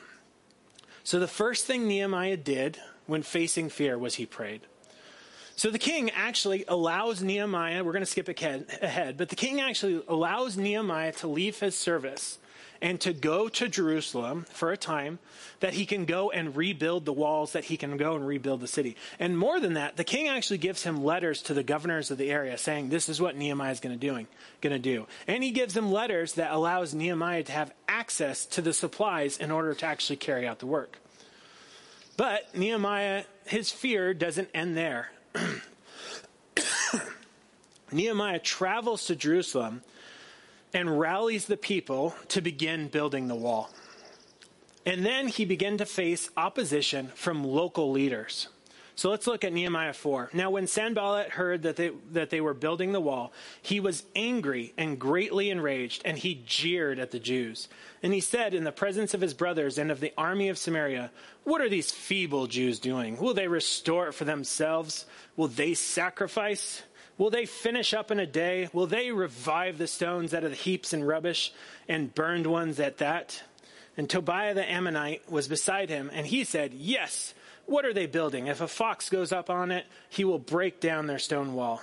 So, 1.05 1.21
the 1.21 1.29
first 1.29 1.67
thing 1.67 1.87
Nehemiah 1.87 2.39
did 2.39 2.79
when 3.11 3.23
facing 3.23 3.69
fear 3.69 3.99
was 3.99 4.15
he 4.15 4.25
prayed. 4.25 4.63
So 5.57 5.71
the 5.71 5.79
king 5.79 6.11
actually 6.11 6.65
allows 6.67 7.23
Nehemiah, 7.23 7.85
we're 7.85 7.93
going 7.93 8.01
to 8.01 8.07
skip 8.07 8.29
ahead, 8.29 9.19
but 9.19 9.29
the 9.29 9.37
king 9.37 9.61
actually 9.61 10.03
allows 10.09 10.57
Nehemiah 10.57 11.13
to 11.15 11.27
leave 11.27 11.61
his 11.61 11.77
service 11.77 12.39
and 12.81 12.99
to 13.03 13.13
go 13.13 13.47
to 13.47 13.69
Jerusalem 13.69 14.47
for 14.49 14.73
a 14.73 14.77
time 14.79 15.19
that 15.61 15.75
he 15.75 15.85
can 15.85 16.07
go 16.07 16.31
and 16.31 16.57
rebuild 16.57 17.05
the 17.05 17.13
walls, 17.13 17.53
that 17.53 17.65
he 17.65 17.77
can 17.77 17.99
go 17.99 18.17
and 18.17 18.27
rebuild 18.27 18.61
the 18.61 18.67
city. 18.67 18.97
And 19.19 19.37
more 19.37 19.61
than 19.61 19.75
that, 19.75 19.99
the 19.99 20.05
king 20.05 20.29
actually 20.29 20.57
gives 20.57 20.83
him 20.83 21.05
letters 21.05 21.43
to 21.43 21.53
the 21.53 21.63
governors 21.63 22.11
of 22.11 22.17
the 22.17 22.31
area 22.31 22.57
saying, 22.57 22.89
this 22.89 23.11
is 23.11 23.21
what 23.21 23.37
Nehemiah 23.37 23.73
is 23.73 23.81
going 23.81 23.95
to 23.95 24.01
doing, 24.01 24.27
going 24.63 24.73
to 24.73 24.79
do. 24.79 25.07
And 25.27 25.45
he 25.45 25.51
gives 25.51 25.77
him 25.77 25.93
letters 25.93 26.35
that 26.35 26.53
allows 26.53 26.95
Nehemiah 26.95 27.43
to 27.43 27.53
have 27.53 27.75
access 27.87 28.47
to 28.47 28.63
the 28.63 28.73
supplies 28.73 29.37
in 29.37 29.51
order 29.51 29.75
to 29.75 29.85
actually 29.85 30.17
carry 30.17 30.49
out 30.49 30.59
the 30.59 30.67
work. 30.67 30.97
But 32.17 32.55
Nehemiah, 32.57 33.25
his 33.47 33.71
fear 33.71 34.15
doesn't 34.15 34.49
end 34.55 34.77
there. 34.77 35.11
Nehemiah 37.93 38.39
travels 38.39 39.07
to 39.07 39.17
Jerusalem 39.17 39.83
and 40.73 41.01
rallies 41.01 41.47
the 41.47 41.57
people 41.57 42.15
to 42.29 42.41
begin 42.41 42.89
building 42.89 43.29
the 43.29 43.35
wall. 43.35 43.71
And 44.87 45.05
then 45.05 45.29
he 45.29 45.45
began 45.45 45.79
to 45.79 45.87
face 45.87 46.31
opposition 46.37 47.09
from 47.15 47.45
local 47.45 47.91
leaders. 47.91 48.49
So 49.01 49.09
let's 49.09 49.27
look 49.27 49.45
at 49.45 49.55
Nehemiah 49.55 49.95
4. 49.95 50.29
Now, 50.35 50.51
when 50.51 50.67
Sanballat 50.67 51.31
heard 51.31 51.63
that 51.63 51.77
they, 51.77 51.91
that 52.13 52.29
they 52.29 52.43
were 52.43 52.53
building 52.53 52.93
the 52.93 53.01
wall, 53.01 53.33
he 53.63 53.81
was 53.81 54.03
angry 54.15 54.75
and 54.77 54.99
greatly 54.99 55.49
enraged, 55.49 56.03
and 56.05 56.19
he 56.19 56.43
jeered 56.45 56.99
at 56.99 57.11
the 57.11 57.19
Jews. 57.19 57.69
And 58.03 58.13
he 58.13 58.21
said 58.21 58.53
in 58.53 58.65
the 58.65 58.73
presence 58.73 59.15
of 59.15 59.23
his 59.23 59.33
brothers 59.33 59.79
and 59.79 59.91
of 59.91 60.01
the 60.01 60.13
army 60.19 60.51
of 60.51 60.59
Samaria, 60.59 61.13
What 61.45 61.63
are 61.63 61.69
these 61.71 61.91
feeble 61.91 62.47
Jews 62.47 62.79
doing? 62.79 63.17
Will 63.17 63.33
they 63.33 63.49
restore 63.49 64.09
it 64.09 64.13
for 64.13 64.27
themselves? 64.27 65.07
Will 65.35 65.49
they 65.49 65.73
sacrifice? 65.73 66.83
Will 67.17 67.31
they 67.31 67.47
finish 67.47 67.95
up 67.95 68.11
in 68.11 68.21
a 68.21 68.27
day? 68.27 68.69
Will 68.75 68.87
they 68.87 69.13
revive 69.13 69.79
the 69.79 69.87
stones 69.87 70.35
out 70.35 70.45
of 70.45 70.51
the 70.51 70.57
heaps 70.57 70.93
and 70.93 71.09
rubbish 71.09 71.55
and 71.89 72.15
burned 72.15 72.47
ones 72.47 72.79
at 72.79 72.99
that? 72.99 73.43
And 73.97 74.11
Tobiah 74.11 74.53
the 74.53 74.71
Ammonite 74.71 75.31
was 75.33 75.49
beside 75.49 75.89
him, 75.89 76.11
and 76.13 76.27
he 76.27 76.45
said, 76.45 76.75
Yes, 76.75 77.33
what 77.71 77.85
are 77.85 77.93
they 77.93 78.07
building? 78.07 78.49
If 78.49 78.61
a 78.61 78.67
fox 78.67 79.09
goes 79.09 79.31
up 79.31 79.49
on 79.49 79.71
it, 79.71 79.87
he 80.09 80.25
will 80.25 80.41
break 80.41 80.81
down 80.81 81.07
their 81.07 81.21
stone 81.21 81.55
wall. 81.55 81.81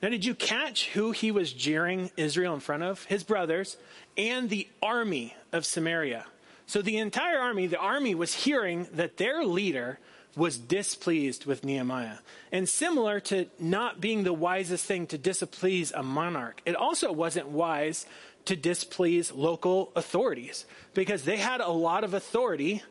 Now, 0.00 0.08
did 0.08 0.24
you 0.24 0.36
catch 0.36 0.90
who 0.90 1.10
he 1.10 1.32
was 1.32 1.52
jeering 1.52 2.12
Israel 2.16 2.54
in 2.54 2.60
front 2.60 2.84
of? 2.84 3.04
His 3.04 3.24
brothers 3.24 3.76
and 4.16 4.48
the 4.48 4.68
army 4.80 5.34
of 5.52 5.66
Samaria. 5.66 6.26
So 6.66 6.80
the 6.80 6.98
entire 6.98 7.38
army, 7.38 7.66
the 7.66 7.80
army 7.80 8.14
was 8.14 8.32
hearing 8.32 8.86
that 8.92 9.16
their 9.16 9.44
leader 9.44 9.98
was 10.36 10.56
displeased 10.56 11.44
with 11.44 11.64
Nehemiah. 11.64 12.18
And 12.52 12.68
similar 12.68 13.18
to 13.20 13.46
not 13.58 14.00
being 14.00 14.22
the 14.22 14.32
wisest 14.32 14.86
thing 14.86 15.08
to 15.08 15.18
displease 15.18 15.90
a 15.90 16.04
monarch, 16.04 16.62
it 16.64 16.76
also 16.76 17.10
wasn't 17.10 17.48
wise 17.48 18.06
to 18.44 18.54
displease 18.54 19.32
local 19.32 19.90
authorities 19.96 20.66
because 20.94 21.24
they 21.24 21.38
had 21.38 21.60
a 21.60 21.68
lot 21.68 22.04
of 22.04 22.14
authority 22.14 22.84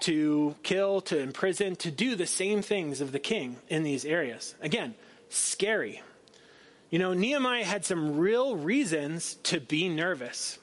to 0.00 0.54
kill, 0.62 1.00
to 1.02 1.18
imprison, 1.18 1.76
to 1.76 1.90
do 1.90 2.14
the 2.14 2.26
same 2.26 2.62
things 2.62 3.00
of 3.00 3.12
the 3.12 3.18
king 3.18 3.56
in 3.68 3.82
these 3.82 4.04
areas. 4.04 4.54
Again, 4.60 4.94
scary. 5.28 6.02
You 6.90 6.98
know, 6.98 7.12
Nehemiah 7.12 7.64
had 7.64 7.84
some 7.84 8.18
real 8.18 8.56
reasons 8.56 9.36
to 9.44 9.60
be 9.60 9.88
nervous. 9.88 10.58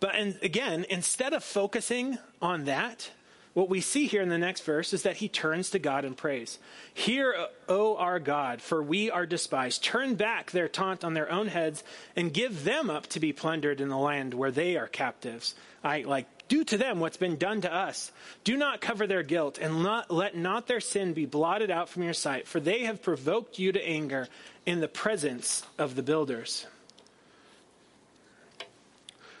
But 0.00 0.14
and 0.14 0.38
again, 0.42 0.84
instead 0.88 1.32
of 1.32 1.42
focusing 1.42 2.18
on 2.40 2.64
that, 2.64 3.10
what 3.56 3.70
we 3.70 3.80
see 3.80 4.06
here 4.06 4.20
in 4.20 4.28
the 4.28 4.36
next 4.36 4.64
verse 4.64 4.92
is 4.92 5.04
that 5.04 5.16
he 5.16 5.30
turns 5.30 5.70
to 5.70 5.78
God 5.78 6.04
and 6.04 6.14
prays. 6.14 6.58
Hear, 6.92 7.34
O 7.70 7.96
our 7.96 8.18
God, 8.18 8.60
for 8.60 8.82
we 8.82 9.10
are 9.10 9.24
despised. 9.24 9.82
Turn 9.82 10.14
back 10.14 10.50
their 10.50 10.68
taunt 10.68 11.04
on 11.04 11.14
their 11.14 11.32
own 11.32 11.48
heads 11.48 11.82
and 12.14 12.34
give 12.34 12.64
them 12.64 12.90
up 12.90 13.06
to 13.08 13.20
be 13.20 13.32
plundered 13.32 13.80
in 13.80 13.88
the 13.88 13.96
land 13.96 14.34
where 14.34 14.50
they 14.50 14.76
are 14.76 14.88
captives. 14.88 15.54
I 15.82 16.02
like 16.02 16.35
do 16.48 16.64
to 16.64 16.78
them 16.78 17.00
what's 17.00 17.16
been 17.16 17.36
done 17.36 17.60
to 17.62 17.72
us. 17.72 18.12
Do 18.44 18.56
not 18.56 18.80
cover 18.80 19.06
their 19.06 19.22
guilt, 19.22 19.58
and 19.58 19.82
not, 19.82 20.10
let 20.10 20.36
not 20.36 20.66
their 20.66 20.80
sin 20.80 21.12
be 21.12 21.26
blotted 21.26 21.70
out 21.70 21.88
from 21.88 22.02
your 22.02 22.14
sight, 22.14 22.46
for 22.46 22.60
they 22.60 22.84
have 22.84 23.02
provoked 23.02 23.58
you 23.58 23.72
to 23.72 23.86
anger 23.86 24.28
in 24.64 24.80
the 24.80 24.88
presence 24.88 25.62
of 25.78 25.96
the 25.96 26.02
builders. 26.02 26.66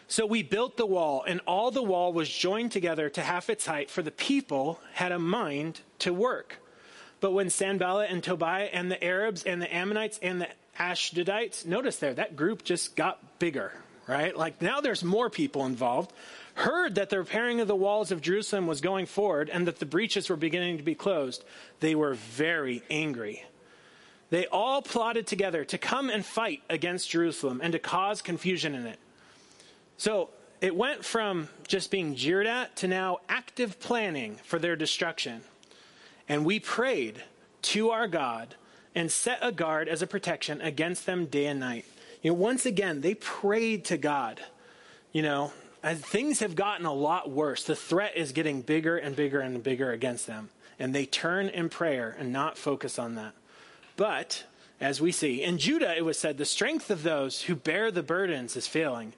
So 0.08 0.24
we 0.24 0.42
built 0.42 0.76
the 0.76 0.86
wall, 0.86 1.24
and 1.26 1.40
all 1.46 1.70
the 1.70 1.82
wall 1.82 2.12
was 2.12 2.28
joined 2.28 2.72
together 2.72 3.08
to 3.10 3.20
half 3.20 3.50
its 3.50 3.66
height, 3.66 3.90
for 3.90 4.02
the 4.02 4.12
people 4.12 4.80
had 4.92 5.12
a 5.12 5.18
mind 5.18 5.80
to 6.00 6.12
work. 6.12 6.60
But 7.20 7.32
when 7.32 7.50
Sanballat 7.50 8.10
and 8.10 8.22
Tobiah 8.22 8.68
and 8.72 8.90
the 8.90 9.02
Arabs 9.02 9.42
and 9.44 9.60
the 9.60 9.74
Ammonites 9.74 10.18
and 10.22 10.40
the 10.40 10.48
Ashdodites, 10.78 11.66
notice 11.66 11.96
there, 11.96 12.14
that 12.14 12.36
group 12.36 12.62
just 12.62 12.94
got 12.94 13.38
bigger, 13.38 13.72
right? 14.06 14.36
Like 14.36 14.62
now 14.62 14.80
there's 14.80 15.02
more 15.02 15.30
people 15.30 15.64
involved, 15.66 16.12
heard 16.56 16.94
that 16.94 17.10
the 17.10 17.18
repairing 17.18 17.60
of 17.60 17.68
the 17.68 17.76
walls 17.76 18.10
of 18.10 18.22
Jerusalem 18.22 18.66
was 18.66 18.80
going 18.80 19.06
forward 19.06 19.50
and 19.50 19.66
that 19.66 19.78
the 19.78 19.86
breaches 19.86 20.28
were 20.28 20.36
beginning 20.36 20.78
to 20.78 20.82
be 20.82 20.94
closed, 20.94 21.44
they 21.80 21.94
were 21.94 22.14
very 22.14 22.82
angry. 22.90 23.44
They 24.30 24.46
all 24.46 24.82
plotted 24.82 25.26
together 25.26 25.64
to 25.66 25.78
come 25.78 26.10
and 26.10 26.24
fight 26.24 26.62
against 26.68 27.10
Jerusalem 27.10 27.60
and 27.62 27.72
to 27.72 27.78
cause 27.78 28.22
confusion 28.22 28.74
in 28.74 28.86
it. 28.86 28.98
So 29.98 30.30
it 30.60 30.74
went 30.74 31.04
from 31.04 31.48
just 31.68 31.90
being 31.90 32.14
jeered 32.14 32.46
at 32.46 32.74
to 32.76 32.88
now 32.88 33.18
active 33.28 33.78
planning 33.78 34.40
for 34.42 34.58
their 34.58 34.76
destruction. 34.76 35.42
And 36.28 36.44
we 36.44 36.58
prayed 36.58 37.22
to 37.62 37.90
our 37.90 38.08
God 38.08 38.54
and 38.94 39.12
set 39.12 39.38
a 39.42 39.52
guard 39.52 39.88
as 39.88 40.00
a 40.00 40.06
protection 40.06 40.60
against 40.62 41.04
them 41.04 41.26
day 41.26 41.46
and 41.46 41.60
night. 41.60 41.84
You 42.22 42.30
know, 42.30 42.34
once 42.34 42.64
again, 42.64 43.02
they 43.02 43.14
prayed 43.14 43.84
to 43.86 43.98
God. 43.98 44.40
You 45.12 45.22
know, 45.22 45.52
as 45.86 46.00
things 46.00 46.40
have 46.40 46.56
gotten 46.56 46.84
a 46.84 46.92
lot 46.92 47.30
worse, 47.30 47.62
the 47.62 47.76
threat 47.76 48.16
is 48.16 48.32
getting 48.32 48.60
bigger 48.60 48.96
and 48.96 49.14
bigger 49.14 49.38
and 49.38 49.62
bigger 49.62 49.92
against 49.92 50.26
them. 50.26 50.48
And 50.80 50.92
they 50.92 51.06
turn 51.06 51.48
in 51.48 51.68
prayer 51.68 52.16
and 52.18 52.32
not 52.32 52.58
focus 52.58 52.98
on 52.98 53.14
that. 53.14 53.34
But, 53.96 54.42
as 54.80 55.00
we 55.00 55.12
see, 55.12 55.44
in 55.44 55.58
Judah 55.58 55.96
it 55.96 56.04
was 56.04 56.18
said, 56.18 56.38
the 56.38 56.44
strength 56.44 56.90
of 56.90 57.04
those 57.04 57.42
who 57.42 57.54
bear 57.54 57.92
the 57.92 58.02
burdens 58.02 58.56
is 58.56 58.66
failing. 58.66 59.12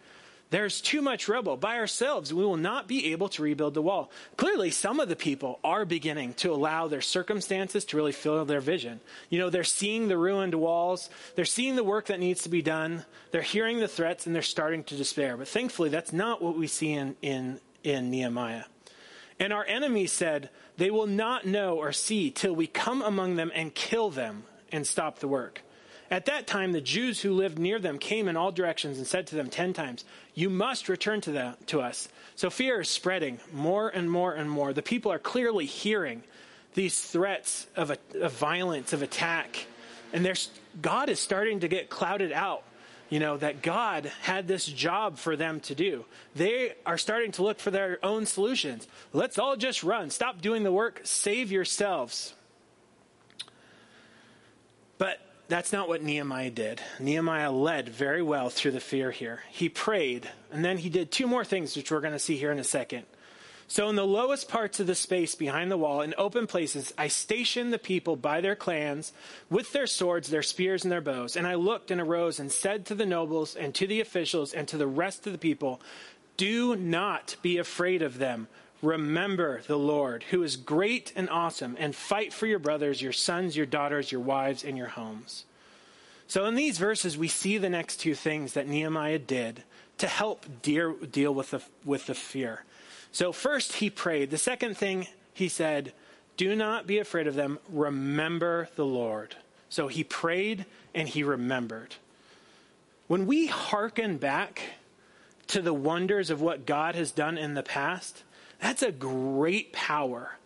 There's 0.51 0.81
too 0.81 1.03
much 1.03 1.29
rubble. 1.29 1.59
By 1.59 1.77
ourselves, 1.77 2.33
we 2.33 2.43
will 2.43 2.57
not 2.57 2.89
be 2.89 3.13
able 3.13 3.29
to 3.31 3.43
rebuild 3.43 3.75
the 3.75 3.83
wall. 3.83 4.11
Clearly, 4.39 4.71
some 4.71 4.99
of 4.99 5.11
the 5.11 5.17
people 5.17 5.59
are 5.63 5.85
beginning 5.85 6.33
to 6.35 6.53
allow 6.53 6.89
their 6.89 7.03
circumstances 7.03 7.85
to 7.87 7.97
really 7.99 8.13
fill 8.13 8.47
their 8.47 8.61
vision. 8.61 9.01
You 9.29 9.41
know, 9.41 9.51
they're 9.51 9.63
seeing 9.63 10.09
the 10.09 10.17
ruined 10.17 10.55
walls, 10.55 11.11
they're 11.35 11.45
seeing 11.45 11.77
the 11.77 11.85
work 11.85 12.07
that 12.07 12.19
needs 12.19 12.43
to 12.45 12.49
be 12.49 12.63
done, 12.63 13.05
they're 13.31 13.43
hearing 13.43 13.79
the 13.79 13.89
threats, 13.89 14.27
and 14.27 14.35
they're 14.35 14.43
starting 14.43 14.85
to 14.85 14.97
despair. 14.97 15.37
But 15.37 15.49
thankfully, 15.49 15.91
that's 15.91 16.15
not 16.15 16.41
what 16.41 16.57
we 16.57 16.67
see 16.67 16.93
in, 16.93 17.17
in, 17.21 17.61
in 17.85 18.11
Nehemiah. 18.11 18.65
And 19.39 19.53
our 19.53 19.67
enemies 19.67 20.13
said, 20.13 20.49
They 20.79 20.91
will 20.91 21.07
not 21.07 21.47
know 21.47 21.77
or 21.77 21.93
see 21.93 22.31
till 22.31 22.55
we 22.55 22.67
come 22.67 23.03
among 23.03 23.37
them 23.37 23.53
and 23.55 23.75
kill 23.75 24.09
them 24.09 24.45
and 24.73 24.87
stop 24.87 25.19
the 25.19 25.29
work. 25.29 25.63
At 26.11 26.27
that 26.27 26.47
time, 26.47 26.73
the 26.73 26.81
Jews 26.81 27.21
who 27.21 27.33
lived 27.35 27.59
near 27.59 27.79
them 27.79 27.99
came 27.99 28.29
in 28.29 28.37
all 28.37 28.51
directions 28.51 28.97
and 28.97 29.07
said 29.07 29.27
to 29.29 29.37
them 29.37 29.51
ten 29.51 29.75
times, 29.75 30.05
You 30.35 30.49
must 30.49 30.89
return 30.89 31.21
to, 31.23 31.33
the, 31.33 31.57
to 31.67 31.81
us. 31.81 32.09
So 32.35 32.49
fear 32.49 32.81
is 32.81 32.89
spreading 32.89 33.41
more 33.53 33.89
and 33.89 34.11
more 34.11 34.33
and 34.33 34.51
more. 34.51 34.73
The 34.73 34.83
people 34.83 35.13
are 35.13 35.19
clearly 35.19 35.67
hearing 35.67 36.23
these 36.75 37.01
threats 37.01 37.67
of, 37.77 37.91
a, 37.91 37.99
of 38.21 38.33
violence, 38.33 38.93
of 38.93 39.03
attack. 39.03 39.67
And 40.13 40.25
there's, 40.25 40.49
God 40.81 41.11
is 41.11 41.21
starting 41.21 41.61
to 41.61 41.69
get 41.69 41.91
clouded 41.91 42.33
out. 42.33 42.63
You 43.11 43.21
know, 43.21 43.39
that 43.39 43.63
God 43.63 44.13
had 44.21 44.47
this 44.47 44.67
job 44.67 45.17
for 45.17 45.35
them 45.35 45.61
to 45.61 45.75
do. 45.75 46.05
They 46.37 46.75
are 46.85 46.99
starting 46.99 47.33
to 47.33 47.43
look 47.43 47.59
for 47.59 47.71
their 47.71 47.99
own 48.03 48.27
solutions. 48.27 48.87
Let's 49.15 49.39
all 49.39 49.57
just 49.57 49.83
run. 49.83 50.11
Stop 50.11 50.43
doing 50.43 50.63
the 50.63 50.73
work. 50.73 51.01
Save 51.05 51.51
yourselves. 51.51 52.35
But 54.99 55.21
that's 55.49 55.73
not 55.73 55.89
what 55.89 56.03
Nehemiah 56.03 56.51
did. 56.51 56.81
Nehemiah 57.01 57.51
led 57.51 57.89
very 57.89 58.23
well 58.23 58.51
through 58.51 58.73
the 58.73 58.81
fear 58.81 59.11
here. 59.11 59.41
He 59.51 59.69
prayed, 59.69 60.29
and 60.53 60.65
then 60.65 60.79
he 60.79 60.91
did 60.91 61.11
two 61.11 61.27
more 61.27 61.45
things, 61.45 61.75
which 61.75 61.91
we're 61.91 62.01
going 62.01 62.13
to 62.13 62.19
see 62.19 62.37
here 62.37 62.53
in 62.53 62.59
a 62.59 62.65
second. 62.65 63.07
So, 63.71 63.91
in 63.91 63.97
the 63.97 64.07
lowest 64.07 64.49
parts 64.49 64.81
of 64.81 64.87
the 64.87 64.95
space 64.95 65.35
behind 65.35 65.71
the 65.71 65.77
wall, 65.77 66.01
in 66.01 66.15
open 66.17 66.47
places, 66.47 66.93
I 66.97 67.09
stationed 67.09 67.71
the 67.71 67.79
people 67.79 68.17
by 68.17 68.41
their 68.41 68.57
clans 68.57 69.13
with 69.51 69.73
their 69.73 69.87
swords, 69.87 70.31
their 70.31 70.43
spears, 70.43 70.85
and 70.85 70.93
their 70.93 71.03
bows. 71.03 71.37
And 71.37 71.47
I 71.47 71.55
looked 71.55 71.91
and 71.91 72.01
arose 72.01 72.41
and 72.41 72.51
said 72.51 72.87
to 72.87 72.95
the 72.95 73.05
nobles 73.05 73.55
and 73.55 73.75
to 73.75 73.87
the 73.87 74.01
officials 74.01 74.55
and 74.55 74.67
to 74.69 74.79
the 74.79 74.87
rest 74.87 75.27
of 75.27 75.33
the 75.33 75.39
people, 75.39 75.83
Do 76.39 76.77
not 76.77 77.37
be 77.43 77.59
afraid 77.59 78.01
of 78.01 78.17
them. 78.17 78.49
Remember 78.83 79.61
the 79.67 79.79
Lord, 79.79 80.25
who 80.25 80.43
is 80.43 80.57
great 80.57 81.13
and 81.17 81.29
awesome, 81.29 81.77
and 81.79 81.95
fight 81.95 82.33
for 82.33 82.47
your 82.47 82.61
brothers, 82.61 83.03
your 83.03 83.13
sons, 83.13 83.57
your 83.57 83.67
daughters, 83.67 84.13
your 84.13 84.21
wives, 84.21 84.63
and 84.63 84.79
your 84.79 84.89
homes. 84.89 85.45
So, 86.29 86.45
in 86.45 86.55
these 86.55 86.79
verses, 86.79 87.17
we 87.17 87.27
see 87.27 87.59
the 87.59 87.71
next 87.71 87.97
two 87.97 88.15
things 88.15 88.53
that 88.53 88.69
Nehemiah 88.69 89.19
did 89.19 89.65
to 89.97 90.07
help 90.07 90.47
deal, 90.63 90.93
with, 91.35 91.51
the, 91.51 91.63
with 91.85 92.07
the 92.07 92.15
fear. 92.15 92.65
So, 93.11 93.33
first, 93.33 93.75
he 93.75 93.91
prayed. 93.91 94.31
The 94.31 94.39
second 94.39 94.77
thing, 94.77 95.09
he 95.35 95.49
said, 95.49 95.93
Do 96.37 96.55
not 96.55 96.87
be 96.87 96.99
afraid 96.99 97.27
of 97.27 97.35
them. 97.35 97.59
Remember 97.71 98.69
the 98.77 98.85
Lord. 98.85 99.37
So, 99.69 99.89
he 99.89 100.05
prayed 100.05 100.67
and 100.95 101.09
he 101.09 101.25
remembered. 101.25 101.97
When 103.09 103.27
we 103.27 103.47
hearken 103.47 104.19
back 104.19 104.63
to 105.49 105.63
the 105.63 105.75
wonders 105.75 106.29
of 106.31 106.43
what 106.43 106.67
God 106.67 106.95
has 106.95 107.11
done 107.11 107.39
in 107.39 107.55
the 107.55 107.63
past, 107.63 108.23
that's 108.61 108.83
a 108.83 108.93
great 108.93 109.73
power 109.73 110.37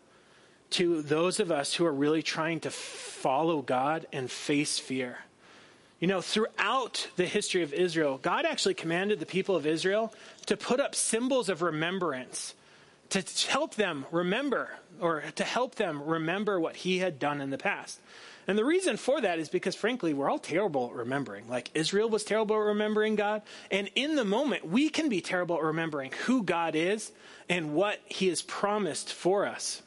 to 0.71 1.03
those 1.03 1.41
of 1.41 1.53
us 1.53 1.75
who 1.75 1.85
are 1.85 1.93
really 1.93 2.23
trying 2.23 2.61
to 2.61 2.71
follow 2.71 3.63
God 3.63 4.07
and 4.13 4.31
face 4.31 4.79
fear. 4.79 5.19
You 6.01 6.09
know, 6.09 6.21
throughout 6.21 7.09
the 7.17 7.27
history 7.27 7.63
of 7.63 7.73
Israel, 7.73 8.19
God 8.21 8.45
actually 8.45 8.75
commanded 8.75 9.21
the 9.21 9.27
people 9.27 9.55
of 9.55 9.67
Israel 9.67 10.13
to 10.47 10.57
put 10.57 10.81
up 10.81 10.95
symbols 10.95 11.49
of 11.49 11.63
remembrance 11.63 12.55
to 13.13 13.23
help 13.49 13.75
them 13.75 14.07
remember 14.11 14.71
or 14.99 15.23
to 15.37 15.45
help 15.45 15.75
them 15.75 16.03
remember 16.03 16.59
what 16.59 16.77
he 16.77 16.99
had 16.99 17.19
done 17.19 17.43
in 17.43 17.51
the 17.51 17.59
past. 17.59 18.01
And 18.47 18.59
the 18.59 18.65
reason 18.65 18.97
for 18.97 19.21
that 19.21 19.39
is 19.39 19.49
because, 19.49 19.77
frankly, 19.77 20.15
we're 20.15 20.29
all 20.29 20.39
terrible 20.39 20.89
at 20.89 20.97
remembering. 20.97 21.49
Like 21.49 21.71
Israel 21.75 22.09
was 22.09 22.25
terrible 22.25 22.57
at 22.57 22.63
remembering 22.63 23.15
God. 23.15 23.43
And 23.71 23.89
in 23.95 24.17
the 24.17 24.25
moment, 24.25 24.67
we 24.67 24.89
can 24.89 25.09
be 25.09 25.21
terrible 25.21 25.57
at 25.57 25.63
remembering 25.63 26.13
who 26.25 26.43
God 26.43 26.75
is 26.75 27.13
and 27.49 27.75
what 27.75 28.01
he 28.07 28.29
has 28.29 28.43
promised 28.43 29.13
for 29.13 29.47
us. 29.47 29.83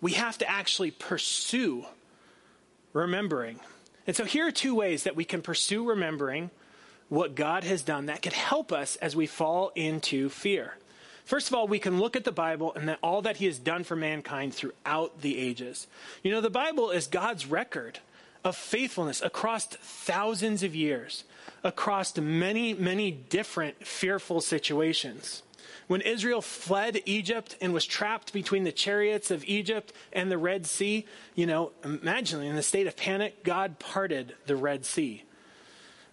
We 0.00 0.12
have 0.12 0.38
to 0.38 0.50
actually 0.50 0.90
pursue 0.90 1.84
remembering. 2.92 3.60
And 4.06 4.16
so 4.16 4.24
here 4.24 4.48
are 4.48 4.52
two 4.52 4.74
ways 4.74 5.04
that 5.04 5.16
we 5.16 5.24
can 5.24 5.40
pursue 5.40 5.88
remembering 5.88 6.50
what 7.08 7.34
God 7.34 7.64
has 7.64 7.82
done 7.82 8.06
that 8.06 8.22
could 8.22 8.32
help 8.32 8.72
us 8.72 8.96
as 8.96 9.14
we 9.14 9.26
fall 9.26 9.70
into 9.74 10.28
fear. 10.28 10.76
First 11.24 11.48
of 11.48 11.54
all, 11.54 11.66
we 11.66 11.78
can 11.78 11.98
look 11.98 12.16
at 12.16 12.24
the 12.24 12.32
Bible 12.32 12.72
and 12.74 12.88
that 12.88 12.98
all 13.02 13.22
that 13.22 13.38
he 13.38 13.46
has 13.46 13.58
done 13.58 13.84
for 13.84 13.96
mankind 13.96 14.54
throughout 14.54 15.22
the 15.22 15.38
ages. 15.38 15.86
You 16.22 16.30
know, 16.30 16.42
the 16.42 16.50
Bible 16.50 16.90
is 16.90 17.06
God's 17.06 17.46
record 17.46 18.00
of 18.44 18.56
faithfulness 18.56 19.22
across 19.22 19.66
thousands 19.66 20.62
of 20.62 20.74
years, 20.74 21.24
across 21.62 22.14
many, 22.18 22.74
many 22.74 23.10
different 23.10 23.86
fearful 23.86 24.42
situations. 24.42 25.42
When 25.86 26.02
Israel 26.02 26.42
fled 26.42 27.00
Egypt 27.06 27.56
and 27.60 27.72
was 27.72 27.86
trapped 27.86 28.32
between 28.34 28.64
the 28.64 28.72
chariots 28.72 29.30
of 29.30 29.44
Egypt 29.44 29.92
and 30.12 30.30
the 30.30 30.38
Red 30.38 30.66
Sea, 30.66 31.06
you 31.34 31.46
know, 31.46 31.72
imagine 31.82 32.42
in 32.42 32.56
the 32.56 32.62
state 32.62 32.86
of 32.86 32.96
panic, 32.96 33.44
God 33.44 33.78
parted 33.78 34.34
the 34.46 34.56
Red 34.56 34.84
Sea. 34.84 35.24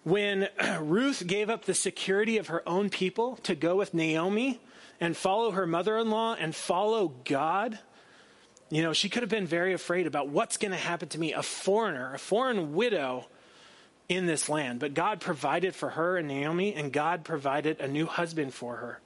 When 0.04 0.48
Ruth 0.80 1.26
gave 1.26 1.50
up 1.50 1.66
the 1.66 1.74
security 1.74 2.38
of 2.38 2.48
her 2.48 2.66
own 2.66 2.88
people 2.88 3.36
to 3.44 3.54
go 3.54 3.76
with 3.76 3.92
Naomi 3.92 4.60
and 5.02 5.16
follow 5.16 5.50
her 5.50 5.66
mother 5.66 5.98
in 5.98 6.10
law 6.10 6.36
and 6.38 6.54
follow 6.54 7.08
God, 7.24 7.76
you 8.70 8.82
know, 8.82 8.92
she 8.92 9.08
could 9.08 9.24
have 9.24 9.28
been 9.28 9.48
very 9.48 9.72
afraid 9.72 10.06
about 10.06 10.28
what's 10.28 10.56
going 10.56 10.70
to 10.70 10.76
happen 10.76 11.08
to 11.08 11.18
me, 11.18 11.32
a 11.32 11.42
foreigner, 11.42 12.14
a 12.14 12.20
foreign 12.20 12.72
widow 12.72 13.26
in 14.08 14.26
this 14.26 14.48
land. 14.48 14.78
But 14.78 14.94
God 14.94 15.18
provided 15.18 15.74
for 15.74 15.90
her 15.90 16.16
and 16.16 16.28
Naomi, 16.28 16.72
and 16.72 16.92
God 16.92 17.24
provided 17.24 17.80
a 17.80 17.88
new 17.88 18.06
husband 18.06 18.54
for 18.54 18.76
her. 18.76 19.00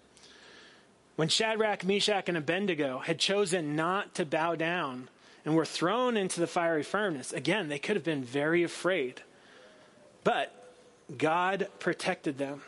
When 1.16 1.28
Shadrach, 1.28 1.82
Meshach, 1.82 2.28
and 2.28 2.36
Abednego 2.36 2.98
had 2.98 3.18
chosen 3.18 3.74
not 3.74 4.14
to 4.16 4.26
bow 4.26 4.54
down 4.54 5.08
and 5.46 5.56
were 5.56 5.64
thrown 5.64 6.18
into 6.18 6.40
the 6.40 6.46
fiery 6.46 6.82
furnace, 6.82 7.32
again, 7.32 7.70
they 7.70 7.78
could 7.78 7.96
have 7.96 8.04
been 8.04 8.22
very 8.22 8.62
afraid. 8.62 9.22
But 10.24 10.52
God 11.16 11.68
protected 11.78 12.36
them. 12.36 12.60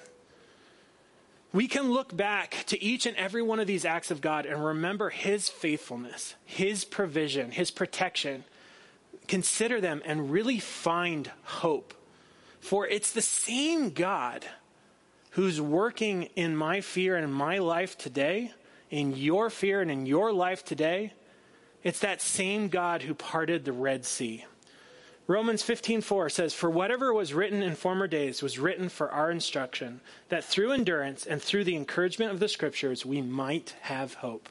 We 1.52 1.66
can 1.66 1.90
look 1.90 2.14
back 2.14 2.64
to 2.66 2.82
each 2.82 3.06
and 3.06 3.16
every 3.16 3.42
one 3.42 3.58
of 3.58 3.66
these 3.66 3.86
acts 3.86 4.10
of 4.10 4.20
God 4.20 4.44
and 4.44 4.62
remember 4.62 5.08
His 5.08 5.48
faithfulness, 5.48 6.34
His 6.44 6.84
provision, 6.84 7.50
His 7.50 7.70
protection. 7.70 8.44
Consider 9.26 9.80
them 9.80 10.02
and 10.04 10.30
really 10.30 10.58
find 10.58 11.30
hope. 11.44 11.94
For 12.60 12.86
it's 12.86 13.12
the 13.12 13.22
same 13.22 13.90
God 13.90 14.44
who's 15.30 15.60
working 15.60 16.24
in 16.36 16.56
my 16.56 16.80
fear 16.80 17.16
and 17.16 17.24
in 17.24 17.32
my 17.32 17.58
life 17.58 17.96
today, 17.96 18.52
in 18.90 19.16
your 19.16 19.48
fear 19.48 19.80
and 19.80 19.90
in 19.90 20.04
your 20.04 20.32
life 20.32 20.64
today, 20.64 21.12
it's 21.82 22.00
that 22.00 22.20
same 22.20 22.68
God 22.68 23.02
who 23.02 23.14
parted 23.14 23.64
the 23.64 23.72
Red 23.72 24.04
Sea. 24.04 24.44
Romans 25.28 25.62
15:4 25.62 26.30
says, 26.30 26.54
"For 26.54 26.70
whatever 26.70 27.12
was 27.12 27.34
written 27.34 27.62
in 27.62 27.76
former 27.76 28.06
days 28.06 28.42
was 28.42 28.58
written 28.58 28.88
for 28.88 29.10
our 29.10 29.30
instruction, 29.30 30.00
that 30.30 30.42
through 30.42 30.72
endurance 30.72 31.26
and 31.26 31.42
through 31.42 31.64
the 31.64 31.76
encouragement 31.76 32.32
of 32.32 32.40
the 32.40 32.48
scriptures 32.48 33.04
we 33.04 33.20
might 33.20 33.74
have 33.82 34.14
hope." 34.14 34.48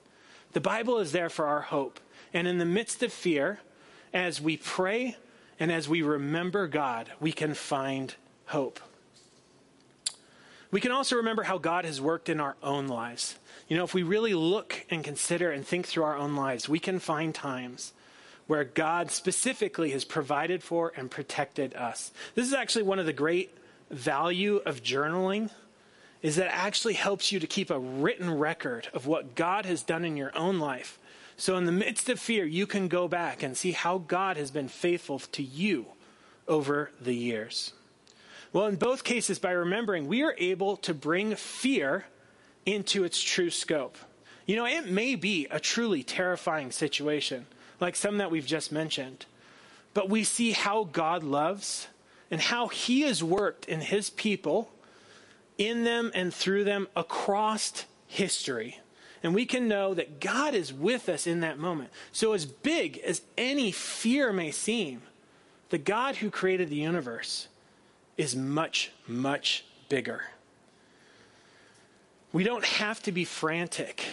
The 0.54 0.62
Bible 0.62 1.00
is 1.00 1.14
there 1.14 1.30
for 1.30 1.48
our 1.48 1.62
hope. 1.62 2.00
And 2.32 2.48
in 2.48 2.60
the 2.60 2.66
midst 2.66 3.02
of 3.02 3.12
fear, 3.12 3.60
as 4.14 4.40
we 4.40 4.56
pray 4.56 5.18
and 5.60 5.72
as 5.72 5.90
we 5.90 6.04
remember 6.04 6.68
God, 6.68 7.12
we 7.20 7.32
can 7.32 7.56
find 7.56 8.14
hope. 8.46 8.80
We 10.70 10.80
can 10.80 10.92
also 10.92 11.16
remember 11.16 11.44
how 11.44 11.58
God 11.58 11.86
has 11.86 12.00
worked 12.00 12.30
in 12.30 12.40
our 12.40 12.56
own 12.62 12.88
lives. 12.88 13.40
You 13.68 13.78
know, 13.78 13.84
if 13.84 13.96
we 13.96 14.04
really 14.04 14.36
look 14.36 14.86
and 14.92 15.04
consider 15.04 15.50
and 15.50 15.66
think 15.66 15.88
through 15.88 16.04
our 16.04 16.18
own 16.18 16.36
lives, 16.36 16.70
we 16.70 16.78
can 16.78 17.00
find 17.00 17.34
times 17.34 17.94
where 18.48 18.64
God 18.64 19.12
specifically 19.12 19.91
has 19.91 20.06
provided 20.06 20.64
for 20.64 20.93
and 20.95 21.12
protected 21.12 21.76
us. 21.76 22.12
This 22.34 22.48
is 22.48 22.54
actually 22.54 22.84
one 22.84 23.00
of 23.00 23.06
the 23.06 23.14
great 23.14 23.56
value 23.89 24.58
of 24.66 24.84
journaling 24.84 25.50
is 26.22 26.38
that 26.38 26.48
it 26.48 26.54
actually 26.54 26.95
helps 26.95 27.32
you 27.32 27.39
to 27.39 27.48
keep 27.48 27.70
a 27.70 27.80
written 27.80 28.38
record 28.38 28.88
of 28.93 29.06
what 29.06 29.36
God 29.36 29.66
has 29.66 29.84
done 29.84 30.04
in 30.04 30.18
your 30.18 30.36
own 30.36 30.60
life. 30.60 30.98
So 31.38 31.56
in 31.58 31.66
the 31.66 31.72
midst 31.72 32.10
of 32.10 32.20
fear, 32.20 32.45
you 32.45 32.66
can 32.66 32.88
go 32.88 33.08
back 33.08 33.43
and 33.43 33.56
see 33.56 33.72
how 33.72 34.00
God 34.00 34.38
has 34.38 34.50
been 34.50 34.68
faithful 34.68 35.20
to 35.20 35.43
you 35.43 35.86
over 36.48 36.89
the 37.00 37.14
years. 37.14 37.74
Well, 38.52 38.66
in 38.66 38.78
both 38.78 39.04
cases, 39.04 39.38
by 39.38 39.52
remembering, 39.52 40.08
we 40.08 40.24
are 40.24 40.34
able 40.38 40.78
to 40.78 40.93
bring 40.93 41.36
fear 41.36 42.06
into 42.66 43.04
its 43.04 43.22
true 43.22 43.52
scope. 43.52 43.98
You 44.48 44.56
know, 44.56 44.66
it 44.66 44.89
may 44.89 45.16
be 45.16 45.48
a 45.52 45.60
truly 45.60 46.02
terrifying 46.02 46.72
situation, 46.72 47.45
like 47.80 47.96
some 47.96 48.18
that 48.18 48.32
we've 48.32 48.46
just 48.46 48.72
mentioned, 48.72 49.26
but 49.94 50.10
we 50.10 50.24
see 50.24 50.52
how 50.52 50.86
God 50.86 51.24
loves 51.24 51.88
and 52.30 52.42
how 52.42 52.68
He 52.68 53.02
has 53.02 53.24
worked 53.24 53.66
in 53.66 53.82
His 53.82 54.10
people, 54.10 54.72
in 55.58 55.84
them 55.84 56.12
and 56.14 56.34
through 56.34 56.64
them 56.64 56.88
across 56.96 57.86
history. 58.08 58.80
And 59.24 59.34
we 59.34 59.46
can 59.46 59.68
know 59.68 59.94
that 59.94 60.20
God 60.20 60.54
is 60.54 60.72
with 60.72 61.10
us 61.10 61.26
in 61.26 61.40
that 61.42 61.58
moment. 61.58 61.90
So, 62.12 62.34
as 62.34 62.46
big 62.46 62.98
as 63.00 63.22
any 63.38 63.72
fear 63.72 64.32
may 64.32 64.52
seem, 64.52 65.02
the 65.70 65.78
God 65.78 66.18
who 66.18 66.30
created 66.30 66.70
the 66.70 66.76
universe 66.76 67.48
is 68.16 68.36
much, 68.36 68.92
much 69.08 69.66
bigger. 69.90 70.24
We 72.32 72.44
don't 72.44 72.66
have 72.66 73.02
to 73.04 73.12
be 73.12 73.26
frantic, 73.26 74.06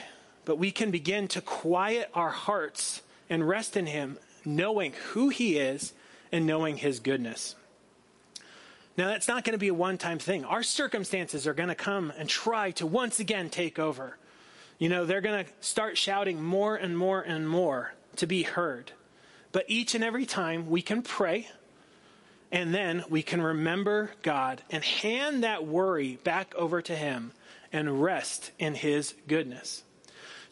but 0.44 0.58
we 0.58 0.70
can 0.70 0.90
begin 0.90 1.28
to 1.28 1.40
quiet 1.40 2.10
our 2.14 2.30
hearts 2.30 3.02
and 3.28 3.46
rest 3.46 3.76
in 3.76 3.86
Him, 3.86 4.18
knowing 4.44 4.92
who 5.10 5.28
He 5.28 5.58
is 5.58 5.92
and 6.32 6.46
knowing 6.46 6.76
His 6.76 7.00
goodness. 7.00 7.54
Now, 8.96 9.08
that's 9.08 9.26
not 9.26 9.44
going 9.44 9.52
to 9.52 9.58
be 9.58 9.68
a 9.68 9.74
one 9.74 9.98
time 9.98 10.18
thing. 10.18 10.44
Our 10.44 10.62
circumstances 10.62 11.46
are 11.46 11.54
going 11.54 11.68
to 11.68 11.74
come 11.74 12.12
and 12.16 12.28
try 12.28 12.70
to 12.72 12.86
once 12.86 13.18
again 13.18 13.50
take 13.50 13.78
over. 13.78 14.16
You 14.78 14.88
know, 14.88 15.04
they're 15.04 15.20
going 15.20 15.44
to 15.44 15.50
start 15.60 15.98
shouting 15.98 16.42
more 16.42 16.76
and 16.76 16.96
more 16.96 17.20
and 17.20 17.48
more 17.48 17.94
to 18.16 18.26
be 18.26 18.42
heard. 18.42 18.92
But 19.52 19.64
each 19.68 19.94
and 19.94 20.04
every 20.04 20.26
time 20.26 20.68
we 20.68 20.82
can 20.82 21.02
pray 21.02 21.48
and 22.54 22.72
then 22.72 23.04
we 23.08 23.22
can 23.22 23.42
remember 23.42 24.12
God 24.22 24.62
and 24.70 24.84
hand 24.84 25.42
that 25.42 25.66
worry 25.66 26.20
back 26.22 26.54
over 26.54 26.80
to 26.82 26.94
Him 26.94 27.32
and 27.72 28.00
rest 28.00 28.52
in 28.60 28.76
His 28.76 29.14
goodness. 29.26 29.82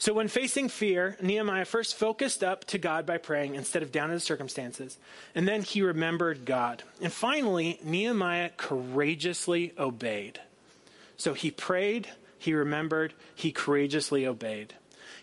So, 0.02 0.12
when 0.12 0.26
facing 0.26 0.68
fear, 0.68 1.16
Nehemiah 1.22 1.64
first 1.64 1.94
focused 1.94 2.42
up 2.42 2.64
to 2.64 2.78
God 2.78 3.06
by 3.06 3.18
praying 3.18 3.54
instead 3.54 3.84
of 3.84 3.92
down 3.92 4.08
to 4.08 4.16
the 4.16 4.20
circumstances. 4.20 4.98
And 5.32 5.46
then 5.46 5.62
he 5.62 5.80
remembered 5.80 6.44
God. 6.44 6.82
And 7.00 7.12
finally, 7.12 7.78
Nehemiah 7.84 8.50
courageously 8.56 9.74
obeyed. 9.78 10.40
So, 11.16 11.34
he 11.34 11.52
prayed, 11.52 12.08
he 12.36 12.52
remembered, 12.52 13.14
he 13.32 13.52
courageously 13.52 14.26
obeyed. 14.26 14.74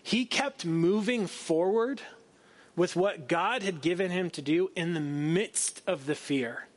He 0.02 0.24
kept 0.24 0.64
moving 0.64 1.26
forward 1.26 2.00
with 2.74 2.96
what 2.96 3.28
God 3.28 3.62
had 3.62 3.82
given 3.82 4.10
him 4.10 4.30
to 4.30 4.40
do 4.40 4.70
in 4.74 4.94
the 4.94 5.00
midst 5.00 5.82
of 5.86 6.06
the 6.06 6.14
fear 6.14 6.68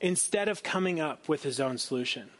instead 0.00 0.48
of 0.48 0.64
coming 0.64 0.98
up 0.98 1.28
with 1.28 1.44
his 1.44 1.60
own 1.60 1.78
solution. 1.78 2.30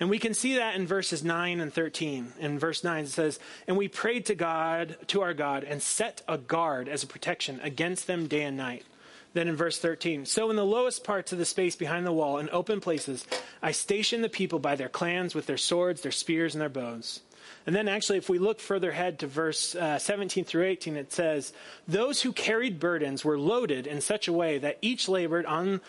And 0.00 0.10
we 0.10 0.18
can 0.18 0.34
see 0.34 0.56
that 0.56 0.74
in 0.74 0.86
verses 0.86 1.22
9 1.22 1.60
and 1.60 1.72
13. 1.72 2.32
In 2.40 2.58
verse 2.58 2.82
9, 2.82 3.04
it 3.04 3.08
says, 3.08 3.38
And 3.66 3.76
we 3.76 3.88
prayed 3.88 4.26
to 4.26 4.34
God, 4.34 4.96
to 5.08 5.22
our 5.22 5.34
God, 5.34 5.64
and 5.64 5.80
set 5.80 6.22
a 6.26 6.36
guard 6.36 6.88
as 6.88 7.02
a 7.02 7.08
protection 7.08 7.60
against 7.62 8.06
them 8.06 8.26
day 8.26 8.42
and 8.42 8.56
night. 8.56 8.84
Then 9.34 9.48
in 9.48 9.56
verse 9.56 9.78
13, 9.78 10.26
So 10.26 10.50
in 10.50 10.56
the 10.56 10.64
lowest 10.64 11.04
parts 11.04 11.32
of 11.32 11.38
the 11.38 11.44
space 11.44 11.76
behind 11.76 12.06
the 12.06 12.12
wall, 12.12 12.38
in 12.38 12.48
open 12.50 12.80
places, 12.80 13.26
I 13.62 13.72
stationed 13.72 14.24
the 14.24 14.28
people 14.28 14.58
by 14.58 14.76
their 14.76 14.88
clans 14.88 15.34
with 15.34 15.46
their 15.46 15.56
swords, 15.56 16.00
their 16.00 16.12
spears, 16.12 16.54
and 16.54 16.62
their 16.62 16.68
bows. 16.68 17.20
And 17.66 17.74
then 17.74 17.88
actually, 17.88 18.18
if 18.18 18.28
we 18.28 18.38
look 18.38 18.60
further 18.60 18.90
ahead 18.90 19.18
to 19.20 19.26
verse 19.26 19.74
uh, 19.74 19.98
17 19.98 20.44
through 20.44 20.64
18, 20.64 20.96
it 20.96 21.12
says, 21.12 21.52
Those 21.88 22.22
who 22.22 22.32
carried 22.32 22.78
burdens 22.78 23.24
were 23.24 23.38
loaded 23.38 23.86
in 23.86 24.00
such 24.00 24.28
a 24.28 24.32
way 24.32 24.58
that 24.58 24.78
each 24.82 25.08
labored 25.08 25.46
on 25.46 25.80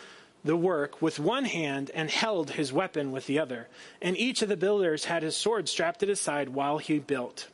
the 0.45 0.55
work 0.55 1.01
with 1.01 1.19
one 1.19 1.45
hand 1.45 1.89
and 1.95 2.09
held 2.09 2.51
his 2.51 2.71
weapon 2.71 3.11
with 3.11 3.25
the 3.25 3.39
other. 3.39 3.67
And 3.99 4.15
each 4.15 4.43
of 4.43 4.47
the 4.47 4.55
builders 4.55 5.05
had 5.05 5.23
his 5.23 5.35
sword 5.35 5.67
strapped 5.67 6.03
at 6.03 6.09
his 6.09 6.21
side 6.21 6.49
while 6.49 6.77
he 6.77 6.99
built. 6.99 7.47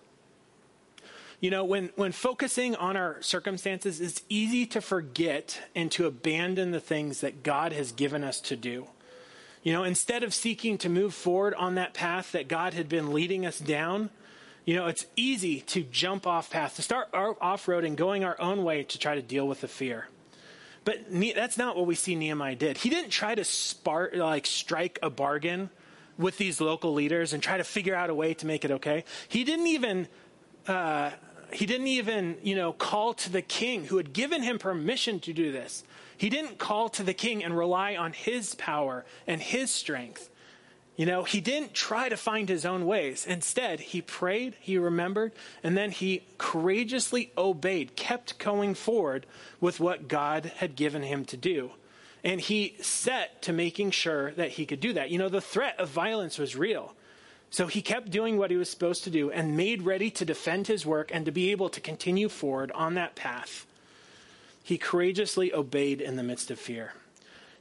You 1.39 1.50
know, 1.50 1.64
when, 1.64 1.89
when 1.96 2.12
focusing 2.12 2.76
on 2.76 2.98
our 2.98 3.22
circumstances, 3.22 4.02
it's 4.02 4.22
easy 4.28 4.66
to 4.68 4.82
forget 4.82 5.60
and 5.74 5.89
to 5.94 6.06
abandon 6.06 6.72
the 6.72 6.82
things 6.82 7.22
that 7.22 7.44
God 7.44 7.72
has 7.72 7.94
given 7.94 8.26
us 8.26 8.42
to 8.42 8.58
do. 8.58 8.88
You 9.64 9.72
know, 9.72 9.84
instead 9.84 10.22
of 10.22 10.34
seeking 10.34 10.78
to 10.80 10.89
move 10.89 11.14
forward 11.14 11.54
on 11.54 11.76
that 11.76 11.94
path 11.94 12.34
that 12.34 12.50
God 12.50 12.74
had 12.74 12.89
been 12.89 13.14
leading 13.14 13.46
us 13.46 13.58
down, 13.58 14.10
you 14.66 14.76
know, 14.76 14.88
it's 14.88 15.06
easy 15.16 15.62
to 15.62 15.82
jump 15.84 16.28
off 16.28 16.50
path, 16.50 16.76
to 16.76 16.82
start 16.82 17.08
off 17.14 17.66
roading, 17.66 17.96
going 17.96 18.26
our 18.26 18.39
own 18.39 18.64
way 18.64 18.84
to 18.84 19.00
try 19.00 19.16
to 19.16 19.22
deal 19.22 19.48
with 19.48 19.62
the 19.62 19.68
fear. 19.68 20.08
But 20.84 21.00
that's 21.36 21.58
not 21.58 21.76
what 21.76 21.86
we 21.86 21.96
see 21.96 22.16
Nehemiah 22.16 22.56
did. 22.56 22.78
He 22.78 22.90
didn't 22.90 23.12
try 23.12 23.36
to 23.36 23.44
spark, 23.44 24.16
like 24.16 24.48
strike 24.48 24.98
a 25.04 25.10
bargain 25.10 25.70
with 26.18 26.38
these 26.38 26.60
local 26.60 26.94
leaders 26.94 27.34
and 27.34 27.42
try 27.42 27.58
to 27.58 27.64
figure 27.64 27.96
out 27.96 28.10
a 28.10 28.16
way 28.16 28.34
to 28.36 28.46
make 28.48 28.66
it 28.66 28.72
okay. 28.72 29.04
He 29.28 29.44
didn't 29.44 29.68
even 29.68 30.08
uh, 30.68 31.12
he 31.54 31.66
didn't 31.66 31.88
even, 31.88 32.38
you 32.44 32.56
know, 32.56 32.74
call 32.74 33.14
to 33.16 33.30
the 33.30 33.42
king 33.42 33.86
who 33.86 33.98
had 33.98 34.14
given 34.14 34.42
him 34.42 34.58
permission 34.58 35.20
to 35.22 35.34
do 35.34 35.52
this. 35.52 35.84
He 36.18 36.30
didn't 36.30 36.58
call 36.58 36.90
to 36.90 37.04
the 37.04 37.14
king 37.14 37.44
and 37.44 37.58
rely 37.58 37.96
on 37.96 38.14
his 38.14 38.56
power 38.56 39.06
and 39.28 39.42
his 39.42 39.72
strength. 39.72 40.30
You 41.02 41.08
know, 41.08 41.24
he 41.24 41.41
didn't 41.41 41.74
try 41.74 42.10
to 42.10 42.16
find 42.16 42.47
his 42.47 42.64
own 42.64 42.86
ways. 42.86 43.26
Instead, 43.26 43.80
he 43.80 44.04
prayed, 44.04 44.54
he 44.60 44.78
remembered, 44.78 45.32
and 45.64 45.76
then 45.76 45.89
he 45.89 46.22
courageously 46.38 47.32
obeyed, 47.36 47.95
kept 47.95 48.38
going 48.38 48.76
forward 48.76 49.26
with 49.60 49.80
what 49.80 50.08
God 50.08 50.52
had 50.58 50.76
given 50.76 51.02
him 51.02 51.26
to 51.26 51.36
do. 51.36 51.72
And 52.24 52.39
he 52.39 52.76
set 52.82 53.41
to 53.41 53.52
making 53.52 53.89
sure 53.89 54.30
that 54.34 54.52
he 54.52 54.68
could 54.68 54.80
do 54.80 54.93
that. 54.93 55.10
You 55.10 55.18
know, 55.18 55.28
the 55.28 55.41
threat 55.41 55.80
of 55.80 55.89
violence 55.89 56.38
was 56.38 56.56
real. 56.56 56.93
So 57.49 57.66
he 57.66 57.82
kept 57.82 58.12
doing 58.12 58.38
what 58.38 58.52
he 58.52 58.58
was 58.58 58.70
supposed 58.70 59.04
to 59.06 59.10
do 59.10 59.32
and 59.32 59.58
made 59.58 59.82
ready 59.82 60.12
to 60.12 60.24
defend 60.24 60.68
his 60.68 60.86
work 60.86 61.10
and 61.12 61.26
to 61.26 61.32
be 61.32 61.49
able 61.49 61.70
to 61.70 61.82
continue 61.82 62.30
forward 62.30 62.72
on 62.74 62.93
that 62.93 63.16
path. 63.16 63.66
He 64.62 64.78
courageously 64.78 65.52
obeyed 65.52 65.99
in 65.99 66.16
the 66.16 66.22
midst 66.22 66.52
of 66.52 66.60
fear. 66.60 66.93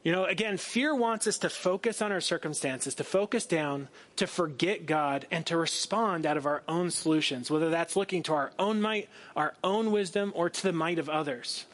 You 0.03 0.13
know, 0.13 0.25
again, 0.25 0.57
fear 0.57 0.95
wants 0.95 1.27
us 1.27 1.39
to 1.39 1.51
focus 1.51 2.01
on 2.01 2.11
our 2.11 2.23
circumstances, 2.23 2.95
to 2.95 3.05
focus 3.05 3.45
down, 3.45 3.89
to 4.17 4.27
forget 4.27 4.87
God, 4.87 5.27
and 5.31 5.45
to 5.47 5.59
respond 5.59 6.25
out 6.25 6.39
of 6.39 6.47
our 6.47 6.63
own 6.67 6.91
solutions, 6.91 7.51
whether 7.51 7.69
that's 7.69 7.97
looking 7.97 8.23
to 8.25 8.33
our 8.33 8.53
own 8.59 8.81
might, 8.81 9.11
our 9.37 9.55
own 9.63 9.91
wisdom, 9.93 10.33
or 10.35 10.49
to 10.49 10.63
the 10.63 10.73
might 10.73 10.99
of 10.99 11.11
others. 11.11 11.67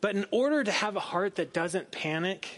But 0.00 0.16
in 0.16 0.26
order 0.32 0.64
to 0.64 0.72
have 0.72 0.96
a 0.96 1.00
heart 1.00 1.36
that 1.36 1.52
doesn't 1.52 1.92
panic 1.92 2.48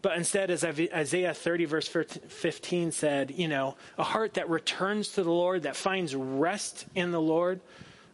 but 0.00 0.16
instead, 0.16 0.50
as 0.50 0.64
Isaiah 0.64 1.34
30, 1.34 1.64
verse 1.64 1.88
15 1.88 2.92
said, 2.92 3.32
you 3.32 3.48
know, 3.48 3.76
a 3.98 4.04
heart 4.04 4.34
that 4.34 4.48
returns 4.48 5.08
to 5.10 5.24
the 5.24 5.32
Lord, 5.32 5.64
that 5.64 5.74
finds 5.74 6.14
rest 6.14 6.86
in 6.94 7.10
the 7.10 7.20
Lord, 7.20 7.60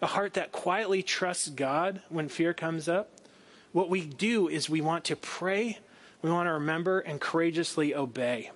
a 0.00 0.06
heart 0.06 0.34
that 0.34 0.50
quietly 0.50 1.02
trusts 1.02 1.48
God 1.48 2.00
when 2.08 2.28
fear 2.28 2.54
comes 2.54 2.88
up. 2.88 3.10
What 3.74 3.90
we 3.90 4.02
do 4.02 4.46
is 4.46 4.70
we 4.70 4.80
want 4.80 5.06
to 5.06 5.16
pray, 5.16 5.80
we 6.22 6.30
want 6.30 6.46
to 6.46 6.52
remember, 6.52 7.00
and 7.00 7.20
courageously 7.20 7.92
obey. 7.92 8.52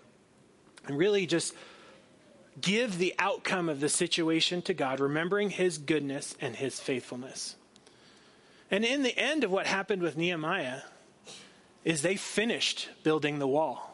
And 0.86 0.96
really 0.96 1.26
just 1.26 1.54
give 2.60 2.98
the 2.98 3.16
outcome 3.18 3.68
of 3.68 3.80
the 3.80 3.88
situation 3.88 4.62
to 4.62 4.74
God, 4.74 5.00
remembering 5.00 5.50
his 5.50 5.76
goodness 5.76 6.36
and 6.40 6.54
his 6.54 6.78
faithfulness. 6.78 7.56
And 8.70 8.84
in 8.84 9.02
the 9.02 9.18
end 9.18 9.42
of 9.42 9.50
what 9.50 9.66
happened 9.66 10.02
with 10.02 10.16
Nehemiah, 10.16 10.82
is 11.84 12.02
they 12.02 12.14
finished 12.14 12.88
building 13.02 13.40
the 13.40 13.48
wall. 13.48 13.87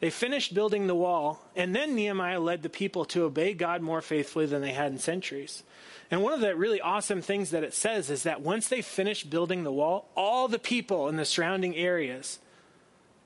They 0.00 0.10
finished 0.10 0.54
building 0.54 0.86
the 0.86 0.94
wall, 0.94 1.42
and 1.56 1.74
then 1.74 1.94
Nehemiah 1.94 2.38
led 2.38 2.62
the 2.62 2.68
people 2.68 3.04
to 3.06 3.24
obey 3.24 3.52
God 3.52 3.82
more 3.82 4.00
faithfully 4.00 4.46
than 4.46 4.62
they 4.62 4.72
had 4.72 4.92
in 4.92 4.98
centuries. 4.98 5.64
And 6.10 6.22
one 6.22 6.32
of 6.32 6.40
the 6.40 6.54
really 6.54 6.80
awesome 6.80 7.20
things 7.20 7.50
that 7.50 7.64
it 7.64 7.74
says 7.74 8.08
is 8.08 8.22
that 8.22 8.40
once 8.40 8.68
they 8.68 8.80
finished 8.80 9.28
building 9.28 9.64
the 9.64 9.72
wall, 9.72 10.08
all 10.16 10.46
the 10.46 10.58
people 10.58 11.08
in 11.08 11.16
the 11.16 11.24
surrounding 11.24 11.74
areas 11.74 12.38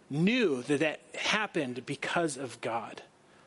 knew 0.08 0.62
that 0.62 0.80
that 0.80 1.00
happened 1.14 1.84
because 1.84 2.36
of 2.36 2.60
God, 2.60 3.02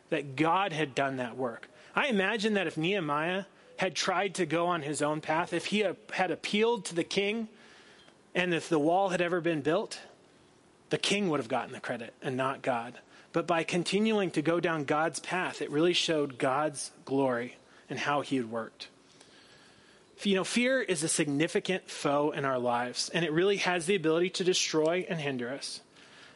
that 0.10 0.36
God 0.36 0.72
had 0.72 0.94
done 0.94 1.18
that 1.18 1.36
work. 1.36 1.70
I 1.96 2.08
imagine 2.08 2.54
that 2.54 2.68
if 2.68 2.78
Nehemiah 2.78 3.46
had 3.78 3.96
tried 3.96 4.36
to 4.36 4.46
go 4.46 4.68
on 4.68 4.84
his 4.84 5.02
own 5.02 5.20
path, 5.20 5.52
if 5.52 5.68
he 5.68 5.80
had 5.80 6.32
appealed 6.32 6.86
to 6.86 6.96
the 6.96 7.04
king, 7.04 7.48
and 8.34 8.54
if 8.54 8.70
the 8.70 8.80
wall 8.80 9.10
had 9.10 9.22
ever 9.22 9.42
been 9.42 9.62
built, 9.62 10.00
the 10.90 10.98
king 10.98 11.30
would 11.30 11.40
have 11.40 11.50
gotten 11.50 11.74
the 11.74 11.80
credit 11.80 12.14
and 12.22 12.38
not 12.38 12.62
God. 12.62 13.00
But 13.36 13.48
by 13.48 13.66
continuing 13.66 14.32
to 14.32 14.42
go 14.42 14.62
down 14.62 14.86
God's 14.86 15.20
path, 15.20 15.62
it 15.62 15.70
really 15.70 15.92
showed 15.92 16.38
God's 16.38 16.92
glory 17.04 17.58
and 17.90 18.00
how 18.00 18.22
he 18.22 18.38
had 18.38 18.50
worked. 18.50 18.88
You 20.24 20.36
know, 20.36 20.46
fear 20.46 20.82
is 20.82 21.04
a 21.04 21.10
significant 21.10 21.90
foe 21.90 22.32
in 22.32 22.46
our 22.46 22.58
lives, 22.58 23.10
and 23.10 23.26
it 23.26 23.34
really 23.34 23.58
has 23.58 23.88
the 23.88 23.96
ability 23.96 24.30
to 24.30 24.46
destroy 24.46 25.06
and 25.10 25.20
hinder 25.20 25.50
us. 25.50 25.82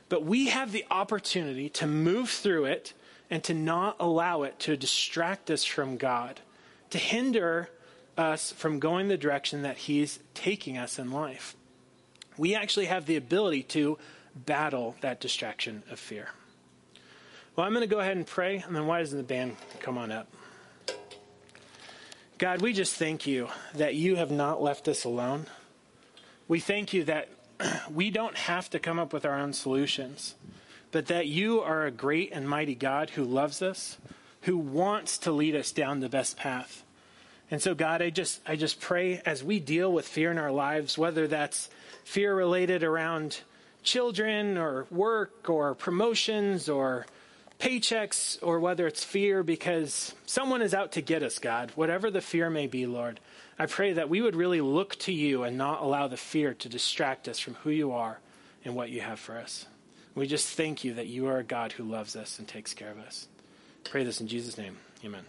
But 0.09 0.25
we 0.25 0.49
have 0.49 0.73
the 0.73 0.83
opportunity 0.91 1.69
to 1.69 1.87
move 1.87 2.29
through 2.29 2.65
it 2.65 2.93
and 3.29 3.45
to 3.45 3.53
not 3.53 3.95
allow 3.97 4.43
it 4.43 4.59
to 4.59 4.75
distract 4.75 5.49
us 5.49 5.63
from 5.63 5.95
God, 5.95 6.41
to 6.89 6.97
hinder 6.97 7.69
us 8.17 8.51
from 8.51 8.77
going 8.77 9.07
the 9.07 9.17
direction 9.17 9.61
that 9.61 9.77
He's 9.77 10.19
taking 10.33 10.77
us 10.77 10.99
in 10.99 11.11
life. 11.11 11.55
We 12.37 12.55
actually 12.55 12.87
have 12.87 13.05
the 13.05 13.15
ability 13.15 13.63
to 13.63 13.97
battle 14.35 14.97
that 14.99 15.21
distraction 15.21 15.83
of 15.89 15.97
fear. 15.97 16.31
Well, 17.55 17.65
I'm 17.65 17.73
going 17.73 17.81
to 17.81 17.93
go 17.93 17.99
ahead 17.99 18.15
and 18.15 18.25
pray, 18.25 18.57
and 18.57 18.75
then 18.75 18.85
why 18.85 18.99
doesn't 18.99 19.17
the 19.17 19.23
band 19.23 19.55
come 19.79 19.97
on 19.97 20.11
up? 20.11 20.27
God, 22.37 22.61
we 22.61 22.71
just 22.71 22.95
thank 22.95 23.27
you 23.27 23.49
that 23.73 23.95
you 23.95 24.15
have 24.15 24.31
not 24.31 24.61
left 24.61 24.87
us 24.87 25.03
alone. 25.03 25.47
We 26.47 26.61
thank 26.61 26.93
you 26.93 27.03
that 27.03 27.29
we 27.93 28.11
don't 28.11 28.37
have 28.37 28.69
to 28.69 28.79
come 28.79 28.97
up 28.97 29.11
with 29.11 29.25
our 29.25 29.37
own 29.37 29.51
solutions, 29.51 30.35
but 30.91 31.07
that 31.07 31.27
you 31.27 31.59
are 31.59 31.85
a 31.85 31.91
great 31.91 32.31
and 32.31 32.47
mighty 32.47 32.75
God 32.75 33.09
who 33.09 33.25
loves 33.25 33.61
us, 33.61 33.97
who 34.43 34.57
wants 34.57 35.17
to 35.19 35.31
lead 35.31 35.55
us 35.55 35.73
down 35.73 35.99
the 35.99 36.07
best 36.07 36.37
path. 36.37 36.83
And 37.51 37.61
so 37.61 37.75
God, 37.75 38.01
I 38.01 38.09
just 38.09 38.41
I 38.47 38.55
just 38.55 38.79
pray 38.79 39.21
as 39.25 39.43
we 39.43 39.59
deal 39.59 39.91
with 39.91 40.07
fear 40.07 40.31
in 40.31 40.37
our 40.37 40.51
lives, 40.51 40.97
whether 40.97 41.27
that's 41.27 41.69
fear 42.03 42.33
related 42.33 42.83
around 42.83 43.41
children 43.83 44.57
or 44.57 44.85
work 44.91 45.49
or 45.49 45.73
promotions 45.73 46.69
or 46.69 47.05
paychecks 47.59 48.39
or 48.41 48.59
whether 48.59 48.87
it's 48.87 49.03
fear 49.03 49.43
because 49.43 50.15
someone 50.25 50.61
is 50.61 50.73
out 50.73 50.93
to 50.93 51.01
get 51.01 51.23
us, 51.23 51.39
God, 51.39 51.71
whatever 51.75 52.09
the 52.09 52.21
fear 52.21 52.49
may 52.49 52.67
be, 52.67 52.85
Lord, 52.85 53.19
I 53.57 53.65
pray 53.65 53.93
that 53.93 54.09
we 54.09 54.21
would 54.21 54.35
really 54.35 54.61
look 54.61 54.95
to 54.99 55.11
you 55.11 55.43
and 55.43 55.57
not 55.57 55.81
allow 55.81 56.07
the 56.07 56.17
fear 56.17 56.53
to 56.55 56.69
distract 56.69 57.27
us 57.27 57.39
from 57.39 57.55
who 57.55 57.69
you 57.69 57.91
are 57.91 58.19
and 58.63 58.75
what 58.75 58.89
you 58.89 59.01
have 59.01 59.19
for 59.19 59.37
us. 59.37 59.65
We 60.15 60.27
just 60.27 60.55
thank 60.55 60.83
you 60.83 60.95
that 60.95 61.07
you 61.07 61.27
are 61.27 61.37
a 61.37 61.43
God 61.43 61.73
who 61.73 61.83
loves 61.83 62.15
us 62.15 62.39
and 62.39 62.47
takes 62.47 62.73
care 62.73 62.91
of 62.91 62.99
us. 62.99 63.27
Pray 63.83 64.03
this 64.03 64.21
in 64.21 64.27
Jesus' 64.27 64.57
name. 64.57 64.77
Amen. 65.03 65.23